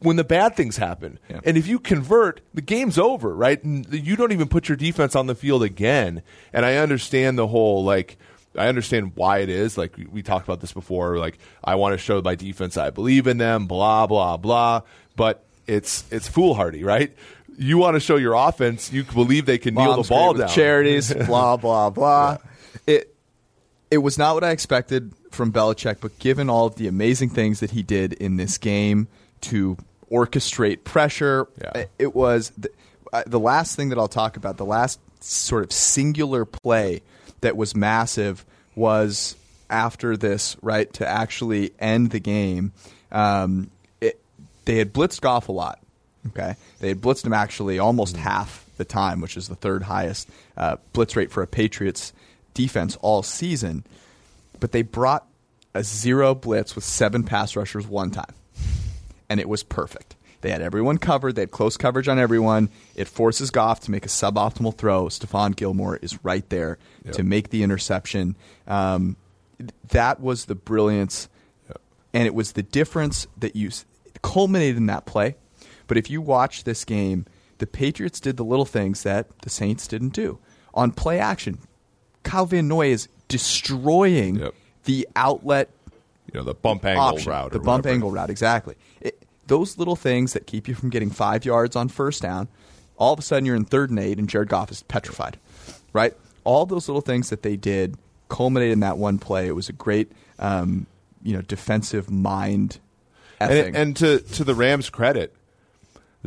when 0.00 0.16
the 0.16 0.24
bad 0.24 0.56
things 0.56 0.76
happen. 0.76 1.18
Yeah. 1.28 1.40
And 1.44 1.56
if 1.56 1.66
you 1.66 1.78
convert, 1.78 2.40
the 2.52 2.60
game's 2.60 2.98
over, 2.98 3.34
right? 3.34 3.62
And 3.64 3.86
you 3.92 4.16
don't 4.16 4.32
even 4.32 4.48
put 4.48 4.68
your 4.68 4.76
defense 4.76 5.16
on 5.16 5.26
the 5.26 5.34
field 5.34 5.62
again. 5.62 6.22
And 6.52 6.64
I 6.64 6.76
understand 6.76 7.38
the 7.38 7.46
whole 7.46 7.84
like 7.84 8.18
I 8.56 8.68
understand 8.68 9.12
why 9.14 9.38
it 9.38 9.48
is. 9.48 9.78
Like 9.78 9.96
we, 10.10 10.22
talked 10.22 10.46
about 10.46 10.60
this 10.60 10.72
before. 10.72 11.18
Like 11.18 11.38
I 11.62 11.74
want 11.76 11.94
to 11.94 11.98
show 11.98 12.20
my 12.20 12.34
defense 12.34 12.76
I 12.76 12.90
believe 12.90 13.26
in 13.26 13.38
them. 13.38 13.66
Blah 13.66 14.06
blah 14.06 14.36
blah. 14.36 14.82
But 15.14 15.44
it's 15.66 16.04
it's 16.10 16.28
foolhardy, 16.28 16.84
right? 16.84 17.12
You 17.58 17.78
want 17.78 17.94
to 17.94 18.00
show 18.00 18.16
your 18.16 18.34
offense. 18.34 18.92
You 18.92 19.04
believe 19.04 19.46
they 19.46 19.58
can 19.58 19.74
kneel 19.74 20.02
the 20.02 20.08
ball 20.08 20.34
down. 20.34 20.48
Charities, 20.48 21.12
blah 21.26 21.56
blah 21.56 21.90
blah. 21.90 22.36
It 22.86 23.14
it 23.90 23.98
was 23.98 24.18
not 24.18 24.34
what 24.34 24.44
I 24.44 24.50
expected 24.50 25.14
from 25.30 25.52
Belichick, 25.52 25.98
but 26.00 26.18
given 26.18 26.50
all 26.50 26.66
of 26.66 26.76
the 26.76 26.86
amazing 26.86 27.30
things 27.30 27.60
that 27.60 27.70
he 27.70 27.82
did 27.82 28.12
in 28.14 28.36
this 28.36 28.58
game 28.58 29.08
to 29.42 29.76
orchestrate 30.10 30.84
pressure, 30.84 31.48
Yeah. 31.60 31.84
it 31.98 32.14
was 32.14 32.50
the, 32.58 32.70
uh, 33.12 33.22
the 33.26 33.40
last 33.40 33.76
thing 33.76 33.88
that 33.90 33.98
I'll 33.98 34.08
talk 34.08 34.36
about. 34.36 34.56
The 34.56 34.64
last 34.64 35.00
sort 35.20 35.64
of 35.64 35.72
singular 35.72 36.44
play 36.44 37.02
that 37.40 37.56
was 37.56 37.74
massive 37.74 38.44
was 38.74 39.34
after 39.68 40.16
this, 40.16 40.56
right? 40.62 40.92
To 40.94 41.06
actually 41.08 41.72
end 41.80 42.10
the 42.10 42.20
game, 42.20 42.72
um, 43.10 43.70
it, 44.00 44.20
they 44.64 44.76
had 44.76 44.92
blitzed 44.92 45.20
Goff 45.20 45.48
a 45.48 45.52
lot. 45.52 45.80
Okay, 46.28 46.56
they 46.80 46.88
had 46.88 47.00
blitzed 47.00 47.24
him 47.24 47.32
actually 47.32 47.78
almost 47.78 48.16
half 48.16 48.64
the 48.78 48.84
time, 48.84 49.20
which 49.20 49.36
is 49.36 49.46
the 49.48 49.54
third 49.54 49.84
highest 49.84 50.28
uh, 50.56 50.76
blitz 50.92 51.14
rate 51.14 51.30
for 51.30 51.42
a 51.42 51.46
Patriots 51.46 52.12
defense 52.52 52.96
all 53.00 53.22
season. 53.22 53.84
But 54.58 54.72
they 54.72 54.82
brought 54.82 55.24
a 55.74 55.84
zero 55.84 56.34
blitz 56.34 56.74
with 56.74 56.82
seven 56.84 57.22
pass 57.22 57.54
rushers 57.54 57.86
one 57.86 58.10
time, 58.10 58.34
and 59.28 59.40
it 59.40 59.48
was 59.48 59.62
perfect. 59.62 60.16
They 60.42 60.50
had 60.50 60.60
everyone 60.60 60.98
covered. 60.98 61.34
They 61.34 61.42
had 61.42 61.50
close 61.50 61.76
coverage 61.76 62.08
on 62.08 62.18
everyone. 62.18 62.68
It 62.94 63.08
forces 63.08 63.50
Goff 63.50 63.80
to 63.80 63.90
make 63.90 64.04
a 64.04 64.08
suboptimal 64.08 64.76
throw. 64.76 65.06
Stephon 65.06 65.56
Gilmore 65.56 65.96
is 65.96 66.22
right 66.24 66.48
there 66.50 66.78
to 67.12 67.22
make 67.22 67.50
the 67.50 67.62
interception. 67.62 68.36
Um, 68.66 69.16
that 69.88 70.20
was 70.20 70.44
the 70.44 70.54
brilliance 70.54 71.28
and 72.12 72.26
it 72.26 72.34
was 72.34 72.52
the 72.52 72.62
difference 72.62 73.26
that 73.36 73.56
you 73.56 73.70
culminated 74.22 74.76
in 74.76 74.86
that 74.86 75.04
play. 75.06 75.36
But 75.86 75.96
if 75.98 76.10
you 76.10 76.20
watch 76.22 76.64
this 76.64 76.84
game, 76.84 77.26
the 77.58 77.66
Patriots 77.66 78.20
did 78.20 78.36
the 78.36 78.44
little 78.44 78.64
things 78.64 79.02
that 79.02 79.26
the 79.40 79.50
Saints 79.50 79.86
didn't 79.86 80.10
do. 80.14 80.38
On 80.74 80.92
play 80.92 81.18
action, 81.18 81.58
Kyle 82.22 82.46
Van 82.46 82.68
Noy 82.68 82.88
is 82.88 83.08
destroying 83.28 84.36
Yep. 84.36 84.54
the 84.84 85.08
outlet 85.16 85.70
know 86.36 86.44
the 86.44 86.54
bump 86.54 86.84
angle 86.84 87.04
option, 87.04 87.30
route, 87.30 87.52
the 87.52 87.58
bump 87.58 87.84
whatever. 87.84 87.94
angle 87.94 88.10
route, 88.10 88.30
exactly. 88.30 88.74
It, 89.00 89.22
those 89.46 89.78
little 89.78 89.96
things 89.96 90.32
that 90.32 90.46
keep 90.46 90.68
you 90.68 90.74
from 90.74 90.90
getting 90.90 91.10
five 91.10 91.44
yards 91.44 91.76
on 91.76 91.88
first 91.88 92.22
down, 92.22 92.48
all 92.96 93.12
of 93.12 93.18
a 93.18 93.22
sudden 93.22 93.46
you're 93.46 93.56
in 93.56 93.64
third 93.64 93.90
and 93.90 93.98
eight, 93.98 94.18
and 94.18 94.28
Jared 94.28 94.48
Goff 94.48 94.70
is 94.70 94.82
petrified, 94.84 95.38
right? 95.92 96.14
All 96.44 96.66
those 96.66 96.88
little 96.88 97.00
things 97.00 97.30
that 97.30 97.42
they 97.42 97.56
did 97.56 97.96
culminated 98.28 98.72
in 98.72 98.80
that 98.80 98.98
one 98.98 99.18
play. 99.18 99.46
It 99.46 99.54
was 99.54 99.68
a 99.68 99.72
great, 99.72 100.10
um, 100.38 100.86
you 101.22 101.34
know, 101.34 101.42
defensive 101.42 102.10
mind. 102.10 102.78
And, 103.38 103.76
and 103.76 103.96
to 103.96 104.20
to 104.20 104.44
the 104.44 104.54
Rams' 104.54 104.88
credit, 104.88 105.34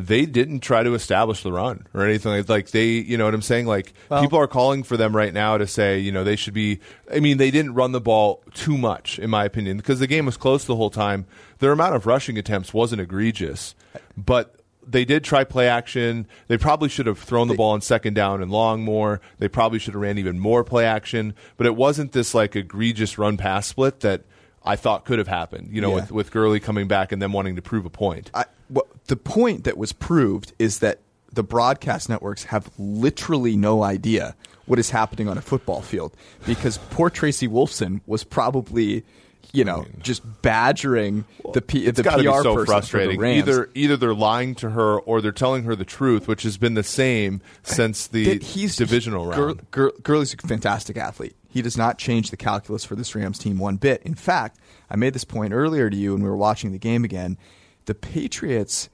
they 0.08 0.26
didn't 0.26 0.62
try 0.62 0.82
to 0.84 0.93
establish 0.93 1.43
the 1.43 1.52
run 1.52 1.86
or 1.93 2.06
anything 2.06 2.32
like 2.32 2.47
like 2.47 2.72
they 2.72 2.88
you 2.88 3.18
know 3.18 3.26
what 3.26 3.34
I'm 3.34 3.41
saying 3.41 3.66
like 3.66 3.93
Well- 4.10 4.22
people 4.22 4.39
are 4.39 4.47
calling 4.47 4.84
for 4.84 4.95
them 4.97 5.16
right 5.16 5.34
now 5.34 5.58
to 5.58 5.68
say 5.68 6.00
you 6.00 6.12
know 6.12 6.24
they 6.24 6.36
should 6.36 6.54
be 6.54 6.80
I 7.14 7.20
mean 7.20 7.38
they 7.38 7.52
didn't 7.52 7.74
run 7.74 7.91
the 7.91 8.02
ball 8.02 8.41
too 8.54 8.78
much 8.78 9.20
in 9.20 9.30
my 9.30 9.43
opinion 9.45 9.78
because 9.78 10.00
the 10.00 10.08
game 10.08 10.26
was 10.26 10.38
close 10.38 10.66
the 10.66 10.76
whole 10.76 10.89
time 10.89 11.26
their 11.60 11.72
amount 11.72 11.95
of 11.95 12.06
rushing 12.06 12.38
attempts 12.38 12.74
wasn't 12.74 13.02
egregious 13.02 13.76
but 14.16 14.56
they 14.88 15.06
did 15.06 15.24
try 15.24 15.43
play 15.43 15.68
action. 15.68 16.26
They 16.47 16.58
probably 16.58 16.89
should 16.89 17.06
have 17.06 17.20
thrown 17.20 17.47
the 17.47 17.54
ball 17.54 17.74
on 17.74 17.82
second 17.82 18.16
down 18.16 18.41
and 18.41 18.50
long 18.50 18.82
more. 18.82 19.22
They 19.38 19.47
probably 19.47 19.78
should 19.78 19.93
have 19.93 20.02
ran 20.02 20.18
even 20.18 20.39
more 20.39 20.64
play 20.64 20.84
action. 20.84 21.36
But 21.58 21.68
it 21.68 21.76
wasn't 21.76 22.12
this 22.12 22.34
like 22.34 22.56
egregious 22.56 23.20
run 23.20 23.38
pass 23.38 23.68
split 23.68 24.00
that 24.00 24.24
I 24.64 24.76
thought 24.78 25.06
could 25.06 25.20
have 25.20 25.28
happened. 25.28 25.70
You 25.72 25.82
know, 25.82 25.89
Yeah. 25.89 25.95
with 25.95 26.12
with 26.12 26.32
Gurley 26.32 26.60
coming 26.60 26.88
back 26.88 27.12
and 27.12 27.22
them 27.22 27.34
wanting 27.34 27.56
to 27.58 27.62
prove 27.62 27.86
a 27.86 27.91
point. 27.91 28.32
I, 28.34 28.45
well, 28.70 28.88
the 29.07 29.15
point 29.15 29.63
that 29.63 29.78
was 29.78 29.93
proved 29.93 30.53
is 30.59 30.80
that 30.80 30.99
the 31.32 31.43
broadcast 31.43 32.09
networks 32.09 32.45
have 32.45 32.70
literally 32.78 33.55
no 33.55 33.84
idea 33.84 34.36
what 34.65 34.80
is 34.80 34.91
happening 34.91 35.28
on 35.28 35.38
a 35.38 35.41
football 35.41 35.82
field 35.82 36.15
because 36.45 36.78
poor 36.89 37.09
Tracy 37.09 37.47
Wolfson 37.47 38.01
was 38.05 38.24
probably 38.24 39.03
you 39.51 39.63
know, 39.63 39.86
just 40.01 40.22
badgering 40.41 41.26
the 41.53 41.61
P, 41.61 41.89
the 41.89 42.03
PR 42.03 42.17
be 42.17 42.24
so 42.24 42.55
person 42.55 42.65
frustrating. 42.65 43.09
For 43.11 43.13
the 43.13 43.22
Rams. 43.22 43.47
Either 43.47 43.70
either 43.74 43.97
they're 43.97 44.13
lying 44.13 44.55
to 44.55 44.72
her 44.72 44.99
or 44.99 45.22
they're 45.22 45.32
telling 45.32 45.63
her 45.63 45.76
the 45.76 45.86
truth, 45.86 46.28
which 46.28 46.43
has 46.43 46.57
been 46.57 46.76
the 46.76 46.84
same 46.84 47.41
since 47.63 48.07
the 48.07 48.38
he's 48.39 48.76
divisional 48.76 49.26
Gur- 49.32 49.45
round. 49.47 49.72
Gur- 49.72 49.93
Gurley's 50.03 50.34
a 50.34 50.47
fantastic 50.47 50.97
athlete. 50.97 51.36
He 51.47 51.63
does 51.63 51.78
not 51.78 51.97
change 51.97 52.30
the 52.30 52.38
calculus 52.38 52.86
for 52.86 52.95
this 52.95 53.15
Rams 53.15 53.39
team 53.39 53.57
one 53.57 53.78
bit. 53.78 54.03
In 54.03 54.13
fact, 54.13 54.59
I 54.89 54.95
made 54.95 55.13
this 55.13 55.24
point 55.24 55.51
earlier 55.51 55.89
to 55.89 55.97
you 55.97 56.13
when 56.13 56.22
we 56.22 56.30
were 56.30 56.38
watching 56.38 56.72
the 56.72 56.78
game 56.78 57.03
again. 57.03 57.38
The 57.86 57.96
Patriots 57.96 58.90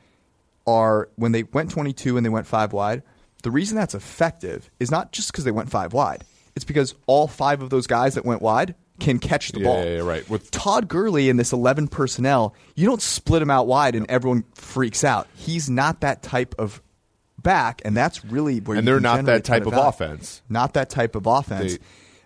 are 0.68 1.10
when 1.16 1.32
they 1.32 1.44
went 1.44 1.72
22 1.72 2.18
and 2.18 2.26
they 2.26 2.30
went 2.30 2.48
five 2.48 2.74
wide. 2.74 3.04
The 3.44 3.52
reason 3.52 3.76
that's 3.76 3.94
effective 3.94 4.70
is 4.80 4.90
not 4.90 5.12
just 5.12 5.32
because 5.32 5.44
they 5.44 5.52
went 5.52 5.70
five 5.70 5.94
wide. 5.94 6.24
It's 6.56 6.66
because 6.66 6.96
all 7.06 7.28
five 7.28 7.62
of 7.62 7.70
those 7.70 7.86
guys 7.88 8.16
that 8.16 8.26
went 8.26 8.42
wide 8.42 8.76
can 9.00 9.20
catch 9.20 9.52
the 9.52 9.60
Yeah, 9.60 9.66
ball. 9.66 9.84
yeah, 9.84 9.96
yeah, 9.98 10.00
right. 10.02 10.30
With- 10.30 10.50
Todd 10.52 10.88
Gurley 10.88 11.30
in 11.30 11.36
this 11.38 11.52
11 11.52 11.90
personnel, 11.90 12.56
you 12.76 12.86
don't 12.88 13.02
split 13.02 13.42
him 13.42 13.52
out 13.52 13.68
wide 13.68 13.94
and 13.94 14.10
everyone 14.10 14.46
freaks 14.56 15.04
out. 15.04 15.28
He's 15.36 15.70
not 15.70 16.00
that 16.02 16.24
type 16.24 16.56
of 16.58 16.82
back, 17.42 17.82
and 17.86 17.96
that's 17.96 18.24
really 18.26 18.60
where 18.62 18.78
And 18.78 18.88
they're 18.88 19.00
not 19.02 19.26
that 19.26 19.44
type 19.44 19.66
ton 19.66 19.74
of 19.74 19.86
offense. 19.86 20.42
Not 20.50 20.74
that 20.74 20.90
type 20.90 21.16
of 21.16 21.28
offense. 21.28 21.74
They- 21.74 21.80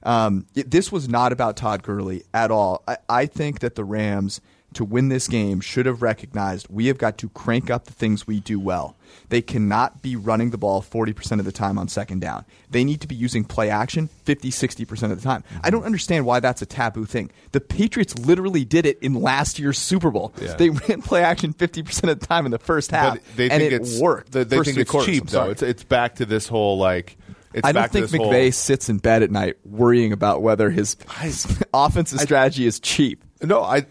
um, 0.03 0.45
it- 0.55 0.69
this 0.71 0.91
was 0.91 1.09
not 1.09 1.33
about 1.33 1.57
Todd 1.57 1.81
Gurley 1.83 2.23
at 2.33 2.51
all. 2.51 2.83
I, 2.87 2.97
I 3.09 3.25
think 3.25 3.59
that 3.59 3.75
the 3.75 3.83
Rams, 3.83 4.39
to 4.73 4.85
win 4.85 5.09
this 5.09 5.27
game, 5.27 5.61
should 5.61 5.85
have 5.85 6.01
recognized 6.01 6.67
we 6.69 6.87
have 6.87 6.97
got 6.97 7.17
to 7.19 7.29
crank 7.29 7.69
up 7.69 7.85
the 7.85 7.93
things 7.93 8.27
we 8.27 8.39
do 8.39 8.59
well. 8.59 8.95
They 9.29 9.41
cannot 9.41 10.01
be 10.01 10.15
running 10.15 10.51
the 10.51 10.57
ball 10.57 10.81
40% 10.81 11.39
of 11.39 11.45
the 11.45 11.51
time 11.51 11.77
on 11.77 11.87
second 11.87 12.19
down. 12.19 12.45
They 12.69 12.83
need 12.83 13.01
to 13.01 13.07
be 13.07 13.15
using 13.15 13.43
play 13.43 13.69
action 13.69 14.09
50, 14.25 14.51
60% 14.51 15.11
of 15.11 15.21
the 15.21 15.23
time. 15.23 15.43
I 15.63 15.69
don't 15.69 15.83
understand 15.83 16.25
why 16.25 16.39
that's 16.39 16.61
a 16.61 16.65
taboo 16.65 17.05
thing. 17.05 17.31
The 17.51 17.61
Patriots 17.61 18.17
literally 18.19 18.65
did 18.65 18.85
it 18.85 18.99
in 18.99 19.15
last 19.15 19.59
year's 19.59 19.77
Super 19.77 20.11
Bowl. 20.11 20.33
Yeah. 20.39 20.53
They 20.55 20.69
ran 20.69 21.01
play 21.01 21.23
action 21.23 21.53
50% 21.53 22.11
of 22.11 22.19
the 22.19 22.25
time 22.25 22.45
in 22.45 22.51
the 22.51 22.59
first 22.59 22.91
half, 22.91 23.15
But 23.15 23.23
they 23.35 23.49
and 23.49 23.61
think 23.61 23.73
it 23.73 23.81
it's 23.81 23.99
worked. 23.99 24.31
They, 24.31 24.43
they 24.43 24.61
think 24.61 24.77
it's 24.77 24.91
quarters, 24.91 25.07
cheap 25.07 25.27
though. 25.27 25.49
It's 25.49 25.61
it's 25.61 25.83
back 25.83 26.15
to 26.15 26.25
this 26.25 26.47
whole 26.47 26.77
like. 26.77 27.17
It's 27.53 27.67
I 27.67 27.71
don't 27.71 27.91
think 27.91 28.07
McVay 28.07 28.43
whole, 28.43 28.51
sits 28.51 28.89
in 28.89 28.99
bed 28.99 29.23
at 29.23 29.31
night 29.31 29.57
worrying 29.65 30.13
about 30.13 30.43
whether 30.43 30.69
his 30.69 30.97
offensive 31.73 32.19
strategy 32.19 32.67
is 32.67 32.79
cheap. 32.79 33.23
No, 33.41 33.63
I. 33.63 33.85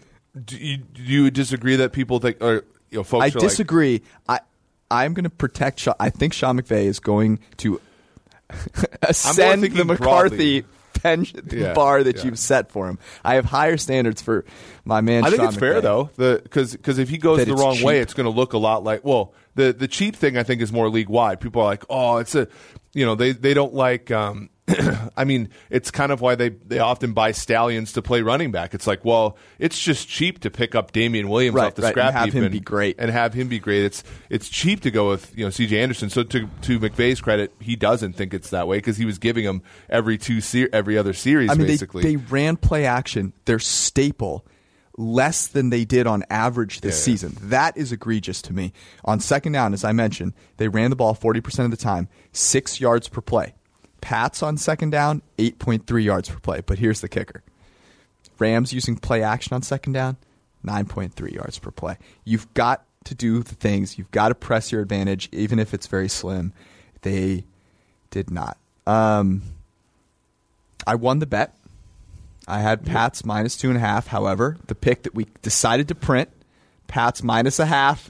Do 0.45 0.57
you, 0.57 0.77
do 0.77 1.01
you 1.01 1.31
disagree 1.31 1.77
that 1.77 1.91
people 1.91 2.19
think 2.19 2.41
or 2.41 2.63
you 2.91 2.99
know 2.99 3.03
folks? 3.03 3.23
I 3.23 3.27
are 3.27 3.31
like- 3.31 3.39
disagree. 3.39 4.01
I 4.27 4.39
I'm 4.91 5.13
going 5.13 5.23
to 5.25 5.29
protect. 5.29 5.79
Sean. 5.79 5.95
I 5.99 6.09
think 6.09 6.33
Sean 6.33 6.59
McVay 6.59 6.85
is 6.85 6.99
going 6.99 7.39
to 7.57 7.79
ascend 9.03 9.63
the 9.63 9.85
McCarthy 9.85 10.61
broadly. 10.61 10.65
pension 10.93 11.47
Yeah, 11.51 11.73
bar 11.73 12.03
that 12.03 12.17
yeah. 12.17 12.25
you've 12.25 12.39
set 12.39 12.71
for 12.71 12.87
him. 12.89 12.99
I 13.23 13.35
have 13.35 13.45
higher 13.45 13.77
standards 13.77 14.21
for 14.21 14.45
my 14.85 15.01
man. 15.01 15.23
I 15.23 15.29
think 15.29 15.41
Sean 15.41 15.47
it's 15.49 15.57
fair 15.57 15.75
McVay. 15.75 15.81
though, 16.17 16.37
because 16.37 16.71
because 16.73 16.97
if 16.99 17.09
he 17.09 17.17
goes 17.17 17.37
That 17.39 17.45
the 17.45 17.55
wrong 17.55 17.81
way, 17.81 17.99
it's 17.99 18.13
going 18.13 18.25
to 18.25 18.35
look 18.35 18.53
a 18.53 18.57
lot 18.57 18.83
like 18.83 19.03
well, 19.03 19.33
the 19.55 19.73
the 19.73 19.87
cheap 19.87 20.15
thing 20.15 20.37
I 20.37 20.43
think 20.43 20.61
is 20.61 20.71
more 20.71 20.89
league 20.89 21.09
wide. 21.09 21.39
People 21.39 21.61
are 21.61 21.65
like, 21.65 21.85
oh, 21.89 22.17
it's 22.17 22.35
a, 22.35 22.47
you 22.93 23.05
know, 23.05 23.15
they 23.15 23.31
they 23.31 23.53
don't 23.53 23.73
like. 23.73 24.11
Um, 24.11 24.49
I 25.17 25.23
mean, 25.25 25.49
it's 25.69 25.91
kind 25.91 26.11
of 26.11 26.21
why 26.21 26.35
they 26.35 26.49
they 26.49 26.79
often 26.79 27.13
buy 27.13 27.31
stallions 27.31 27.93
to 27.93 28.01
play 28.01 28.21
running 28.21 28.51
back. 28.51 28.73
It's 28.73 28.87
like, 28.87 29.03
well, 29.03 29.37
it's 29.57 29.79
just 29.79 30.07
cheap 30.07 30.39
to 30.41 30.49
pick 30.51 30.75
up 30.75 30.91
Damien 30.91 31.29
Williams 31.29 31.55
Right, 31.55 31.67
off 31.67 31.75
the 31.75 31.81
right, 31.81 31.97
and 31.97 32.15
have 32.15 32.33
him 32.33 32.51
be 32.51 32.59
great. 32.59 32.95
and 32.99 33.09
have 33.11 33.33
him 33.33 33.47
be 33.47 33.59
great. 33.59 33.83
It's 33.83 34.03
it's 34.29 34.49
cheap 34.49 34.81
to 34.81 34.91
go 34.91 35.09
with 35.09 35.35
you 35.37 35.45
know 35.45 35.49
C.J. 35.49 35.79
Anderson. 35.81 36.09
So 36.09 36.23
to 36.23 36.47
to 36.61 36.79
McVay's 36.79 37.21
credit, 37.21 37.53
he 37.59 37.75
doesn't 37.75 38.13
think 38.13 38.33
it's 38.33 38.49
that 38.51 38.67
way 38.67 38.77
because 38.77 38.97
he 38.97 39.05
was 39.05 39.17
giving 39.17 39.43
him 39.45 39.61
every 39.89 40.17
two 40.17 40.41
ser- 40.41 40.69
every 40.73 40.97
other 40.97 41.13
series 41.13 41.49
I 41.49 41.55
mean, 41.55 41.67
basically. 41.67 42.03
they, 42.03 42.15
they 42.15 42.23
ran 42.29 42.55
play 42.57 42.85
action, 42.85 43.33
their 43.45 43.59
staple, 43.59 44.45
less 44.97 45.47
than 45.47 45.69
they 45.69 45.85
did 45.85 46.07
on 46.07 46.23
average 46.29 46.81
this 46.81 46.95
Yeah, 46.95 46.99
yeah. 47.11 47.15
season. 47.17 47.37
That 47.49 47.77
is 47.77 47.91
egregious 47.91 48.41
to 48.43 48.53
me. 48.53 48.73
On 49.05 49.19
second 49.19 49.53
down, 49.53 49.73
as 49.73 49.83
I 49.83 49.93
mentioned, 49.93 50.33
they 50.57 50.67
ran 50.67 50.89
the 50.89 50.95
ball 50.95 51.15
40% 51.15 51.65
of 51.65 51.71
the 51.71 51.77
time, 51.77 52.09
six 52.33 52.79
yards 52.81 53.07
per 53.07 53.21
play. 53.21 53.55
Pats 54.01 54.41
on 54.43 54.57
second 54.57 54.91
down, 54.91 55.21
8.3 55.37 56.03
yards 56.03 56.29
per 56.29 56.39
play. 56.39 56.61
But 56.65 56.79
here's 56.79 57.01
the 57.01 57.09
kicker 57.09 57.43
Rams 58.37 58.73
using 58.73 58.95
play 58.95 59.21
action 59.21 59.53
on 59.53 59.61
second 59.61 59.93
down, 59.93 60.17
9.3 60.65 61.33
yards 61.33 61.59
per 61.59 61.71
play. 61.71 61.97
You've 62.23 62.53
got 62.53 62.85
to 63.05 63.15
do 63.15 63.43
the 63.43 63.55
things, 63.55 63.97
you've 63.97 64.11
got 64.11 64.29
to 64.29 64.35
press 64.35 64.71
your 64.71 64.81
advantage, 64.81 65.29
even 65.31 65.59
if 65.59 65.73
it's 65.73 65.87
very 65.87 66.09
slim. 66.09 66.53
They 67.01 67.45
did 68.11 68.29
not. 68.29 68.57
Um, 68.85 69.41
I 70.85 70.95
won 70.95 71.19
the 71.19 71.25
bet. 71.25 71.55
I 72.47 72.59
had 72.59 72.85
Pats 72.85 73.23
minus 73.23 73.55
two 73.55 73.69
and 73.69 73.77
a 73.77 73.79
half. 73.79 74.07
However, 74.07 74.57
the 74.67 74.75
pick 74.75 75.03
that 75.03 75.13
we 75.13 75.27
decided 75.41 75.87
to 75.89 75.95
print, 75.95 76.29
Pats 76.87 77.21
minus 77.21 77.59
a 77.59 77.65
half, 77.67 78.09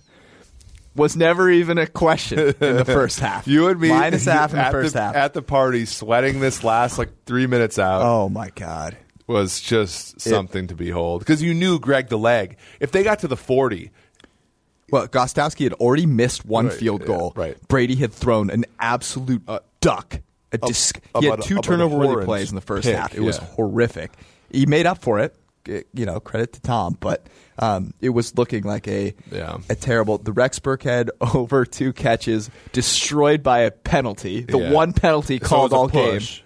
was 0.96 1.16
never 1.16 1.50
even 1.50 1.78
a 1.78 1.88
question 1.88 2.40
in 2.40 2.76
the 2.78 2.86
first 2.86 3.20
half. 3.22 3.48
You 3.48 3.68
and 3.68 3.80
me 3.80 3.90
minus 3.90 4.26
half 4.26 4.52
in 4.52 4.58
the 4.58 4.66
at 4.66 4.72
first 4.72 4.96
half. 4.96 5.16
at 5.16 5.34
the 5.34 5.42
party, 5.42 5.86
sweating 5.86 6.40
this 6.40 6.64
last 6.64 6.98
like 6.98 7.10
three 7.26 7.48
minutes 7.48 7.78
out 7.80 8.02
oh 8.02 8.30
my 8.30 8.50
god! 8.56 8.98
was 9.28 9.62
just 9.62 10.20
something 10.20 10.68
to 10.68 10.76
behold 10.76 11.20
because 11.20 11.42
you 11.42 11.54
knew 11.54 11.80
Greg 11.80 12.10
the 12.10 12.18
leg. 12.18 12.58
If 12.80 12.92
they 12.92 13.04
got 13.04 13.20
to 13.20 13.28
the 13.28 13.38
forty, 13.38 13.92
Well, 14.92 15.08
Gostkowski 15.08 15.64
had 15.66 15.74
already 15.74 16.06
missed 16.08 16.46
one 16.46 16.66
Right, 16.68 16.74
field 16.74 17.02
yeah, 17.02 17.08
goal. 17.08 17.34
right. 17.36 17.56
Brady 17.68 17.96
had 17.96 18.12
thrown 18.12 18.50
an 18.50 18.66
absolute 18.80 19.44
uh, 19.48 19.60
duck. 19.82 20.20
A 20.52 20.58
dis- 20.58 20.94
he 21.20 21.28
had 21.28 21.44
two 21.44 21.60
a 21.60 21.62
turnover 21.62 21.96
worthy 21.96 22.26
plays 22.26 22.50
in 22.50 22.56
the 22.56 22.62
first 22.62 22.86
pick, 22.88 22.96
half. 22.96 23.14
It 23.14 23.20
was 23.22 23.38
horrific. 23.38 24.12
He 24.52 24.66
made 24.66 24.88
up 24.88 24.98
for 24.98 25.20
it. 25.20 25.36
G- 25.66 25.84
You 25.94 26.06
know, 26.06 26.20
credit 26.20 26.54
to 26.54 26.62
Tom, 26.62 26.98
but 27.00 27.28
um, 27.58 27.94
it 28.02 28.10
was 28.10 28.38
looking 28.38 28.64
like 28.64 28.88
a 28.88 29.14
Yeah. 29.32 29.58
a 29.70 29.76
terrible. 29.76 30.18
The 30.18 30.32
Rex 30.32 30.60
Burkhead 30.60 31.10
over 31.36 31.66
two 31.66 31.94
catches, 31.94 32.50
destroyed 32.72 33.44
by 33.44 33.60
a 33.60 33.72
penalty. 33.72 34.42
The 34.42 34.58
Yeah. 34.60 34.72
one 34.72 34.94
penalty 34.94 35.40
called 35.40 35.72
a 35.72 35.76
all 35.76 35.88
game. 35.88 36.14
push. 36.20 36.42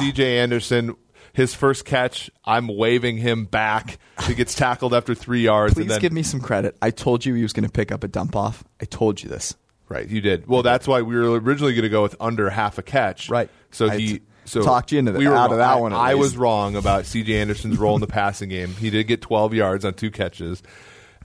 C.J. 0.00 0.38
Anderson, 0.40 0.96
his 1.32 1.54
first 1.54 1.84
catch, 1.84 2.30
I'm 2.44 2.66
waving 2.66 3.16
him 3.18 3.44
back. 3.44 3.98
He 4.26 4.34
gets 4.34 4.54
tackled 4.54 4.92
after 4.92 5.14
three 5.14 5.42
yards. 5.42 5.74
Please 5.74 5.82
and 5.82 5.90
then, 5.92 6.00
give 6.00 6.12
me 6.12 6.22
some 6.22 6.40
credit. 6.40 6.76
I 6.82 6.90
told 6.90 7.24
you 7.24 7.34
he 7.34 7.42
was 7.42 7.52
going 7.52 7.64
to 7.66 7.70
pick 7.72 7.92
up 7.92 8.02
a 8.04 8.08
dump 8.08 8.34
off. 8.36 8.64
I 8.80 8.84
told 8.84 9.22
you 9.22 9.28
this. 9.28 9.54
Right, 9.88 10.08
you 10.08 10.20
did. 10.20 10.46
Well, 10.46 10.62
that's 10.62 10.86
why 10.86 11.02
we 11.02 11.16
were 11.16 11.38
originally 11.40 11.72
going 11.74 11.82
to 11.82 11.88
go 11.88 12.02
with 12.02 12.14
under 12.20 12.48
half 12.50 12.78
a 12.78 12.82
catch. 12.82 13.28
Right. 13.28 13.50
So 13.72 13.88
I 13.88 13.96
he 13.98 14.20
so 14.50 14.62
talked 14.62 14.92
you 14.92 14.98
into 14.98 15.12
the- 15.12 15.18
we 15.18 15.26
were 15.28 15.34
out 15.36 15.52
of 15.52 15.58
that 15.58 15.72
I- 15.72 15.80
one 15.80 15.92
I, 15.92 16.14
was 16.14 16.36
wrong 16.36 16.76
about 16.76 17.06
C.J. 17.06 17.40
Anderson's 17.40 17.78
role 17.78 17.94
in 17.94 18.00
the 18.00 18.06
passing 18.20 18.48
game. 18.48 18.68
He 18.74 18.90
did 18.90 19.04
get 19.04 19.20
12 19.22 19.54
yards 19.54 19.84
on 19.84 19.94
two 19.94 20.10
catches. 20.10 20.62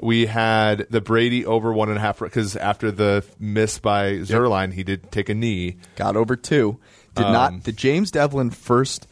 We 0.01 0.26
had 0.26 0.88
the 0.89 0.99
Brady 1.01 1.45
over 1.45 1.71
one 1.71 1.88
and 1.89 1.97
a 1.97 2.01
half 2.01 2.19
because 2.19 2.55
after 2.57 2.91
the 2.91 3.23
miss 3.39 3.80
by 3.80 4.15
Zuerlein, 4.17 4.73
he 4.73 4.84
did 4.84 5.09
take 5.11 5.30
a 5.30 5.34
knee. 5.34 5.78
got 5.95 6.15
over 6.17 6.36
two. 6.36 6.80
Did 7.15 7.26
Um, 7.28 7.34
not 7.34 7.63
the 7.63 7.71
James 7.71 8.11
Develin 8.11 8.49
first 8.51 9.07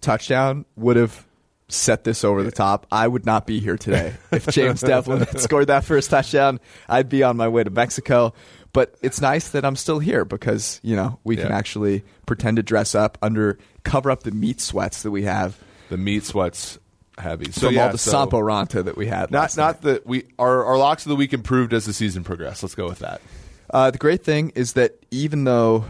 touchdown 0.00 0.64
would 0.76 0.96
have 0.96 1.24
set 1.68 2.04
this 2.04 2.24
over 2.24 2.42
the 2.42 2.50
top. 2.52 2.86
I 2.92 3.06
would 3.08 3.26
not 3.26 3.46
be 3.46 3.60
here 3.60 3.76
today 3.76 4.14
if 4.30 4.46
James 4.46 4.80
Develin 4.84 5.18
had 5.26 5.40
scored 5.40 5.66
that 5.66 5.84
first 5.84 6.10
touchdown. 6.10 6.60
I'd 6.88 7.08
be 7.08 7.22
on 7.22 7.36
my 7.36 7.48
way 7.48 7.64
to 7.64 7.70
Mexico. 7.70 8.32
But 8.76 8.94
it's 9.00 9.22
nice 9.22 9.48
that 9.52 9.64
I'm 9.64 9.74
still 9.74 10.00
here 10.00 10.26
because 10.26 10.80
you 10.82 10.96
know 10.96 11.18
we 11.24 11.36
can 11.36 11.50
actually 11.50 12.04
pretend 12.26 12.58
to 12.58 12.62
dress 12.62 12.94
up 12.94 13.16
under 13.22 13.58
cover 13.84 14.10
up 14.10 14.22
the 14.22 14.32
meat 14.32 14.60
sweats 14.60 15.02
that 15.02 15.10
we 15.10 15.22
have 15.22 15.58
The 15.88 15.96
meat 15.96 16.24
sweats 16.24 16.78
heavy. 17.16 17.52
So 17.52 17.68
from 17.68 17.74
yeah, 17.74 17.86
all 17.86 17.92
the 17.92 17.96
so 17.96 18.10
Sampo 18.10 18.38
Ranta 18.38 18.84
that 18.84 18.98
we 18.98 19.06
had. 19.06 19.30
Not 19.30 19.56
not 19.56 19.80
that 19.80 20.06
we 20.06 20.26
our 20.38 20.62
our 20.62 20.76
locks 20.76 21.06
of 21.06 21.08
the 21.08 21.16
week 21.16 21.32
improved 21.32 21.72
as 21.72 21.86
the 21.86 21.94
season 21.94 22.22
progressed. 22.22 22.62
Let's 22.62 22.74
go 22.74 22.86
with 22.86 22.98
that. 22.98 23.22
Uh, 23.70 23.90
the 23.90 23.96
great 23.96 24.22
thing 24.22 24.52
is 24.54 24.74
that 24.74 24.94
even 25.10 25.44
though 25.44 25.86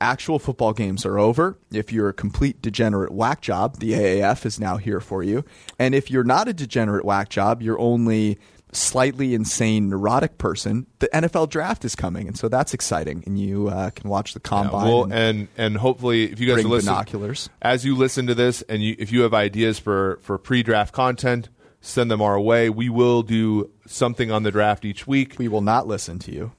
actual 0.00 0.38
football 0.38 0.72
games 0.72 1.04
are 1.04 1.18
over, 1.18 1.58
if 1.70 1.92
you're 1.92 2.08
a 2.08 2.14
complete 2.14 2.62
degenerate 2.62 3.12
whack 3.12 3.42
job, 3.42 3.80
the 3.80 3.92
AAF 3.92 4.46
is 4.46 4.58
now 4.58 4.78
here 4.78 5.00
for 5.00 5.22
you. 5.22 5.44
And 5.78 5.94
if 5.94 6.10
you're 6.10 6.24
not 6.24 6.48
a 6.48 6.54
degenerate 6.54 7.04
whack 7.04 7.28
job, 7.28 7.60
you're 7.60 7.78
only 7.78 8.38
slightly 8.74 9.34
insane 9.34 9.88
neurotic 9.88 10.36
person, 10.36 10.86
the 10.98 11.08
NFL 11.14 11.48
draft 11.48 11.84
is 11.84 11.94
coming, 11.94 12.26
and 12.28 12.36
so 12.36 12.48
that's 12.48 12.74
exciting. 12.74 13.22
And 13.26 13.38
you 13.38 13.68
uh, 13.68 13.90
can 13.90 14.10
watch 14.10 14.34
the 14.34 14.40
Yeah, 14.44 14.48
combine. 14.48 14.86
well, 14.88 15.04
and- 15.04 15.12
and 15.14 15.48
and 15.56 15.76
hopefully, 15.78 16.24
if 16.30 16.40
you 16.40 16.46
guys 16.54 16.64
listening, 16.66 16.92
binoculars. 16.94 17.48
as 17.62 17.84
you 17.84 17.94
listen 17.96 18.26
to 18.26 18.34
this, 18.34 18.62
and 18.62 18.82
you, 18.82 18.96
if 18.98 19.12
you 19.12 19.22
have 19.22 19.32
ideas 19.34 19.78
for 19.78 20.18
for 20.22 20.36
pre-draft 20.38 20.92
content, 20.92 21.48
send 21.80 22.10
them 22.10 22.20
our 22.20 22.40
way. 22.40 22.68
We 22.70 22.88
will 22.88 23.22
do 23.22 23.70
something 23.86 24.30
on 24.30 24.42
the 24.42 24.50
draft 24.50 24.84
each 24.84 25.06
week. 25.06 25.36
we 25.38 25.48
will 25.48 25.60
not 25.62 25.86
listen 25.86 26.18
to 26.20 26.32
you. 26.32 26.52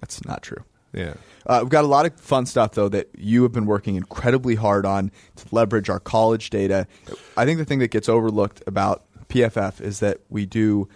That's 0.00 0.24
not 0.24 0.42
true. 0.42 0.64
Yeah, 0.92 1.14
Uh, 1.44 1.58
we've 1.62 1.70
got 1.70 1.82
a 1.82 1.88
lot 1.88 2.06
of 2.06 2.14
fun 2.20 2.46
stuff 2.46 2.72
though 2.72 2.88
that 2.90 3.08
you 3.18 3.42
have 3.42 3.50
been 3.50 3.66
working 3.66 3.96
incredibly 3.96 4.54
hard 4.54 4.86
on 4.86 5.10
to 5.36 5.44
leverage 5.50 5.90
our 5.90 5.98
college 5.98 6.50
data. 6.50 6.86
I 7.36 7.44
think 7.44 7.58
the 7.58 7.64
thing 7.64 7.80
that 7.80 7.90
gets 7.90 8.08
overlooked 8.08 8.62
about 8.68 9.03
PFF 9.28 9.80
is 9.80 10.00
that 10.00 10.18
we 10.28 10.46
do 10.46 10.88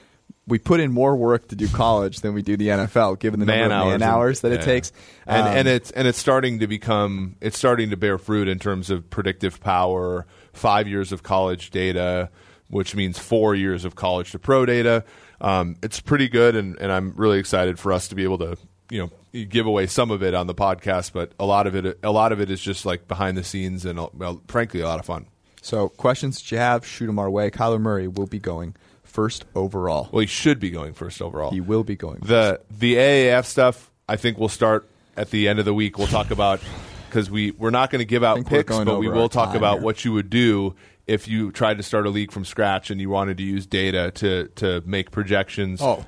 we 0.49 0.59
put 0.59 0.81
in 0.81 0.91
more 0.91 1.15
work 1.15 1.49
to 1.49 1.57
do 1.57 1.69
college 1.69 2.21
than 2.21 2.33
we 2.33 2.41
do 2.43 2.57
the 2.57 2.69
NFL, 2.69 3.19
given 3.19 3.39
the 3.39 3.47
man 3.47 3.69
number 3.69 3.75
of 3.75 3.81
hours, 3.81 4.01
man 4.01 4.09
hours 4.09 4.41
that 4.41 4.53
it 4.53 4.61
yeah. 4.61 4.65
takes. 4.65 4.93
and 5.27 5.43
Um, 5.43 5.57
and 5.57 5.69
it's 5.69 5.91
and 5.91 6.09
it's 6.09 6.19
starting 6.19 6.61
to 6.61 6.67
become 6.67 7.37
it's 7.41 7.59
starting 7.59 7.91
to 7.91 7.97
bear 7.97 8.19
fruit 8.19 8.49
in 8.49 8.59
terms 8.59 8.91
of 8.91 9.09
predictive 9.11 9.61
power. 9.61 10.27
Five 10.53 10.89
years 10.89 11.13
of 11.13 11.23
college 11.23 11.71
data. 11.71 12.31
which 12.71 12.95
means 12.95 13.19
four 13.19 13.55
years 13.55 13.87
of 13.87 13.95
college 13.95 14.33
to 14.33 14.39
pro 14.39 14.67
data. 14.67 15.03
Um, 15.41 15.77
it's 15.83 16.01
pretty 16.01 16.29
good, 16.29 16.55
and, 16.55 16.79
and 16.79 16.93
I'm 16.93 17.15
really 17.17 17.39
excited 17.39 17.79
for 17.79 17.95
us 17.95 18.09
to 18.09 18.15
be 18.15 18.25
able 18.25 18.37
to 18.39 18.59
you 18.91 18.99
know 19.01 19.45
give 19.45 19.67
away 19.67 19.87
some 19.87 20.11
of 20.11 20.23
it 20.23 20.35
on 20.35 20.47
the 20.47 20.55
podcast, 20.55 21.13
but 21.13 21.33
a 21.39 21.47
lot 21.47 21.67
of 21.67 21.75
it 21.75 21.99
a 22.03 22.11
lot 22.11 22.33
of 22.33 22.41
it 22.41 22.51
is 22.51 22.61
just 22.61 22.85
like 22.85 23.09
behind 23.09 23.37
the 23.37 23.45
scenes 23.45 23.85
and 23.85 23.99
well, 24.15 24.43
frankly, 24.49 24.81
a 24.81 24.87
lot 24.87 24.99
of 24.99 25.07
fun. 25.07 25.27
So 25.63 25.89
questions 25.89 26.37
that 26.37 26.51
you 26.53 26.59
have, 26.59 26.87
shoot 26.87 27.07
them 27.07 27.19
our 27.19 27.31
way. 27.31 27.51
Kyler 27.51 27.81
Murray 27.81 28.09
will 28.09 28.27
be 28.27 28.39
going 28.39 28.75
first 29.05 29.45
overall. 29.55 30.09
Well, 30.13 30.21
he 30.21 30.27
should 30.27 30.61
be 30.61 30.71
going 30.71 30.95
first 30.95 31.21
overall. 31.21 31.51
He 31.51 31.61
will 31.61 31.85
be 31.85 31.97
going. 31.97 32.21
The 32.21 32.61
the 32.71 32.95
AAF 32.95 33.45
stuff, 33.45 33.91
I 34.09 34.17
think 34.17 34.39
we'll 34.39 34.49
start 34.49 34.89
at 35.17 35.31
the 35.31 35.49
end 35.49 35.59
of 35.59 35.65
the 35.65 35.75
week. 35.75 35.99
We'll 35.99 36.07
talk 36.07 36.31
about 36.31 36.61
because 37.09 37.31
we 37.31 37.51
we're 37.53 37.71
not 37.71 37.91
going 37.91 38.01
to 38.01 38.07
give 38.07 38.23
out 38.23 38.45
picks, 38.47 38.77
but 38.77 38.99
we 38.99 39.09
will 39.09 39.29
talk 39.29 39.55
about 39.55 39.79
here. 39.79 39.83
what 39.83 40.05
you 40.05 40.13
would 40.13 40.31
do 40.31 40.75
if 41.07 41.27
you 41.27 41.51
tried 41.51 41.79
to 41.79 41.83
start 41.83 42.07
a 42.07 42.11
league 42.11 42.31
from 42.31 42.45
scratch 42.45 42.91
and 42.91 43.01
you 43.01 43.11
wanted 43.11 43.39
to 43.39 43.43
use 43.43 43.67
data 43.67 44.13
to 44.13 44.49
to 44.57 44.83
make 44.87 45.11
projections. 45.11 45.81
Oh, 45.83 46.05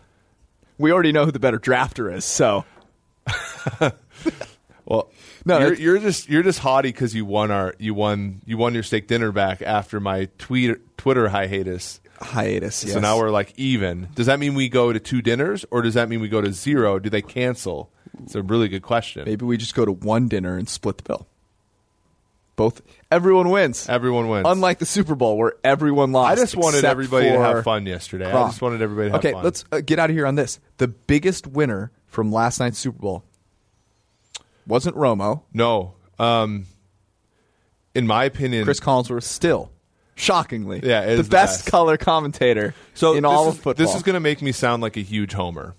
we 0.78 0.92
already 0.92 1.12
know 1.12 1.24
who 1.24 1.32
the 1.32 1.40
better 1.40 1.58
drafter 1.58 2.14
is. 2.14 2.24
So, 2.24 2.64
well, 4.90 5.08
No, 5.44 5.60
you're, 5.60 5.74
you're 5.74 5.98
just 6.00 6.28
you're 6.28 6.42
just 6.42 6.58
haughty 6.58 6.88
because 6.88 7.14
you 7.14 7.24
won 7.24 7.52
our 7.52 7.74
you 7.78 7.94
won 7.94 8.42
you 8.44 8.58
won 8.58 8.74
your 8.74 8.82
steak 8.82 9.06
dinner 9.06 9.30
back 9.30 9.62
after 9.62 10.00
my 10.00 10.28
tweet 10.38 10.98
Twitter 10.98 11.28
hiatus. 11.28 12.00
hiatus. 12.20 12.82
Yes. 12.82 12.94
So 12.94 13.00
now 13.00 13.16
we're 13.16 13.30
like 13.30 13.54
even. 13.56 14.08
Does 14.16 14.26
that 14.26 14.40
mean 14.40 14.54
we 14.54 14.68
go 14.68 14.92
to 14.92 14.98
two 14.98 15.22
dinners, 15.22 15.64
or 15.70 15.82
does 15.82 15.94
that 15.94 16.08
mean 16.08 16.20
we 16.20 16.28
go 16.28 16.40
to 16.40 16.52
zero? 16.52 16.98
Do 16.98 17.08
they 17.08 17.22
cancel? 17.22 17.92
It's 18.24 18.34
a 18.34 18.42
really 18.42 18.66
good 18.66 18.82
question. 18.82 19.24
maybe 19.26 19.44
we 19.44 19.56
just 19.56 19.76
go 19.76 19.84
to 19.84 19.92
one 19.92 20.26
dinner 20.26 20.56
and 20.56 20.68
split 20.68 20.96
the 20.96 21.04
bill. 21.04 21.28
Both 22.56 22.82
everyone 23.12 23.48
wins. 23.50 23.88
Everyone 23.88 24.28
wins. 24.28 24.46
Unlike 24.48 24.80
the 24.80 24.86
Super 24.86 25.14
Bowl 25.14 25.38
where 25.38 25.54
everyone 25.62 26.10
lost. 26.10 26.32
I 26.32 26.42
just 26.42 26.56
wanted 26.56 26.84
everybody 26.84 27.30
to 27.30 27.38
have 27.38 27.62
fun 27.62 27.86
yesterday. 27.86 28.26
I 28.26 28.48
just 28.48 28.60
wanted 28.60 28.82
everybody 28.82 29.08
to 29.08 29.12
have 29.12 29.20
okay, 29.20 29.32
fun. 29.32 29.44
let's 29.44 29.64
uh, 29.70 29.80
get 29.80 30.00
out 30.00 30.10
of 30.10 30.16
here 30.16 30.26
on 30.26 30.34
this. 30.34 30.58
The 30.78 30.88
biggest 30.88 31.46
winner 31.46 31.92
from 32.08 32.32
last 32.32 32.58
night's 32.58 32.78
Super 32.78 32.98
Bowl 32.98 33.24
wasn't 34.66 34.96
Romo. 34.96 35.42
No. 35.52 35.94
Um, 36.18 36.66
in 37.94 38.06
my 38.06 38.24
opinion, 38.24 38.64
Chris 38.64 38.80
Collinsworth 38.80 39.22
still, 39.24 39.70
shockingly, 40.14 40.80
Yeah, 40.82 41.06
the 41.16 41.22
the 41.22 41.28
best, 41.28 41.60
best. 41.64 41.66
color 41.70 41.96
commentator 41.96 42.74
so 42.94 43.14
in 43.14 43.24
all 43.24 43.48
is, 43.48 43.54
of 43.56 43.60
football. 43.62 43.84
This 43.84 43.94
is 43.96 44.02
going 44.02 44.14
to 44.14 44.20
make 44.20 44.42
me 44.42 44.52
sound 44.52 44.82
like 44.82 44.96
a 44.96 45.00
huge 45.02 45.32
homer. 45.32 45.74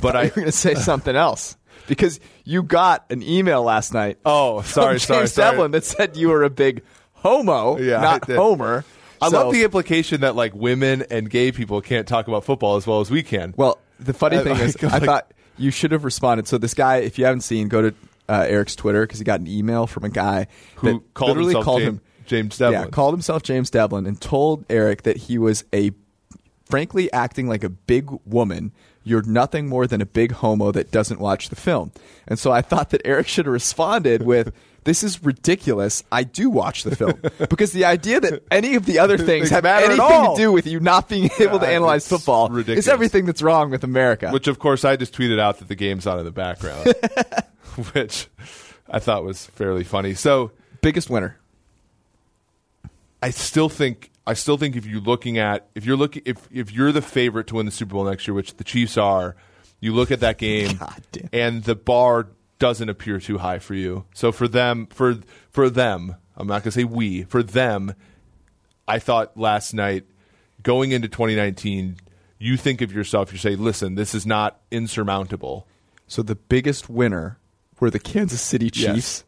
But 0.00 0.14
I 0.16 0.22
You're 0.24 0.30
going 0.30 0.44
to 0.46 0.52
say 0.52 0.74
something 0.76 1.16
else 1.16 1.56
because 1.88 2.20
you 2.44 2.62
got 2.62 3.06
an 3.10 3.22
email 3.22 3.62
last 3.62 3.92
night. 3.94 4.18
Oh, 4.24 4.62
sorry, 4.62 4.94
James 4.94 5.04
sorry, 5.04 5.26
sorry. 5.28 5.50
Develin 5.52 5.70
that 5.72 5.84
said 5.84 6.16
you 6.16 6.28
were 6.28 6.42
a 6.44 6.50
big 6.50 6.82
homo, 7.14 7.78
Yeah, 7.78 7.98
I 7.98 8.02
not 8.02 8.26
did. 8.26 8.36
Homer. 8.36 8.84
I 9.22 9.28
So- 9.30 9.44
love 9.44 9.52
the 9.52 9.64
implication 9.64 10.20
that 10.20 10.36
like 10.36 10.54
women 10.54 11.04
and 11.10 11.28
gay 11.30 11.50
people 11.52 11.80
can't 11.80 12.06
talk 12.06 12.28
about 12.28 12.44
football 12.44 12.76
as 12.76 12.86
well 12.86 13.00
as 13.00 13.10
we 13.10 13.22
can. 13.22 13.54
Well, 13.56 13.78
the 13.98 14.12
funny 14.14 14.36
Uh, 14.36 14.44
thing 14.44 14.56
is, 14.56 14.80
like- 14.82 14.92
I 14.92 14.98
thought 15.00 15.32
you 15.60 15.70
should 15.70 15.92
have 15.92 16.04
responded. 16.04 16.48
So 16.48 16.58
this 16.58 16.74
guy, 16.74 16.96
if 16.96 17.18
you 17.18 17.24
haven't 17.26 17.42
seen, 17.42 17.68
go 17.68 17.82
to 17.82 17.94
uh, 18.28 18.46
Eric's 18.48 18.74
Twitter 18.74 19.02
because 19.02 19.18
he 19.18 19.24
got 19.24 19.40
an 19.40 19.46
email 19.46 19.86
from 19.86 20.04
a 20.04 20.08
guy 20.08 20.46
Who 20.76 20.92
that 20.92 21.14
called 21.14 21.28
literally 21.30 21.48
himself 21.52 21.64
called 21.64 21.80
James- 21.80 21.88
him 21.88 22.00
James 22.26 22.58
Develin. 22.58 22.72
Yeah, 22.72 22.86
called 22.86 23.14
himself 23.14 23.42
James 23.42 23.70
Develin 23.70 24.06
and 24.06 24.20
told 24.20 24.64
Eric 24.70 25.02
that 25.02 25.16
he 25.16 25.36
was 25.36 25.64
a, 25.72 25.90
frankly, 26.64 27.12
acting 27.12 27.48
like 27.48 27.64
a 27.64 27.68
big 27.68 28.08
woman. 28.24 28.72
You're 29.02 29.22
nothing 29.22 29.68
more 29.68 29.86
than 29.86 30.00
a 30.00 30.06
big 30.06 30.32
homo 30.32 30.70
that 30.72 30.90
doesn't 30.90 31.18
watch 31.18 31.48
the 31.48 31.56
film. 31.56 31.90
And 32.28 32.38
so 32.38 32.52
I 32.52 32.62
thought 32.62 32.90
that 32.90 33.00
Eric 33.04 33.26
should 33.26 33.46
have 33.46 33.52
responded 33.52 34.22
with. 34.22 34.52
This 34.90 35.04
is 35.04 35.22
ridiculous. 35.22 36.02
I 36.10 36.24
do 36.24 36.50
watch 36.50 36.82
the 36.82 36.96
film 36.96 37.20
because 37.48 37.70
the 37.70 37.84
idea 37.84 38.18
that 38.18 38.42
any 38.50 38.74
of 38.74 38.86
the 38.86 38.98
other 38.98 39.18
things 39.18 39.48
have 39.50 39.64
anything 39.64 39.98
to 39.98 40.34
do 40.36 40.50
with 40.50 40.66
you 40.66 40.80
not 40.80 41.08
being 41.08 41.30
able 41.38 41.60
to 41.60 41.66
analyze 41.68 42.08
football 42.08 42.48
ridiculous. 42.48 42.86
is 42.86 42.88
everything 42.88 43.24
that's 43.24 43.40
wrong 43.40 43.70
with 43.70 43.84
America. 43.84 44.32
Which, 44.32 44.48
of 44.48 44.58
course, 44.58 44.84
I 44.84 44.96
just 44.96 45.14
tweeted 45.14 45.38
out 45.38 45.60
that 45.60 45.68
the 45.68 45.76
game's 45.76 46.08
on 46.08 46.18
in 46.18 46.24
the 46.24 46.32
background, 46.32 46.92
which 47.92 48.26
I 48.88 48.98
thought 48.98 49.22
was 49.22 49.46
fairly 49.46 49.84
funny. 49.84 50.14
So 50.14 50.50
Biggest 50.82 51.08
winner. 51.08 51.38
I 53.22 53.30
still 53.30 53.68
think 53.68 54.10
I 54.26 54.34
still 54.34 54.56
think 54.56 54.74
if 54.74 54.86
you're 54.86 55.00
looking 55.00 55.38
at 55.38 55.68
if 55.76 55.84
you're 55.84 55.96
looking 55.96 56.22
if 56.26 56.48
if 56.50 56.72
you're 56.72 56.90
the 56.90 57.00
favorite 57.00 57.46
to 57.46 57.54
win 57.54 57.66
the 57.66 57.70
Super 57.70 57.92
Bowl 57.92 58.06
next 58.06 58.26
year, 58.26 58.34
which 58.34 58.56
the 58.56 58.64
Chiefs 58.64 58.98
are, 58.98 59.36
you 59.78 59.94
look 59.94 60.10
at 60.10 60.18
that 60.18 60.36
game 60.36 60.80
and 61.32 61.62
the 61.62 61.76
bar 61.76 62.26
doesn't 62.60 62.88
appear 62.88 63.18
too 63.18 63.38
high 63.38 63.58
for 63.58 63.74
you. 63.74 64.04
So 64.14 64.30
for 64.30 64.46
them 64.46 64.86
for 64.86 65.16
for 65.50 65.68
them, 65.68 66.14
I'm 66.36 66.46
not 66.46 66.62
going 66.62 66.70
to 66.70 66.72
say 66.72 66.84
we, 66.84 67.24
for 67.24 67.42
them, 67.42 67.94
I 68.86 69.00
thought 69.00 69.36
last 69.36 69.74
night 69.74 70.04
going 70.62 70.92
into 70.92 71.08
2019, 71.08 71.96
you 72.38 72.56
think 72.56 72.80
of 72.80 72.92
yourself, 72.92 73.32
you 73.32 73.38
say, 73.38 73.56
"Listen, 73.56 73.96
this 73.96 74.14
is 74.14 74.24
not 74.24 74.60
insurmountable." 74.70 75.66
So 76.06 76.22
the 76.22 76.36
biggest 76.36 76.88
winner 76.88 77.38
were 77.80 77.90
the 77.90 77.98
Kansas 77.98 78.40
City 78.40 78.70
Yes. 78.72 78.94
Chiefs. 78.94 79.24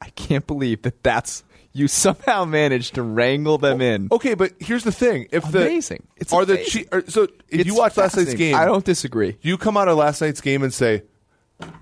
I 0.00 0.08
can't 0.10 0.46
believe 0.46 0.82
that 0.82 1.02
that's 1.02 1.42
you 1.72 1.86
somehow 1.88 2.44
managed 2.44 2.94
to 2.94 3.02
wrangle 3.02 3.58
them 3.58 3.80
in. 3.80 4.08
Okay, 4.10 4.34
but 4.34 4.52
here's 4.60 4.84
the 4.84 4.92
thing: 4.92 5.26
if 5.30 5.44
Amazing. 5.52 6.06
the 6.16 6.20
It's 6.22 6.32
are 6.32 6.44
the 6.44 6.54
amazing. 6.54 6.86
Or- 6.92 7.04
so 7.06 7.24
if 7.48 7.60
It's 7.60 7.66
you 7.66 7.74
watch 7.76 7.96
last 7.96 8.16
night's 8.16 8.34
game, 8.34 8.54
I 8.54 8.64
don't 8.64 8.84
disagree. 8.84 9.36
you 9.42 9.56
come 9.58 9.76
out 9.76 9.88
of 9.88 9.96
last 9.98 10.20
night's 10.20 10.40
game 10.40 10.62
and 10.62 10.72
say 10.72 11.02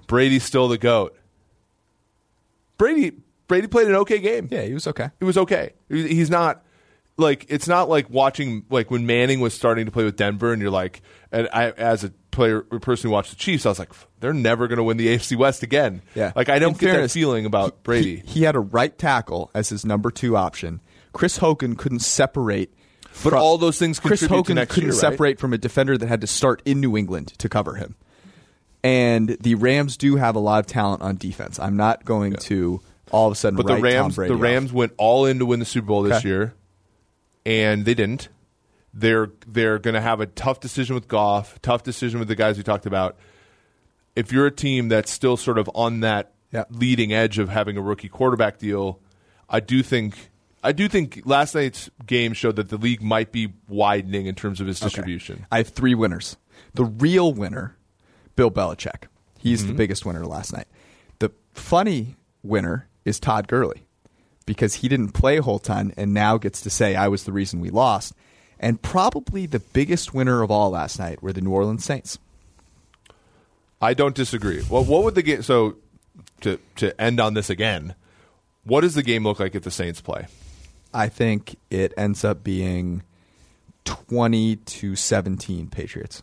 Brady's 0.06 0.44
still 0.44 0.68
the 0.68 0.78
goat. 0.78 1.16
Brady 2.76 3.12
Brady 3.46 3.66
played 3.66 3.88
an 3.88 3.94
okay 3.96 4.18
game. 4.18 4.48
Yeah, 4.50 4.62
he 4.62 4.74
was 4.74 4.86
okay. 4.86 5.10
It 5.20 5.24
was 5.24 5.38
okay. 5.38 5.72
He's 5.88 6.30
not 6.30 6.62
like 7.16 7.46
it's 7.48 7.66
not 7.66 7.88
like 7.88 8.08
watching 8.10 8.64
like 8.70 8.90
when 8.90 9.06
Manning 9.06 9.40
was 9.40 9.54
starting 9.54 9.86
to 9.86 9.92
play 9.92 10.04
with 10.04 10.16
Denver, 10.16 10.52
and 10.52 10.62
you're 10.62 10.70
like, 10.70 11.02
and 11.32 11.48
I 11.52 11.70
as 11.70 12.04
a 12.04 12.10
player, 12.30 12.64
a 12.70 12.78
person 12.78 13.08
who 13.08 13.12
watched 13.12 13.30
the 13.30 13.36
Chiefs, 13.36 13.66
I 13.66 13.70
was 13.70 13.78
like, 13.78 13.90
they're 14.20 14.32
never 14.34 14.68
going 14.68 14.76
to 14.76 14.84
win 14.84 14.96
the 14.96 15.08
AFC 15.08 15.36
West 15.36 15.62
again. 15.62 16.02
Yeah. 16.14 16.32
like 16.36 16.48
I 16.48 16.58
don't 16.58 16.72
In 16.74 16.78
get 16.78 16.90
fairness, 16.92 17.12
that 17.12 17.18
feeling 17.18 17.46
about 17.46 17.70
he- 17.72 17.76
Brady. 17.82 18.16
He, 18.24 18.32
he 18.40 18.42
had 18.42 18.54
a 18.54 18.60
right 18.60 18.96
tackle 18.96 19.50
as 19.54 19.68
his 19.70 19.84
number 19.84 20.10
two 20.10 20.36
option. 20.36 20.80
Chris 21.12 21.38
Hogan 21.38 21.74
couldn't 21.74 22.00
separate. 22.00 22.72
But 23.24 23.30
from- 23.30 23.38
all 23.40 23.58
those 23.58 23.78
things 23.78 23.98
Chris 23.98 24.20
Hogan 24.20 24.56
couldn't 24.66 24.76
year, 24.76 24.92
right? 24.92 24.94
separate 25.00 25.40
from 25.40 25.52
a 25.52 25.58
defender 25.58 25.98
that 25.98 26.06
had 26.06 26.20
to 26.20 26.28
start 26.28 26.62
in 26.64 26.80
New 26.80 26.96
England 26.96 27.28
to 27.38 27.48
cover 27.48 27.74
him. 27.74 27.96
And 28.84 29.30
the 29.40 29.54
Rams 29.56 29.96
do 29.96 30.16
have 30.16 30.36
a 30.36 30.38
lot 30.38 30.60
of 30.60 30.66
talent 30.66 31.02
on 31.02 31.16
defense. 31.16 31.58
I'm 31.58 31.76
not 31.76 32.04
going 32.04 32.34
to 32.34 32.80
all 33.10 33.26
of 33.26 33.32
a 33.32 33.34
sudden 33.36 33.56
But 33.56 33.66
the 33.66 33.76
Rams, 33.80 34.16
the 34.16 34.36
off. 34.36 34.72
Went 34.72 34.92
all 34.98 35.26
in 35.26 35.38
to 35.40 35.46
win 35.46 35.58
the 35.58 35.64
Super 35.66 35.86
Bowl 35.86 36.02
this 36.02 36.18
Okay. 36.18 36.28
year, 36.28 36.54
and 37.44 37.84
they 37.84 37.94
didn't. 37.94 38.28
They're 38.94 39.30
they're 39.46 39.78
going 39.78 39.94
to 39.94 40.00
have 40.00 40.20
a 40.20 40.26
tough 40.26 40.60
decision 40.60 40.94
with 40.94 41.08
Goff, 41.08 41.60
tough 41.62 41.82
decision 41.82 42.18
with 42.18 42.28
the 42.28 42.34
guys 42.34 42.56
we 42.56 42.62
talked 42.62 42.86
about. 42.86 43.16
If 44.16 44.32
you're 44.32 44.46
a 44.46 44.50
team 44.52 44.88
that's 44.88 45.10
still 45.10 45.36
sort 45.36 45.58
of 45.58 45.70
on 45.74 46.00
that 46.00 46.32
Yeah. 46.52 46.64
leading 46.70 47.12
edge 47.12 47.38
of 47.38 47.48
having 47.50 47.76
a 47.76 47.80
rookie 47.82 48.08
quarterback 48.08 48.58
deal, 48.58 49.00
I 49.48 49.60
do 49.60 49.82
think 49.82 50.30
I 50.64 50.72
do 50.72 50.88
think 50.88 51.22
last 51.24 51.54
night's 51.54 51.88
game 52.06 52.32
showed 52.32 52.56
that 52.56 52.68
the 52.68 52.76
league 52.78 53.02
might 53.02 53.30
be 53.32 53.52
widening 53.68 54.26
in 54.26 54.34
terms 54.34 54.60
of 54.60 54.68
its 54.68 54.80
distribution. 54.80 55.46
I 55.52 55.58
have 55.58 55.68
three 55.68 55.94
winners. 55.94 56.36
The 56.74 56.84
real 56.84 57.32
winner, 57.32 57.76
Bill 58.39 58.51
Belichick. 58.53 59.09
He's 59.36 59.61
Mm-hmm. 59.62 59.68
the 59.68 59.74
biggest 59.74 60.07
winner 60.07 60.24
last 60.24 60.53
night. 60.53 60.68
The 61.18 61.30
funny 61.53 62.14
winner 62.45 62.86
is 63.05 63.18
Todd 63.18 63.49
Gurley 63.49 63.82
because 64.47 64.74
he 64.76 64.89
didn't 64.89 65.09
play 65.11 65.39
a 65.39 65.43
whole 65.43 65.59
ton 65.59 65.93
and 65.97 66.14
now 66.14 66.39
gets 66.39 66.61
to 66.62 66.70
say, 66.70 66.95
I 66.95 67.09
was 67.09 67.24
the 67.24 67.32
reason 67.32 67.61
we 67.61 67.70
lost. 67.70 68.14
And 68.61 68.80
probably 68.80 69.47
the 69.47 69.59
biggest 69.59 70.14
winner 70.14 70.43
of 70.43 70.51
all 70.53 70.70
last 70.70 70.99
night 71.01 71.20
were 71.22 71.32
the 71.32 71.41
New 71.41 71.51
Orleans 71.51 71.84
Saints. 71.84 72.18
I 73.80 73.95
don't 73.95 74.14
disagree. 74.14 74.62
Well, 74.70 74.84
what 74.84 75.03
would 75.05 75.14
the 75.16 75.22
game? 75.22 75.43
So 75.43 75.76
to 76.43 76.59
to 76.76 76.99
end 77.01 77.18
on 77.20 77.34
this 77.34 77.51
again, 77.51 77.95
what 78.64 78.80
does 78.82 78.95
the 78.95 79.03
game 79.03 79.24
look 79.24 79.39
like 79.41 79.55
if 79.57 79.62
the 79.64 79.70
Saints 79.70 80.01
play? 80.01 80.26
I 80.95 81.09
think 81.09 81.57
it 81.70 81.93
ends 81.97 82.24
up 82.24 82.43
being 82.45 83.03
20 83.84 84.57
to 84.57 84.97
17 84.97 85.68
Patriots. 85.68 86.22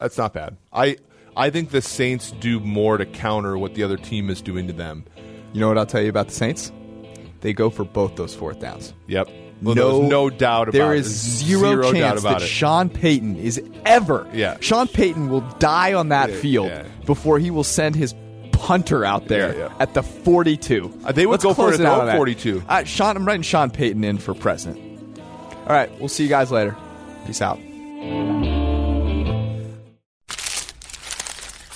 That's 0.00 0.18
not 0.18 0.32
bad. 0.32 0.56
I 0.72 0.96
I 1.36 1.50
think 1.50 1.70
the 1.70 1.82
Saints 1.82 2.32
do 2.32 2.58
more 2.60 2.96
to 2.98 3.06
counter 3.06 3.56
what 3.56 3.74
the 3.74 3.82
other 3.82 3.96
team 3.96 4.30
is 4.30 4.40
doing 4.42 4.66
to 4.66 4.72
them. 4.72 5.04
You 5.52 5.60
know 5.60 5.68
what 5.68 5.78
I'll 5.78 5.86
tell 5.86 6.02
you 6.02 6.08
about 6.08 6.28
the 6.28 6.34
Saints? 6.34 6.72
They 7.40 7.52
go 7.52 7.70
for 7.70 7.84
both 7.84 8.16
those 8.16 8.34
fourth 8.34 8.60
downs. 8.60 8.92
Yep. 9.06 9.28
Well, 9.62 9.74
there's 9.74 10.10
no 10.10 10.30
doubt 10.30 10.68
about 10.68 10.72
There 10.72 10.94
is 10.94 11.04
There's 11.06 11.46
zero, 11.46 11.92
chance 11.92 12.20
about 12.20 12.38
that 12.40 12.42
it. 12.42 12.48
Sean 12.48 12.88
Payton 12.88 13.36
is 13.36 13.60
ever. 13.84 14.26
Yeah. 14.32 14.56
Sean 14.60 14.88
Payton 14.88 15.28
will 15.28 15.42
die 15.58 15.92
on 15.92 16.08
that 16.08 16.30
Yeah, 16.30 16.36
field 16.36 16.68
yeah. 16.68 16.84
before 17.04 17.38
he 17.38 17.50
will 17.50 17.64
send 17.64 17.94
his 17.94 18.14
punter 18.52 19.04
out 19.04 19.28
there 19.28 19.52
Yeah, 19.54 19.68
yeah. 19.68 19.74
at 19.78 19.92
the 19.92 20.02
42. 20.02 20.90
Uh, 21.04 21.12
they 21.12 21.26
would 21.26 21.32
Let's 21.32 21.44
go 21.44 21.52
for 21.52 21.68
it 21.74 21.80
at 21.80 22.06
the 22.06 22.12
42. 22.16 22.62
Uh, 22.68 22.84
Sean, 22.84 23.16
I'm 23.16 23.26
writing 23.26 23.42
Sean 23.42 23.70
Payton 23.70 24.02
in 24.02 24.16
for 24.16 24.32
president. 24.32 24.78
All 25.66 25.66
right, 25.76 25.90
we'll 25.98 26.08
see 26.08 26.22
you 26.22 26.28
guys 26.30 26.50
later. 26.50 26.74
Peace 27.26 27.42
out. 27.42 27.58